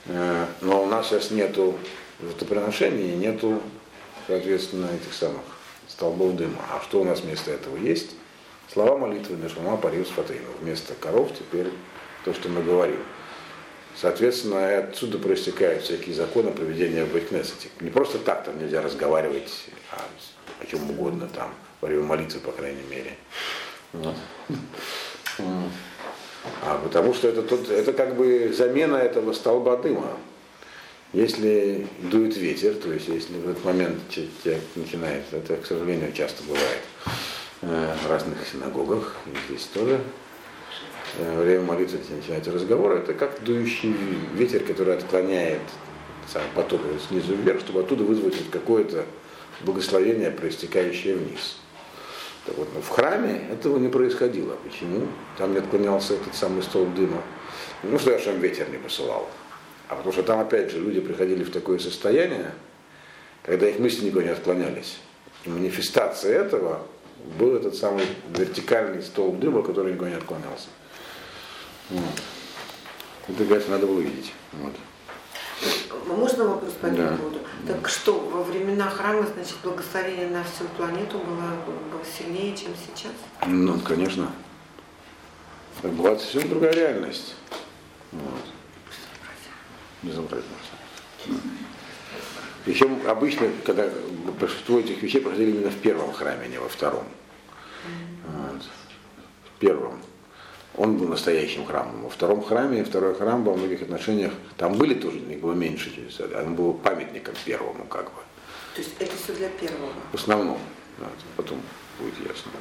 Э, 0.08 0.46
но 0.62 0.84
у 0.84 0.88
нас 0.88 1.08
сейчас 1.08 1.32
нету 1.32 1.76
жертвоприношений, 2.22 3.16
нету, 3.16 3.62
соответственно, 4.28 4.88
этих 4.88 5.14
самых 5.14 5.42
столбов 5.88 6.36
дыма. 6.36 6.62
А 6.72 6.82
что 6.84 7.02
у 7.02 7.04
нас 7.04 7.22
вместо 7.22 7.52
этого 7.52 7.78
есть? 7.78 8.16
Слова 8.72 8.98
молитвы 8.98 9.38
Нешама 9.38 9.78
Париус 9.78 10.10
Фатейну. 10.10 10.48
Вместо 10.62 10.94
коров 10.96 11.32
теперь 11.38 11.68
то, 12.26 12.34
что 12.34 12.50
мы 12.50 12.64
говорим. 12.64 13.00
Соответственно, 14.02 14.78
отсюда 14.78 15.18
проистекают 15.18 15.84
всякие 15.84 16.16
законы 16.16 16.52
проведения 16.52 17.04
в 17.04 17.12
Бейкнесете. 17.12 17.68
Не 17.82 17.90
просто 17.90 18.18
так 18.18 18.46
там 18.46 18.58
нельзя 18.58 18.82
разговаривать 18.82 19.52
о, 19.92 20.64
о 20.64 20.66
чем 20.66 20.90
угодно 20.90 21.28
там, 21.28 21.54
во 21.82 21.88
время 21.90 22.04
молитвы, 22.04 22.40
по 22.40 22.54
крайней 22.54 22.84
мере. 22.90 23.18
А 26.62 26.78
потому 26.82 27.14
что 27.14 27.28
это, 27.28 27.42
тут, 27.42 27.70
это 27.70 27.92
как 27.92 28.16
бы 28.16 28.54
замена 28.56 28.96
этого 28.96 29.34
столба 29.34 29.76
дыма. 29.76 30.18
Если 31.12 31.88
дует 32.00 32.38
ветер, 32.38 32.76
то 32.76 32.94
есть 32.94 33.08
если 33.10 33.34
в 33.34 33.50
этот 33.50 33.66
момент 33.66 33.98
тебя 34.10 34.60
начинает, 34.76 35.26
это, 35.32 35.58
к 35.58 35.66
сожалению, 35.66 36.14
часто 36.14 36.44
бывает 36.44 36.84
э, 37.64 37.96
в 38.04 38.10
разных 38.10 38.38
синагогах, 38.50 39.18
здесь 39.48 39.66
тоже, 39.74 40.00
время 41.18 41.64
молитвы 41.64 42.00
начинается 42.16 42.52
разговор, 42.52 42.94
это 42.94 43.14
как 43.14 43.44
дующий 43.44 43.96
ветер, 44.36 44.64
который 44.64 44.96
отклоняет 44.98 45.62
сам 46.32 46.44
поток 46.56 46.82
снизу 47.08 47.36
вверх, 47.36 47.62
чтобы 47.62 47.82
оттуда 47.82 48.04
вызвать 48.04 48.36
какое-то 48.52 49.06
благословение, 49.62 50.32
проистекающее 50.32 51.16
вниз. 51.16 51.58
Так 52.46 52.58
вот, 52.58 52.70
но 52.74 52.82
в 52.82 52.90
храме 52.90 53.42
этого 53.52 53.78
не 53.78 53.90
происходило. 53.90 54.56
Почему? 54.64 55.08
Там 55.38 55.54
не 55.54 55.60
отклонялся 55.60 56.14
этот 56.14 56.36
самый 56.36 56.64
столб 56.64 56.94
дыма. 56.96 57.22
Ну, 57.84 58.00
что 58.00 58.12
я 58.12 58.20
сам 58.20 58.40
ветер 58.40 58.70
не 58.70 58.78
посылал. 58.78 59.28
А 59.88 59.96
потому 59.96 60.14
что 60.14 60.24
там, 60.24 60.40
опять 60.40 60.72
же, 60.72 60.80
люди 60.80 61.00
приходили 61.00 61.44
в 61.44 61.52
такое 61.52 61.80
состояние, 61.80 62.52
когда 63.44 63.68
их 63.68 63.80
мысли 63.80 64.06
никуда 64.06 64.24
не 64.24 64.30
отклонялись. 64.30 65.00
И 65.46 65.50
манифестация 65.50 66.42
этого 66.44 66.86
был 67.38 67.56
этот 67.56 67.76
самый 67.76 68.06
вертикальный 68.36 69.02
столб 69.02 69.40
дыма, 69.40 69.64
который 69.64 69.94
никуда 69.94 70.10
не 70.10 70.16
отклонялся. 70.16 70.68
Вот. 71.90 72.04
Это, 73.28 73.46
конечно, 73.46 73.72
надо 73.72 73.88
было 73.88 74.00
видеть. 74.00 74.34
Вот. 74.54 74.74
Можно 76.08 76.46
вопрос 76.46 76.74
по 76.74 76.88
этому 76.88 77.10
да. 77.10 77.18
поводу? 77.18 77.40
Так 77.68 77.90
что, 77.90 78.20
во 78.20 78.44
времена 78.44 78.90
храма, 78.90 79.28
значит, 79.34 79.58
благословение 79.64 80.30
на 80.30 80.44
всю 80.44 80.64
планету 80.78 81.20
было, 81.20 81.56
было 81.92 82.02
сильнее, 82.18 82.56
чем 82.56 82.72
сейчас? 82.76 83.12
Ну, 83.46 83.80
конечно. 83.80 84.32
Так 85.82 85.92
была 85.94 86.18
совсем 86.18 86.50
другая 86.50 86.74
реальность. 86.74 87.36
Вот. 88.12 88.46
Безобразно. 90.02 90.50
Причем 92.66 93.02
обычно, 93.08 93.50
когда 93.66 93.90
большинство 94.40 94.80
этих 94.80 95.02
вещей 95.02 95.22
проходили 95.22 95.52
именно 95.52 95.70
в 95.70 95.78
первом 95.78 96.12
храме, 96.14 96.46
а 96.46 96.48
не 96.48 96.58
во 96.58 96.70
втором. 96.70 97.06
Вот. 98.26 98.64
В 98.64 99.60
первом 99.60 100.02
он 100.76 100.98
был 100.98 101.08
настоящим 101.08 101.66
храмом. 101.66 102.04
Во 102.04 102.10
втором 102.10 102.44
храме, 102.44 102.84
второй 102.84 103.16
храм 103.16 103.44
во 103.44 103.56
многих 103.56 103.82
отношениях, 103.82 104.34
там 104.58 104.74
были 104.74 104.94
тоже, 104.94 105.18
их 105.18 105.40
было 105.40 105.54
меньше, 105.54 105.92
он 106.36 106.56
был 106.56 106.74
памятником 106.74 107.36
первому 107.46 107.86
как 107.86 108.06
бы. 108.06 108.22
То 108.76 108.82
есть 108.82 108.96
это 109.00 109.12
все 109.16 109.34
для 109.34 109.50
первого? 109.50 109.92
В 110.12 110.16
основном, 110.16 110.60
да, 111.00 111.08
потом 111.36 111.60
будет 112.00 112.14
ясно. 112.20 112.52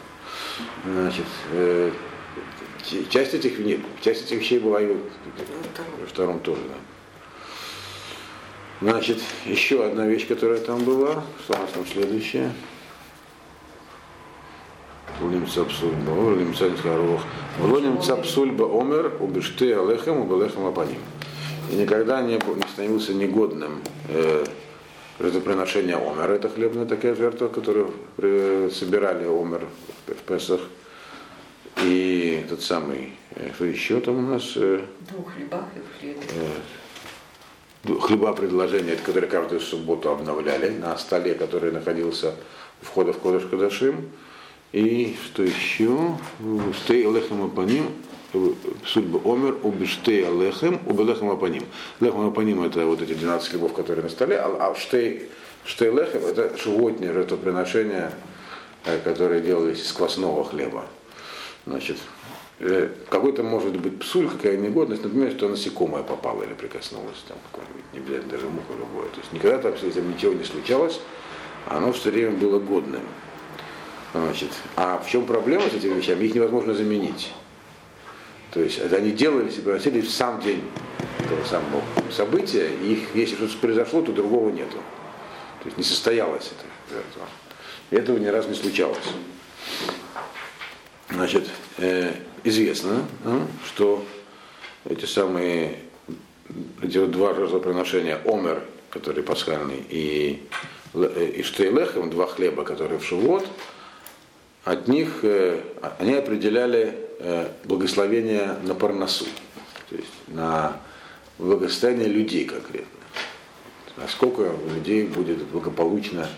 Значит, 0.84 1.26
э, 1.52 1.92
часть 3.10 3.34
этих 3.34 3.58
нет, 3.58 3.80
часть 4.00 4.26
этих 4.26 4.40
вещей 4.40 4.58
была 4.58 4.80
и 4.80 4.86
во 4.86 6.06
втором 6.06 6.40
тоже, 6.40 6.62
да. 6.68 6.74
Значит, 8.80 9.18
еще 9.44 9.84
одна 9.84 10.06
вещь, 10.06 10.28
которая 10.28 10.60
там 10.60 10.84
была, 10.84 11.24
что 11.44 11.54
у 11.54 11.58
нас 11.58 11.70
там 11.72 11.84
следующее. 11.86 12.52
Улимца 15.20 15.64
псульба, 15.64 16.10
улимца 16.10 16.68
нискарох. 16.68 17.22
Улимца 17.60 18.16
псульба 18.16 18.64
омер, 18.64 19.16
убешты 19.20 19.74
алехем, 19.74 20.20
убелехем 20.20 20.66
апаним. 20.66 21.00
И 21.70 21.74
никогда 21.74 22.22
не, 22.22 22.34
не 22.34 22.68
становился 22.72 23.14
негодным 23.14 23.80
э, 24.08 24.44
жертвоприношение 25.18 25.96
омер. 25.96 26.30
Это 26.30 26.48
хлебная 26.48 26.86
такая 26.86 27.16
жертва, 27.16 27.48
которую 27.48 27.90
собирали 28.70 29.24
омер 29.24 29.66
в 30.06 30.22
Песах. 30.22 30.60
И 31.82 32.42
этот 32.44 32.62
самый, 32.62 33.12
э, 33.34 33.50
что 33.54 33.64
еще 33.64 34.00
там 34.00 34.18
у 34.18 34.32
нас, 34.32 34.52
э, 34.56 34.80
Двух 35.10 35.26
в 35.26 36.00
хлебе. 36.00 36.16
э, 37.84 38.00
хлеба 38.00 38.32
предложения, 38.34 38.96
которые 38.96 39.28
каждую 39.28 39.60
субботу 39.60 40.10
обновляли 40.10 40.70
на 40.70 40.96
столе, 40.96 41.34
который 41.34 41.72
находился 41.72 42.34
у 42.82 42.84
входа 42.84 43.12
в 43.12 43.18
Кодыш 43.18 43.44
Кадашим. 43.50 44.10
И 44.72 45.16
что 45.24 45.42
еще? 45.42 46.16
Стей 46.84 47.04
лехем 47.04 47.44
апаним, 47.44 47.90
судьба 48.84 49.20
омер, 49.24 49.56
убиштей 49.62 50.24
лехем, 50.24 50.80
убелехем 50.86 51.30
апаним. 51.30 51.64
Лехем 52.00 52.28
апаним 52.28 52.62
это 52.62 52.84
вот 52.84 53.00
эти 53.00 53.14
12 53.14 53.48
хлебов, 53.48 53.72
которые 53.72 54.02
на 54.02 54.10
столе, 54.10 54.38
а 54.38 54.70
а 54.70 54.74
штей, 54.74 55.28
штей 55.64 55.90
лехем 55.90 56.26
это 56.26 56.54
животные 56.58 57.14
жертвоприношения, 57.14 58.12
э, 58.84 58.98
которые 58.98 59.40
делались 59.40 59.80
из 59.80 59.92
квасного 59.92 60.44
хлеба. 60.44 60.84
Значит, 61.66 61.96
э, 62.60 62.90
какой-то 63.08 63.42
может 63.42 63.74
быть 63.78 63.98
псуль, 63.98 64.28
какая 64.28 64.58
негодность, 64.58 65.02
например, 65.02 65.30
что 65.30 65.48
насекомое 65.48 66.02
попало 66.02 66.42
или 66.42 66.52
прикоснулось, 66.52 67.24
там 67.26 67.38
не 67.94 68.00
обязательно 68.00 68.32
даже 68.32 68.46
муха 68.48 68.74
любое. 68.78 69.08
То 69.08 69.20
есть 69.20 69.32
никогда 69.32 69.58
там 69.58 69.78
с 69.78 69.82
этим 69.82 70.10
ничего 70.10 70.34
не 70.34 70.44
случалось, 70.44 71.00
оно 71.66 71.92
все 71.94 72.10
время 72.10 72.32
было 72.32 72.58
годным. 72.58 73.02
Значит, 74.12 74.50
а 74.76 74.98
в 74.98 75.08
чем 75.08 75.26
проблема 75.26 75.68
с 75.68 75.74
этими 75.74 75.94
вещами? 75.94 76.24
Их 76.24 76.34
невозможно 76.34 76.74
заменить. 76.74 77.32
То 78.52 78.60
есть 78.60 78.80
они 78.92 79.10
делались 79.10 79.58
и 79.58 79.60
приносили 79.60 80.00
в 80.00 80.10
сам 80.10 80.40
день 80.40 80.64
этого 81.20 81.44
самого 81.44 81.82
события, 82.10 82.70
и 82.82 82.94
их, 82.94 83.14
если 83.14 83.36
что-то 83.36 83.58
произошло, 83.58 84.00
то 84.02 84.12
другого 84.12 84.50
нету. 84.50 84.78
То 85.60 85.66
есть 85.66 85.76
не 85.76 85.84
состоялось 85.84 86.50
это. 86.50 87.00
И 87.90 87.96
этого 87.96 88.16
ни 88.16 88.26
разу 88.26 88.48
не 88.48 88.54
случалось. 88.54 88.98
Значит, 91.10 91.48
э, 91.78 92.14
известно, 92.44 93.04
э, 93.24 93.40
что 93.66 94.04
эти 94.84 95.04
самые 95.04 95.78
эти 96.82 96.98
вот 96.98 97.10
два 97.10 97.34
жертвоприношения, 97.34 98.20
омер, 98.24 98.62
который 98.90 99.22
пасхальный, 99.22 99.84
и, 99.88 100.46
э, 100.94 101.32
и 101.36 101.42
штейлехем, 101.42 102.10
два 102.10 102.26
хлеба, 102.26 102.64
которые 102.64 102.98
в 102.98 103.04
Шивот, 103.04 103.46
от 104.68 104.86
них 104.86 105.20
э, 105.22 105.62
они 105.98 106.12
определяли 106.12 106.94
э, 107.20 107.48
благословение 107.64 108.56
на 108.64 108.74
парносу, 108.74 109.24
то 109.88 109.96
есть 109.96 110.12
на 110.26 110.78
благосостояние 111.38 112.08
людей 112.08 112.44
конкретно. 112.44 113.00
Насколько 113.96 114.40
у 114.40 114.68
людей 114.74 115.06
будет 115.06 115.42
благополучно. 115.46 116.28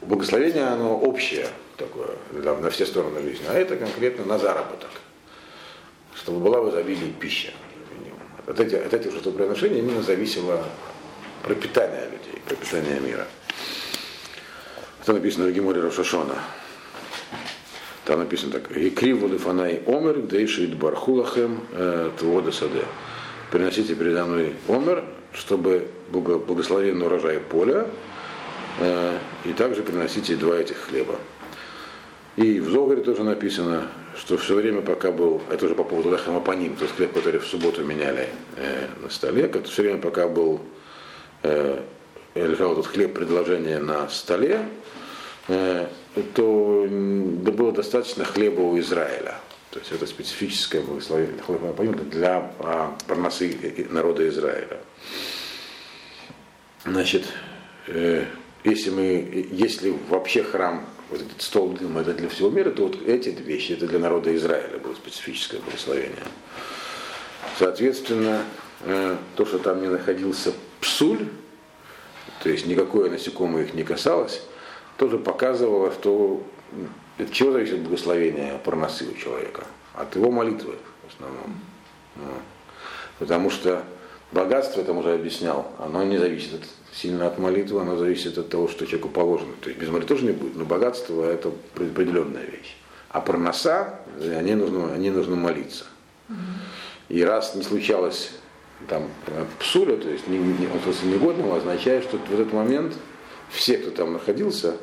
Благословение, 0.00 0.64
оно 0.64 0.98
общее 0.98 1.46
такое, 1.76 2.10
на 2.32 2.68
все 2.70 2.84
стороны 2.84 3.22
жизни, 3.22 3.44
а 3.48 3.54
это 3.54 3.76
конкретно 3.76 4.24
на 4.24 4.38
заработок, 4.40 4.90
чтобы 6.16 6.40
была 6.40 6.60
в 6.60 6.70
изобилии 6.70 7.12
пища. 7.12 7.52
От 8.48 8.58
этих, 8.58 8.84
от 8.84 8.92
этих 8.92 9.12
жертвоприношений 9.12 9.78
именно 9.78 10.02
зависело 10.02 10.64
пропитание 11.44 12.06
людей, 12.06 12.42
пропитание 12.44 12.98
мира. 12.98 13.26
Это 15.00 15.12
написано 15.12 15.46
в 15.46 15.52
Геморе 15.52 15.80
Рошашона. 15.80 16.34
Там 18.06 18.20
написано 18.20 18.52
так. 18.52 18.70
И 18.76 18.88
криву 18.90 19.26
лифанай 19.26 19.82
омер, 19.84 20.22
дейшит 20.22 20.76
бархулахем 20.76 21.60
э, 21.72 22.10
твода 22.16 22.52
саде. 22.52 22.84
Приносите 23.50 23.96
передо 23.96 24.24
мной 24.24 24.54
омер, 24.68 25.04
чтобы 25.32 25.88
благо- 26.12 26.38
благословенный 26.38 27.04
урожай 27.04 27.40
поля, 27.40 27.88
э, 28.78 29.18
и 29.44 29.52
также 29.52 29.82
приносите 29.82 30.36
два 30.36 30.56
этих 30.56 30.76
хлеба. 30.76 31.16
И 32.36 32.60
в 32.60 32.70
Зогаре 32.70 33.02
тоже 33.02 33.24
написано, 33.24 33.88
что 34.16 34.38
все 34.38 34.54
время, 34.54 34.82
пока 34.82 35.10
был, 35.10 35.42
это 35.50 35.66
уже 35.66 35.74
по 35.74 35.82
поводу 35.82 36.12
лехема 36.12 36.40
паним, 36.40 36.76
тот 36.76 36.90
хлеб, 36.92 37.12
который 37.12 37.40
в 37.40 37.46
субботу 37.46 37.82
меняли 37.82 38.28
э, 38.56 38.86
на 39.02 39.10
столе, 39.10 39.42
это 39.46 39.64
все 39.64 39.82
время, 39.82 39.98
пока 39.98 40.28
был, 40.28 40.60
э, 41.42 41.80
лежал 42.36 42.74
этот 42.74 42.86
хлеб 42.86 43.14
предложения 43.14 43.80
на 43.80 44.08
столе, 44.08 44.60
э, 45.48 45.86
то 46.34 46.86
было 46.88 47.72
достаточно 47.72 48.24
хлеба 48.24 48.60
у 48.60 48.78
Израиля. 48.78 49.38
То 49.70 49.80
есть 49.80 49.92
это 49.92 50.06
специфическое 50.06 50.80
благословение 50.80 51.36
для 52.10 52.50
а, 52.60 52.96
парносы 53.06 53.86
народа 53.90 54.26
Израиля. 54.28 54.80
Значит, 56.84 57.24
э, 57.88 58.24
если 58.64 58.90
мы, 58.90 59.48
если 59.50 59.94
вообще 60.08 60.42
храм, 60.42 60.86
вот 61.10 61.20
этот 61.20 61.42
стол 61.42 61.70
дыма, 61.70 62.00
это 62.00 62.14
для 62.14 62.28
всего 62.28 62.48
мира, 62.48 62.70
то 62.70 62.84
вот 62.84 63.06
эти 63.06 63.28
вещи, 63.28 63.72
это 63.72 63.86
для 63.86 63.98
народа 63.98 64.34
Израиля 64.34 64.78
было 64.78 64.94
специфическое 64.94 65.60
благословение. 65.60 66.24
Соответственно, 67.58 68.44
э, 68.82 69.16
то, 69.34 69.44
что 69.44 69.58
там 69.58 69.82
не 69.82 69.88
находился 69.88 70.52
псуль, 70.80 71.28
то 72.42 72.48
есть 72.48 72.66
никакое 72.66 73.10
насекомое 73.10 73.64
их 73.64 73.74
не 73.74 73.82
касалось, 73.82 74.42
тоже 74.96 75.18
показывало, 75.18 75.92
что 75.92 76.42
м, 76.72 76.88
от 77.18 77.32
чего 77.32 77.52
зависит 77.52 77.80
благословение 77.80 78.58
парносы 78.64 79.06
у 79.10 79.14
человека? 79.16 79.64
От 79.94 80.14
его 80.16 80.30
молитвы 80.30 80.74
в 81.06 81.14
основном. 81.14 81.54
Вот. 82.16 82.42
Потому 83.18 83.50
что 83.50 83.82
богатство, 84.32 84.80
я 84.80 84.86
там 84.86 84.98
уже 84.98 85.14
объяснял, 85.14 85.70
оно 85.78 86.02
не 86.04 86.18
зависит 86.18 86.54
от- 86.54 86.96
сильно 86.96 87.26
от 87.26 87.38
молитвы, 87.38 87.80
оно 87.80 87.96
зависит 87.96 88.36
от 88.38 88.48
того, 88.50 88.68
что 88.68 88.86
человеку 88.86 89.08
положено. 89.08 89.52
То 89.60 89.68
есть 89.68 89.80
без 89.80 89.88
молитвы 89.88 90.08
тоже 90.08 90.24
не 90.26 90.32
будет, 90.32 90.56
но 90.56 90.64
богатство 90.64 91.24
это 91.24 91.52
определенная 91.74 92.44
вещь. 92.44 92.76
А 93.10 93.20
парноса, 93.20 94.00
они 94.20 94.54
нужно, 94.54 94.92
они 94.92 95.10
нужно 95.10 95.36
молиться. 95.36 95.84
И 97.08 97.22
раз 97.22 97.54
не 97.54 97.62
случалось 97.62 98.32
там 98.88 99.04
э, 99.28 99.44
псуля, 99.60 99.96
то 99.96 100.08
есть 100.10 100.26
не, 100.26 100.38
не, 100.38 100.66
он 100.66 100.80
просто 100.80 101.06
негодного, 101.06 101.56
означает, 101.56 102.02
что 102.04 102.18
в 102.18 102.32
этот 102.34 102.52
момент 102.52 102.94
все, 103.50 103.78
кто 103.78 103.90
там 103.90 104.12
находился, 104.12 104.76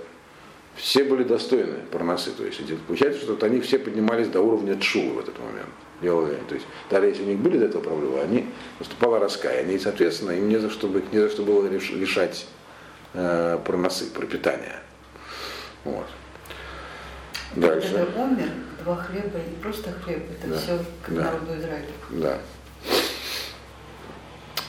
все 0.76 1.04
были 1.04 1.24
достойны 1.24 1.80
парносы. 1.92 2.32
То 2.32 2.44
есть 2.46 2.60
получается, 2.88 3.22
что 3.22 3.34
вот 3.34 3.44
они 3.44 3.60
все 3.62 3.78
поднимались 3.80 4.28
до 4.28 4.42
уровня 4.42 4.78
тшулы 4.80 5.14
в 5.14 5.20
этот 5.20 5.38
момент. 5.40 5.70
Делали, 6.02 6.38
то 6.50 6.56
есть, 6.56 6.68
даже 6.90 7.06
если 7.08 7.24
у 7.24 7.28
них 7.28 7.38
были 7.40 7.58
до 7.58 7.66
этого 7.66 7.82
проблемы, 7.82 8.20
они 8.20 8.46
наступало 8.80 9.20
раскаяние. 9.20 9.78
И, 9.78 9.80
соответственно, 9.80 10.32
им 10.32 10.50
не 10.50 10.58
за 10.58 10.70
что, 10.70 10.88
не 10.88 11.20
за 11.20 11.30
что 11.30 11.44
было 11.44 11.66
реш- 11.68 11.94
лишать 11.96 12.46
э, 13.14 13.60
парносы, 13.66 14.08
пропитания. 14.12 14.82
Вот. 15.86 16.08
Дальше. 17.56 17.88
Это 17.96 18.20
умер, 18.20 18.50
два 18.84 18.96
хлеба 18.96 19.38
и 19.40 19.62
просто 19.62 19.92
хлеб. 20.04 20.24
Это 20.40 20.48
Да. 20.54 20.58
все 20.60 20.78
к 21.04 21.10
Да. 21.10 21.22
народу 21.24 21.56
Израиля. 21.58 21.86
Да. 22.10 22.40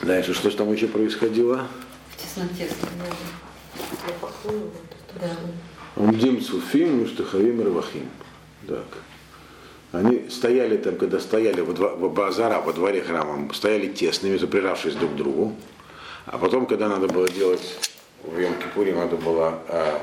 Дальше, 0.03 0.35
что 0.35 0.51
там 0.51 0.71
еще 0.73 0.87
происходило? 0.87 1.67
В 2.11 2.23
тесноте. 2.23 2.69
Умдим 5.97 6.41
Суфим, 6.41 7.01
Муштахавим 7.01 7.61
и 7.61 7.65
Равахим. 7.65 8.09
Так. 8.67 8.85
Они 9.93 10.29
стояли 10.29 10.77
там, 10.77 10.97
когда 10.97 11.21
стояли 11.21 11.61
во, 11.61 11.73
дво- 11.73 11.97
во 11.97 12.09
базара, 12.09 12.61
во 12.61 12.73
дворе 12.73 13.01
храма, 13.03 13.53
стояли 13.55 13.89
тесными, 13.89 14.37
заприравшись 14.37 14.95
друг 14.95 15.13
к 15.13 15.17
другу. 15.17 15.55
А 16.27 16.39
потом, 16.39 16.67
когда 16.67 16.89
надо 16.89 17.07
было 17.07 17.29
делать 17.29 17.63
в 18.25 18.39
йом 18.39 18.55
кипуре 18.59 18.95
надо 18.95 19.17
было 19.17 19.61
а, 19.69 20.03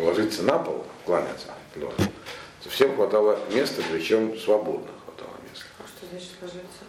ложиться 0.00 0.42
на 0.42 0.58
пол, 0.58 0.84
кланяться, 1.04 1.48
то 1.74 2.70
всем 2.70 2.94
хватало 2.96 3.38
места, 3.52 3.82
причем 3.92 4.36
свободно 4.38 4.88
хватало 5.04 5.36
места. 5.48 5.66
А 5.78 5.86
что 5.86 6.06
значит 6.10 6.30
ложиться? 6.40 6.84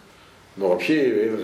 Но 0.56 0.70
вообще 0.70 1.38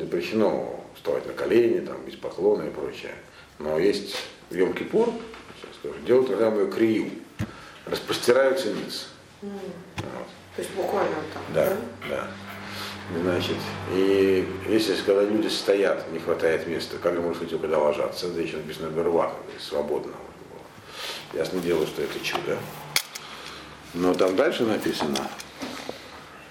запрещено 0.00 0.84
вставать 0.94 1.26
на 1.26 1.32
колени, 1.32 1.80
там, 1.80 1.96
без 2.06 2.16
поклона 2.16 2.64
и 2.64 2.70
прочее. 2.70 3.14
Но 3.58 3.78
есть 3.78 4.16
в 4.50 4.54
йом 4.54 4.72
кипур 4.72 5.12
сейчас 5.56 5.76
скажу, 5.78 5.94
делают 6.06 6.28
так 6.28 6.38
называемую 6.38 6.72
крию, 6.72 7.10
распростираются 7.86 8.72
низ. 8.72 9.08
Вот. 9.42 9.52
То 10.56 10.62
есть 10.62 10.74
буквально 10.74 11.16
вот 11.16 11.32
так, 11.32 11.42
Да, 11.54 11.76
да. 12.08 12.28
Значит, 13.20 13.56
и 13.92 14.48
если 14.66 14.94
когда 15.04 15.22
люди 15.22 15.48
стоят, 15.48 16.10
не 16.10 16.18
хватает 16.18 16.66
места, 16.66 16.96
как 17.02 17.14
же 17.14 17.20
может 17.20 17.42
быть, 17.42 17.50
когда 17.60 17.78
ложатся? 17.78 18.28
Это 18.28 18.40
еще 18.40 18.56
написано 18.56 18.88
берва, 18.88 19.34
свободно. 19.60 20.12
Ясно 21.34 21.60
дело, 21.60 21.86
что 21.86 22.02
это 22.02 22.18
чудо. 22.20 22.58
Но 23.92 24.14
там 24.14 24.36
дальше 24.36 24.64
написано, 24.64 25.28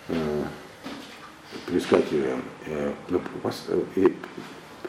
э, 0.09 0.43
перескакиваем, 1.65 2.43
э, 2.67 2.93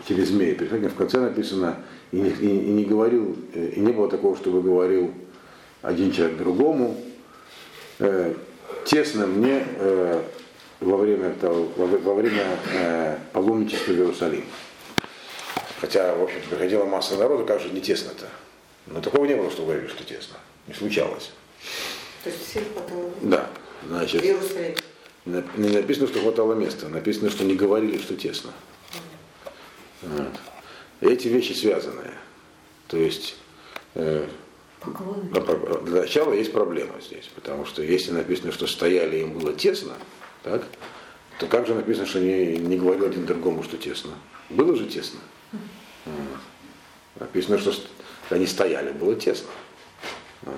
через 0.07 0.29
змеи, 0.29 0.55
перескакиваем, 0.55 0.93
в 0.95 0.97
конце 0.97 1.19
написано, 1.21 1.77
и 2.13 2.17
не, 2.17 2.31
и- 2.31 2.59
и 2.69 2.71
не 2.71 2.85
говорил, 2.85 3.37
э, 3.55 3.73
и 3.77 3.81
не 3.81 3.93
было 3.93 4.09
такого, 4.09 4.37
чтобы 4.37 4.63
говорил 4.63 5.13
один 5.83 6.13
человек 6.13 6.37
другому, 6.39 6.97
э, 7.99 8.35
тесно 8.85 9.27
мне 9.27 9.67
э, 9.79 10.23
во 10.81 10.97
время, 10.97 11.35
того, 11.41 11.69
во, 11.77 11.87
во 11.87 12.15
время 12.15 12.43
э, 12.73 13.17
паломничества 13.33 13.93
в 13.93 13.97
Иерусалим. 13.97 14.45
Хотя, 15.81 16.15
в 16.15 16.23
общем-то, 16.23 16.49
приходила 16.49 16.85
масса 16.85 17.17
народу, 17.17 17.45
как 17.45 17.61
же 17.61 17.69
не 17.71 17.81
тесно-то. 17.81 18.27
Но 18.87 19.01
такого 19.01 19.25
не 19.27 19.35
было, 19.35 19.51
что 19.51 19.63
говорили, 19.65 19.87
что 19.89 20.05
тесно. 20.05 20.37
Не 20.67 20.75
случалось. 20.75 21.31
То 22.23 22.31
есть 22.31 22.49
всем 22.49 22.65
хватало. 22.73 23.11
Да. 23.23 23.51
В 23.83 23.89
Значит, 23.89 24.25
Иерусалиме. 24.25 24.77
не 25.27 25.33
нап- 25.35 25.59
не 25.59 25.69
написано, 25.71 26.07
что 26.07 26.21
хватало 26.21 26.55
места, 26.55 26.89
написано, 26.89 27.29
что 27.31 27.45
не 27.45 27.55
говорили, 27.55 27.99
что 27.99 28.15
тесно. 28.15 28.51
Вот. 30.07 31.11
Эти 31.13 31.29
вещи 31.29 31.53
связанные. 31.53 32.13
То 32.89 32.97
есть 32.97 33.37
э, 33.95 34.27
для 35.83 36.01
начала 36.03 36.33
есть 36.33 36.53
проблема 36.53 37.01
здесь, 37.01 37.29
потому 37.35 37.65
что 37.67 37.83
если 37.83 38.13
написано, 38.13 38.53
что 38.53 38.67
стояли 38.67 39.19
им 39.19 39.39
было 39.39 39.53
тесно, 39.55 39.95
так, 40.43 40.63
то 41.39 41.47
как 41.47 41.67
же 41.67 41.75
написано, 41.75 42.07
что 42.07 42.21
не, 42.21 42.57
не 42.59 42.77
говорил 42.77 43.07
один 43.07 43.27
другому, 43.27 43.63
что 43.63 43.77
тесно? 43.77 44.13
Было 44.51 44.77
же 44.77 44.87
тесно. 44.87 45.21
Вот. 46.05 46.39
Написано, 47.21 47.59
что 47.59 47.73
они 48.31 48.47
стояли, 48.47 48.93
было 48.93 49.15
тесно. 49.17 49.49
Вот. 50.43 50.55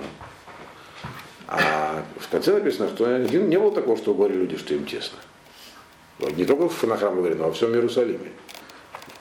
А 1.47 2.03
в 2.19 2.27
конце 2.29 2.53
написано, 2.53 2.89
что 2.89 3.17
не 3.19 3.57
было 3.57 3.71
такого, 3.71 3.97
что 3.97 4.13
говорили 4.13 4.39
люди, 4.39 4.57
что 4.57 4.73
им 4.73 4.85
тесно. 4.85 5.17
Вот 6.19 6.35
Не 6.35 6.45
только 6.45 6.67
в- 6.67 6.77
храмовой 6.77 7.23
горе, 7.23 7.35
но 7.35 7.45
во 7.45 7.53
всем 7.53 7.71
Иерусалиме. 7.73 8.31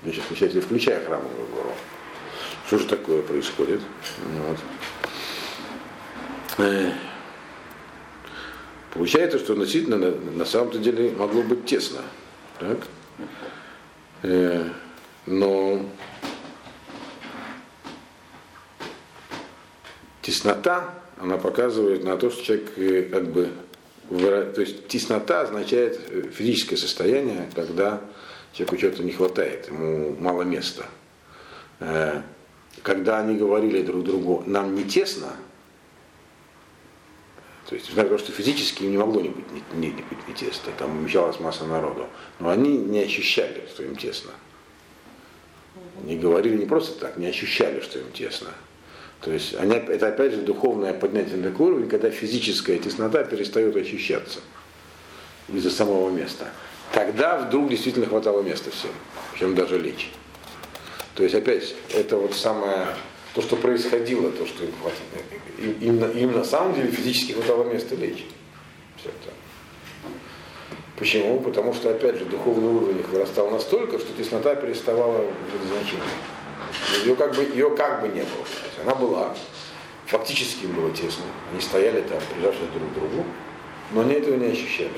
Значит, 0.06 0.22
включая, 0.22 0.60
включая 0.60 1.04
храмовую 1.04 1.48
гору. 1.48 1.72
Что 2.68 2.78
же 2.78 2.86
такое 2.86 3.22
происходит? 3.22 3.80
Вот. 4.38 4.58
Э, 6.58 6.92
Получается, 8.92 9.40
что 9.40 9.56
действительно 9.56 9.96
на, 9.96 10.12
на 10.12 10.44
самом-то 10.44 10.78
деле 10.78 11.10
могло 11.10 11.42
быть 11.42 11.66
тесно. 11.66 12.02
Так? 12.60 12.78
Э, 14.22 14.68
но 15.26 15.84
теснота, 20.22 20.94
она 21.18 21.38
показывает 21.38 22.04
на 22.04 22.16
то, 22.16 22.30
что 22.30 22.44
человек 22.44 22.78
э, 22.78 23.02
как 23.10 23.24
бы 23.32 23.50
то 24.08 24.60
есть 24.60 24.86
теснота 24.86 25.40
означает 25.40 26.00
э, 26.10 26.30
физическое 26.32 26.76
состояние, 26.76 27.50
когда 27.56 28.00
человеку 28.56 28.76
чего-то 28.76 29.02
не 29.04 29.12
хватает, 29.12 29.68
ему 29.68 30.16
мало 30.18 30.42
места. 30.42 30.86
Э, 31.80 32.22
Когда 32.82 33.18
они 33.20 33.36
говорили 33.36 33.82
друг 33.82 34.04
другу, 34.04 34.42
нам 34.46 34.74
не 34.74 34.84
тесно, 34.84 35.32
то 37.68 37.74
есть, 37.74 37.88
несмотря 37.88 38.12
на 38.12 38.18
то, 38.18 38.24
что 38.24 38.32
физически 38.32 38.84
им 38.84 38.92
не 38.92 38.98
могло 38.98 39.20
не 39.20 39.28
быть 39.30 39.44
не, 39.74 39.88
не- 39.88 39.92
не 39.92 40.04
не 40.28 40.34
тесно, 40.34 40.72
там 40.78 40.96
умещалась 40.96 41.40
масса 41.40 41.64
народу, 41.64 42.06
но 42.38 42.48
они 42.50 42.76
не 42.78 43.00
ощущали, 43.00 43.64
что 43.68 43.82
им 43.82 43.96
тесно. 43.96 44.30
Не 46.04 46.16
говорили 46.16 46.56
не 46.56 46.66
просто 46.66 46.98
так, 46.98 47.16
не 47.16 47.26
ощущали, 47.26 47.80
что 47.80 47.98
им 47.98 48.10
тесно. 48.12 48.50
То 49.20 49.32
есть 49.32 49.54
они, 49.54 49.74
это 49.76 50.08
опять 50.08 50.32
же 50.32 50.42
духовное 50.42 50.94
поднятие 50.94 51.36
на 51.38 51.50
уровень, 51.58 51.88
когда 51.88 52.10
физическая 52.10 52.78
теснота 52.78 53.24
перестает 53.24 53.74
ощущаться 53.76 54.38
из-за 55.48 55.70
самого 55.70 56.10
места. 56.10 56.48
Тогда 56.92 57.38
вдруг 57.38 57.68
действительно 57.68 58.06
хватало 58.06 58.42
места 58.42 58.70
всем, 58.70 58.90
причем 59.32 59.54
даже 59.54 59.78
лечь. 59.78 60.10
То 61.14 61.22
есть 61.22 61.34
опять 61.34 61.74
это 61.94 62.16
вот 62.16 62.34
самое, 62.34 62.88
то, 63.34 63.42
что 63.42 63.56
происходило, 63.56 64.30
то, 64.30 64.46
что 64.46 64.64
им 64.64 64.72
хватило. 64.80 65.78
Им, 65.80 65.98
им 65.98 66.10
им 66.10 66.32
на 66.32 66.44
самом 66.44 66.74
деле 66.74 66.90
физически 66.90 67.32
хватало 67.32 67.64
места 67.64 67.94
лечь. 67.94 68.24
Все 68.98 69.08
это. 69.08 69.32
Почему? 70.98 71.40
Потому 71.40 71.74
что, 71.74 71.90
опять 71.90 72.16
же, 72.18 72.24
духовный 72.24 72.68
уровень 72.68 73.00
их 73.00 73.08
вырастал 73.10 73.50
настолько, 73.50 73.98
что 73.98 74.12
теснота 74.14 74.54
переставала 74.54 75.18
быть 75.18 75.68
значением. 75.68 76.08
Ее 77.04 77.14
как 77.16 77.34
бы, 77.34 77.42
ее 77.42 77.70
как 77.76 78.00
бы 78.00 78.08
не 78.08 78.22
было. 78.22 78.44
Она 78.82 78.94
была, 78.94 79.34
фактически 80.06 80.64
им 80.64 80.72
было 80.72 80.90
тесно. 80.90 81.24
Они 81.52 81.60
стояли 81.60 82.00
там, 82.00 82.18
прижавшись 82.32 82.68
друг 82.74 82.90
к 82.90 82.94
другу, 82.94 83.24
но 83.92 84.00
они 84.02 84.14
этого 84.14 84.36
не 84.36 84.46
ощущали. 84.46 84.90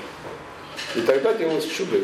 И 0.99 1.01
тогда 1.03 1.33
делалось 1.33 1.67
чудо, 1.67 1.97
и 1.97 2.03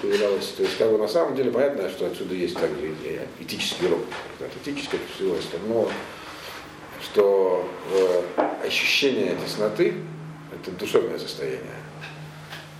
появлялось. 0.00 0.48
То 0.56 0.62
есть, 0.62 0.78
как 0.78 0.90
бы 0.90 0.96
на 0.96 1.06
самом 1.06 1.36
деле 1.36 1.50
понятно, 1.50 1.90
что 1.90 2.06
отсюда 2.06 2.34
есть 2.34 2.54
также 2.54 2.88
и 2.88 3.20
этический 3.40 3.86
урок, 3.88 4.00
этическое 4.64 4.98
всего 5.14 5.36
остального, 5.36 5.92
что 7.02 7.68
э, 7.92 8.22
ощущение 8.66 9.36
тесноты– 9.36 9.96
это 10.54 10.70
душевное 10.78 11.18
состояние. 11.18 11.76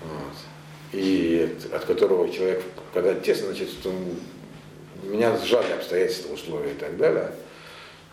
Вот. 0.02 0.98
И 0.98 1.54
от, 1.66 1.74
от 1.74 1.84
которого 1.84 2.32
человек, 2.32 2.62
когда 2.94 3.12
тесно, 3.14 3.48
значит, 3.48 3.68
что 3.68 3.92
меня 5.02 5.36
сжали 5.36 5.72
обстоятельства, 5.72 6.32
условия 6.32 6.70
и 6.70 6.76
так 6.76 6.96
далее. 6.96 7.30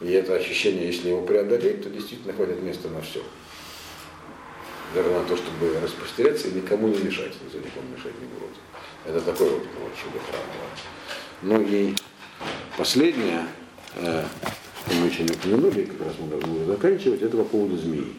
И 0.02 0.12
это 0.12 0.36
ощущение, 0.36 0.88
если 0.88 1.08
его 1.08 1.22
преодолеть, 1.22 1.84
то 1.84 1.90
действительно 1.90 2.34
хватит 2.34 2.62
места 2.62 2.90
на 2.90 3.02
все. 3.02 3.22
Даже 4.94 5.10
на 5.10 5.24
то, 5.24 5.38
чтобы 5.38 5.80
распространяться 5.82 6.48
и 6.48 6.54
никому 6.54 6.88
не 6.88 6.98
мешать, 7.00 7.34
за 7.52 7.60
никому 7.60 7.90
мешать 7.96 8.14
не 8.20 8.28
будут. 8.28 8.58
Это 9.06 9.22
такое 9.22 9.52
вот, 9.52 9.64
вот 9.82 9.92
чудо 9.96 10.20
храмовое. 10.26 10.70
Ну 11.42 11.62
и 11.62 11.96
последнее, 12.78 13.46
э, 13.96 14.24
что 14.86 14.96
мы 14.96 15.08
еще 15.08 15.24
не 15.24 15.32
упомянули, 15.32 15.84
как 15.84 16.08
раз 16.08 16.16
мы 16.20 16.28
должны 16.28 16.56
уже 16.56 16.66
заканчивать, 16.66 17.22
это 17.22 17.38
по 17.38 17.44
поводу 17.44 17.78
змеи. 17.78 18.14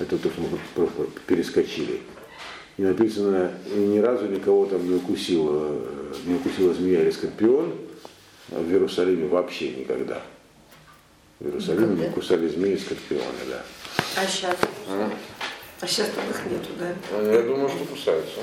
Это 0.00 0.18
то, 0.18 0.28
что 0.28 0.40
мы 0.40 1.06
перескочили. 1.26 2.00
И 2.76 2.82
написано, 2.82 3.52
ни 3.74 3.98
разу 3.98 4.26
никого 4.26 4.66
там 4.66 4.88
не 4.88 4.96
укусила, 4.96 5.68
э, 5.70 6.14
не 6.26 6.34
укусила 6.34 6.74
змея 6.74 7.02
или 7.02 7.10
скорпион 7.10 7.74
в 8.50 8.70
Иерусалиме 8.70 9.28
вообще 9.28 9.70
никогда. 9.70 10.22
В 11.38 11.46
Иерусалиме 11.46 12.06
не 12.06 12.12
кусали 12.12 12.48
змеи 12.48 12.74
и 12.74 12.78
скорпионы, 12.78 13.22
да. 13.48 13.62
А 14.16 14.26
сейчас? 14.26 14.56
А 14.88 15.10
сейчас 15.86 16.08
там 16.10 16.28
их 16.28 16.46
нету, 16.46 16.70
да? 16.78 16.94
Ну, 17.12 17.32
Я 17.32 17.42
думаю, 17.42 17.68
что 17.68 17.84
кусаются. 17.84 18.40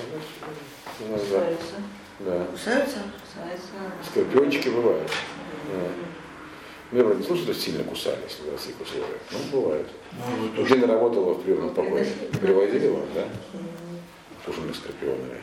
Иногда. 1.00 1.20
Кусаются. 1.20 1.76
Да. 2.20 2.46
Кусаются? 2.46 2.98
Кусаются. 3.26 3.68
Скорпиончики 4.10 4.70
бывают. 4.70 5.12
Да. 5.72 5.88
Ну, 6.92 6.98
я 7.00 7.04
вроде 7.04 7.20
не 7.20 7.26
слышал, 7.26 7.44
что 7.44 7.54
сильно 7.54 7.84
кусались 7.84 8.38
в 8.40 8.58
таких 8.58 8.80
условиях. 8.80 9.20
Ну, 9.32 9.40
бывает. 9.52 9.88
Ну, 10.56 10.64
Елена 10.64 10.94
работала 10.94 11.34
в 11.34 11.42
приемном 11.42 11.74
покое. 11.74 12.06
Привозили 12.40 12.88
вам, 12.88 13.06
да? 13.14 13.28
Кушали 14.46 14.72
скорпионами. 14.74 15.42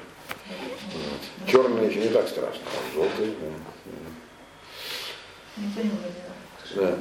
Вот. 0.95 1.49
Черные 1.51 1.88
еще 1.90 2.01
не 2.01 2.09
так 2.09 2.28
страшно, 2.28 2.62
а 2.66 2.95
желтые, 2.95 3.34
да. 3.40 3.49
Да. 6.74 6.99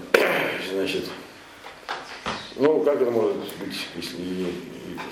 Значит, 0.74 1.06
ну, 2.58 2.82
как 2.84 3.02
это 3.02 3.12
может 3.12 3.36
быть, 3.60 3.88
если 3.96 4.18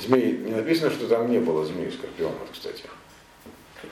змеи, 0.02 0.38
не 0.38 0.52
написано, 0.56 0.92
что 0.92 1.08
там 1.08 1.32
не 1.32 1.40
было 1.40 1.66
змей 1.66 1.88
и 1.88 1.92
скорпионов, 1.92 2.50
кстати. 2.52 2.84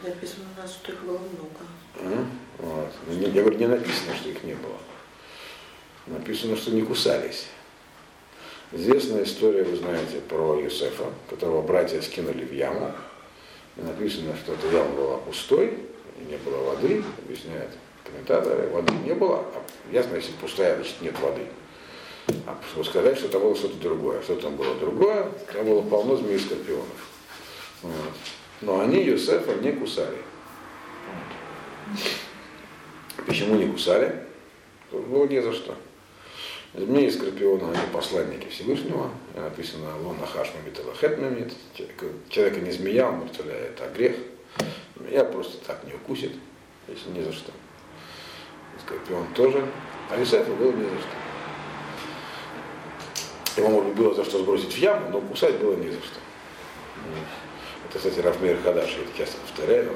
Написано 0.03 0.45
у 0.55 0.61
нас, 0.61 0.71
что 0.73 0.91
их 0.91 1.01
было 1.03 1.17
много. 1.19 2.25
Вот. 2.59 2.91
Ну, 3.07 3.13
не- 3.15 3.27
Я 3.29 3.41
говорю, 3.41 3.57
не 3.57 3.67
написано, 3.67 4.15
что 4.15 4.29
их 4.29 4.43
не 4.43 4.53
было. 4.53 4.75
Написано, 6.07 6.55
что 6.55 6.71
не 6.71 6.81
кусались. 6.81 7.47
Известная 8.73 9.23
история, 9.23 9.63
вы 9.63 9.77
знаете, 9.77 10.19
про 10.27 10.59
Юсефа, 10.59 11.05
которого 11.29 11.61
братья 11.61 12.01
скинули 12.01 12.43
в 12.43 12.53
яму. 12.53 12.91
И 13.77 13.81
написано, 13.81 14.35
что 14.35 14.53
эта 14.53 14.67
яма 14.67 14.89
была 14.91 15.17
пустой, 15.19 15.77
и 16.19 16.31
не 16.31 16.37
было 16.37 16.57
воды, 16.63 17.01
объясняют 17.23 17.71
комментаторы, 18.03 18.67
воды 18.69 18.93
не 19.05 19.13
было. 19.13 19.45
А 19.55 19.63
ясно, 19.93 20.15
если 20.15 20.31
пустая, 20.33 20.75
значит 20.75 20.95
нет 21.01 21.17
воды. 21.19 21.43
Чтобы 22.71 22.85
сказать, 22.85 23.17
что 23.17 23.29
там 23.29 23.41
было 23.41 23.55
что-то 23.55 23.77
другое. 23.77 24.21
Что 24.21 24.35
там 24.35 24.55
было 24.55 24.75
другое, 24.75 25.31
там 25.53 25.65
было 25.65 25.81
полно 25.81 26.15
змей 26.15 26.35
и 26.35 26.39
скорпионов. 26.39 26.87
Вот. 27.81 27.93
Но 28.61 28.79
они 28.79 29.03
Юсефа 29.03 29.55
не 29.55 29.71
кусали. 29.71 30.17
Почему 33.25 33.55
не 33.55 33.71
кусали? 33.71 34.23
Было 34.91 35.25
не 35.27 35.41
за 35.41 35.53
что. 35.53 35.75
Змеи 36.73 37.07
и 37.07 37.11
скорпионы, 37.11 37.63
они 37.63 37.87
посланники 37.93 38.49
Всевышнего. 38.49 39.09
Написано 39.35 39.97
Лона 40.01 40.25
Хашма 40.25 40.59
Миталахет 40.65 41.17
Мемит. 41.17 41.53
Человека 42.29 42.59
не 42.59 42.71
змея, 42.71 43.09
он 43.09 43.21
представляет, 43.21 43.79
а 43.81 43.89
грех. 43.89 44.15
Змея 44.95 45.23
просто 45.23 45.57
так 45.65 45.83
не 45.85 45.93
укусит, 45.93 46.33
если 46.87 47.09
не 47.11 47.23
за 47.23 47.31
что. 47.31 47.51
Скорпион 48.85 49.27
тоже. 49.33 49.65
А 50.09 50.19
Юсефу 50.19 50.53
было 50.53 50.71
не 50.71 50.83
за 50.83 50.99
что. 50.99 51.26
Его, 53.57 53.69
может 53.69 53.95
было 53.95 54.13
за 54.13 54.23
что 54.23 54.39
сбросить 54.39 54.73
в 54.73 54.77
яму, 54.77 55.09
но 55.09 55.21
кусать 55.21 55.57
было 55.57 55.75
не 55.75 55.89
за 55.89 55.97
что. 55.97 56.19
Это, 57.89 57.97
кстати, 57.97 58.19
Рафмейр 58.19 58.61
Хадаши 58.61 59.01
это 59.01 59.17
часто 59.17 59.37
повторяю. 59.39 59.95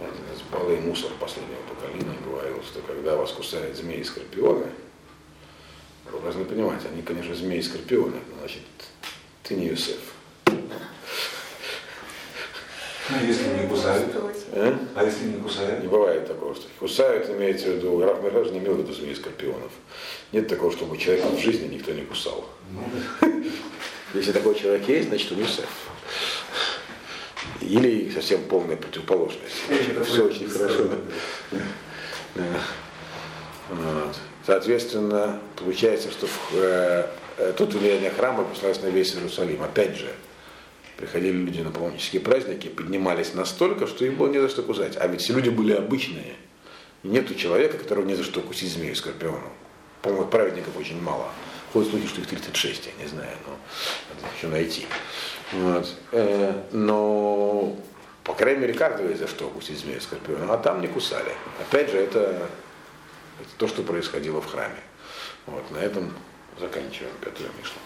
Один 0.00 0.24
из 0.34 0.42
Балей 0.52 0.80
Мусор 0.80 1.10
последнего 1.18 1.60
поколения 1.68 2.16
говорил, 2.24 2.62
что 2.62 2.80
когда 2.82 3.16
вас 3.16 3.32
кусают 3.32 3.76
змеи 3.76 4.00
и 4.00 4.04
скорпионы, 4.04 4.66
вы 6.12 6.20
должны 6.20 6.44
понимать, 6.44 6.84
они, 6.90 7.02
конечно, 7.02 7.34
змеи 7.34 7.58
и 7.58 7.62
скорпионы, 7.62 8.20
но, 8.30 8.38
значит, 8.40 8.62
ты 9.42 9.54
не 9.54 9.66
Юсеф. 9.66 9.98
А 13.10 13.22
если 13.22 13.48
не 13.48 13.66
кусают? 13.68 14.14
А? 14.52 14.78
А 14.94 15.04
если 15.04 15.24
не 15.24 15.40
кусают? 15.40 15.82
Не 15.82 15.88
бывает 15.88 16.26
такого, 16.26 16.54
что 16.54 16.66
кусают, 16.78 17.28
имеется 17.30 17.68
в 17.68 17.76
виду, 17.76 18.00
Раф 18.00 18.22
Мираж 18.22 18.50
не 18.50 18.58
имел 18.58 18.74
в 18.74 18.78
виду 18.80 18.92
змеи 18.92 19.12
и 19.12 19.14
скорпионов. 19.14 19.72
Нет 20.32 20.48
такого, 20.48 20.72
чтобы 20.72 20.98
человека 20.98 21.28
в 21.28 21.38
жизни 21.38 21.74
никто 21.74 21.92
не 21.92 22.02
кусал. 22.02 22.48
Если 24.14 24.32
такой 24.32 24.58
человек 24.58 24.86
есть, 24.88 25.08
значит 25.08 25.32
Юсеф. 25.32 25.68
Или 27.60 28.10
совсем 28.10 28.42
полная 28.44 28.76
противоположность. 28.76 29.56
Все 30.06 30.26
очень 30.26 30.48
хорошо. 30.48 30.90
Вот. 33.70 34.16
Соответственно, 34.46 35.40
получается, 35.56 36.10
что 36.10 36.26
э, 36.54 37.06
э, 37.36 37.52
тут 37.56 37.74
влияние 37.74 38.10
храма 38.10 38.44
послалось 38.44 38.80
на 38.80 38.86
весь 38.86 39.14
Иерусалим. 39.14 39.62
Опять 39.62 39.96
же, 39.96 40.10
приходили 40.96 41.36
люди 41.36 41.60
на 41.60 41.70
паломнические 41.70 42.22
праздники, 42.22 42.68
поднимались 42.68 43.34
настолько, 43.34 43.86
что 43.86 44.06
им 44.06 44.14
было 44.14 44.28
не 44.28 44.38
за 44.38 44.48
что 44.48 44.62
кусать. 44.62 44.96
А 44.96 45.06
ведь 45.06 45.20
все 45.20 45.34
люди 45.34 45.50
были 45.50 45.74
обычные. 45.74 46.34
Нету 47.02 47.34
человека, 47.34 47.76
которого 47.76 48.06
не 48.06 48.14
за 48.14 48.24
что 48.24 48.40
кусить 48.40 48.72
змею 48.72 48.94
скорпионом. 48.94 49.52
По-моему, 50.02 50.26
праведников 50.26 50.76
очень 50.76 51.00
мало. 51.00 51.28
Ходят 51.72 51.90
слухи, 51.90 52.06
что 52.06 52.20
их 52.20 52.28
36, 52.28 52.86
я 52.86 53.04
не 53.04 53.08
знаю, 53.08 53.36
но 53.46 53.52
надо 54.14 54.34
еще 54.36 54.46
найти. 54.46 54.86
Вот. 55.52 55.94
Э, 56.12 56.62
но, 56.72 57.76
по 58.24 58.34
крайней 58.34 58.60
мере, 58.60 58.74
каждого 58.74 59.14
за 59.14 59.26
что 59.28 59.46
укусить 59.46 59.78
змею 59.78 60.00
скорпиона, 60.00 60.54
а 60.54 60.58
там 60.58 60.80
не 60.80 60.88
кусали. 60.88 61.32
Опять 61.60 61.90
же, 61.90 61.98
это, 61.98 62.48
это 63.40 63.50
то, 63.58 63.68
что 63.68 63.82
происходило 63.82 64.40
в 64.40 64.46
храме. 64.46 64.80
Вот, 65.46 65.70
на 65.70 65.78
этом 65.78 66.14
заканчиваем 66.58 67.12
пятую 67.20 67.50
Мишлу. 67.58 67.78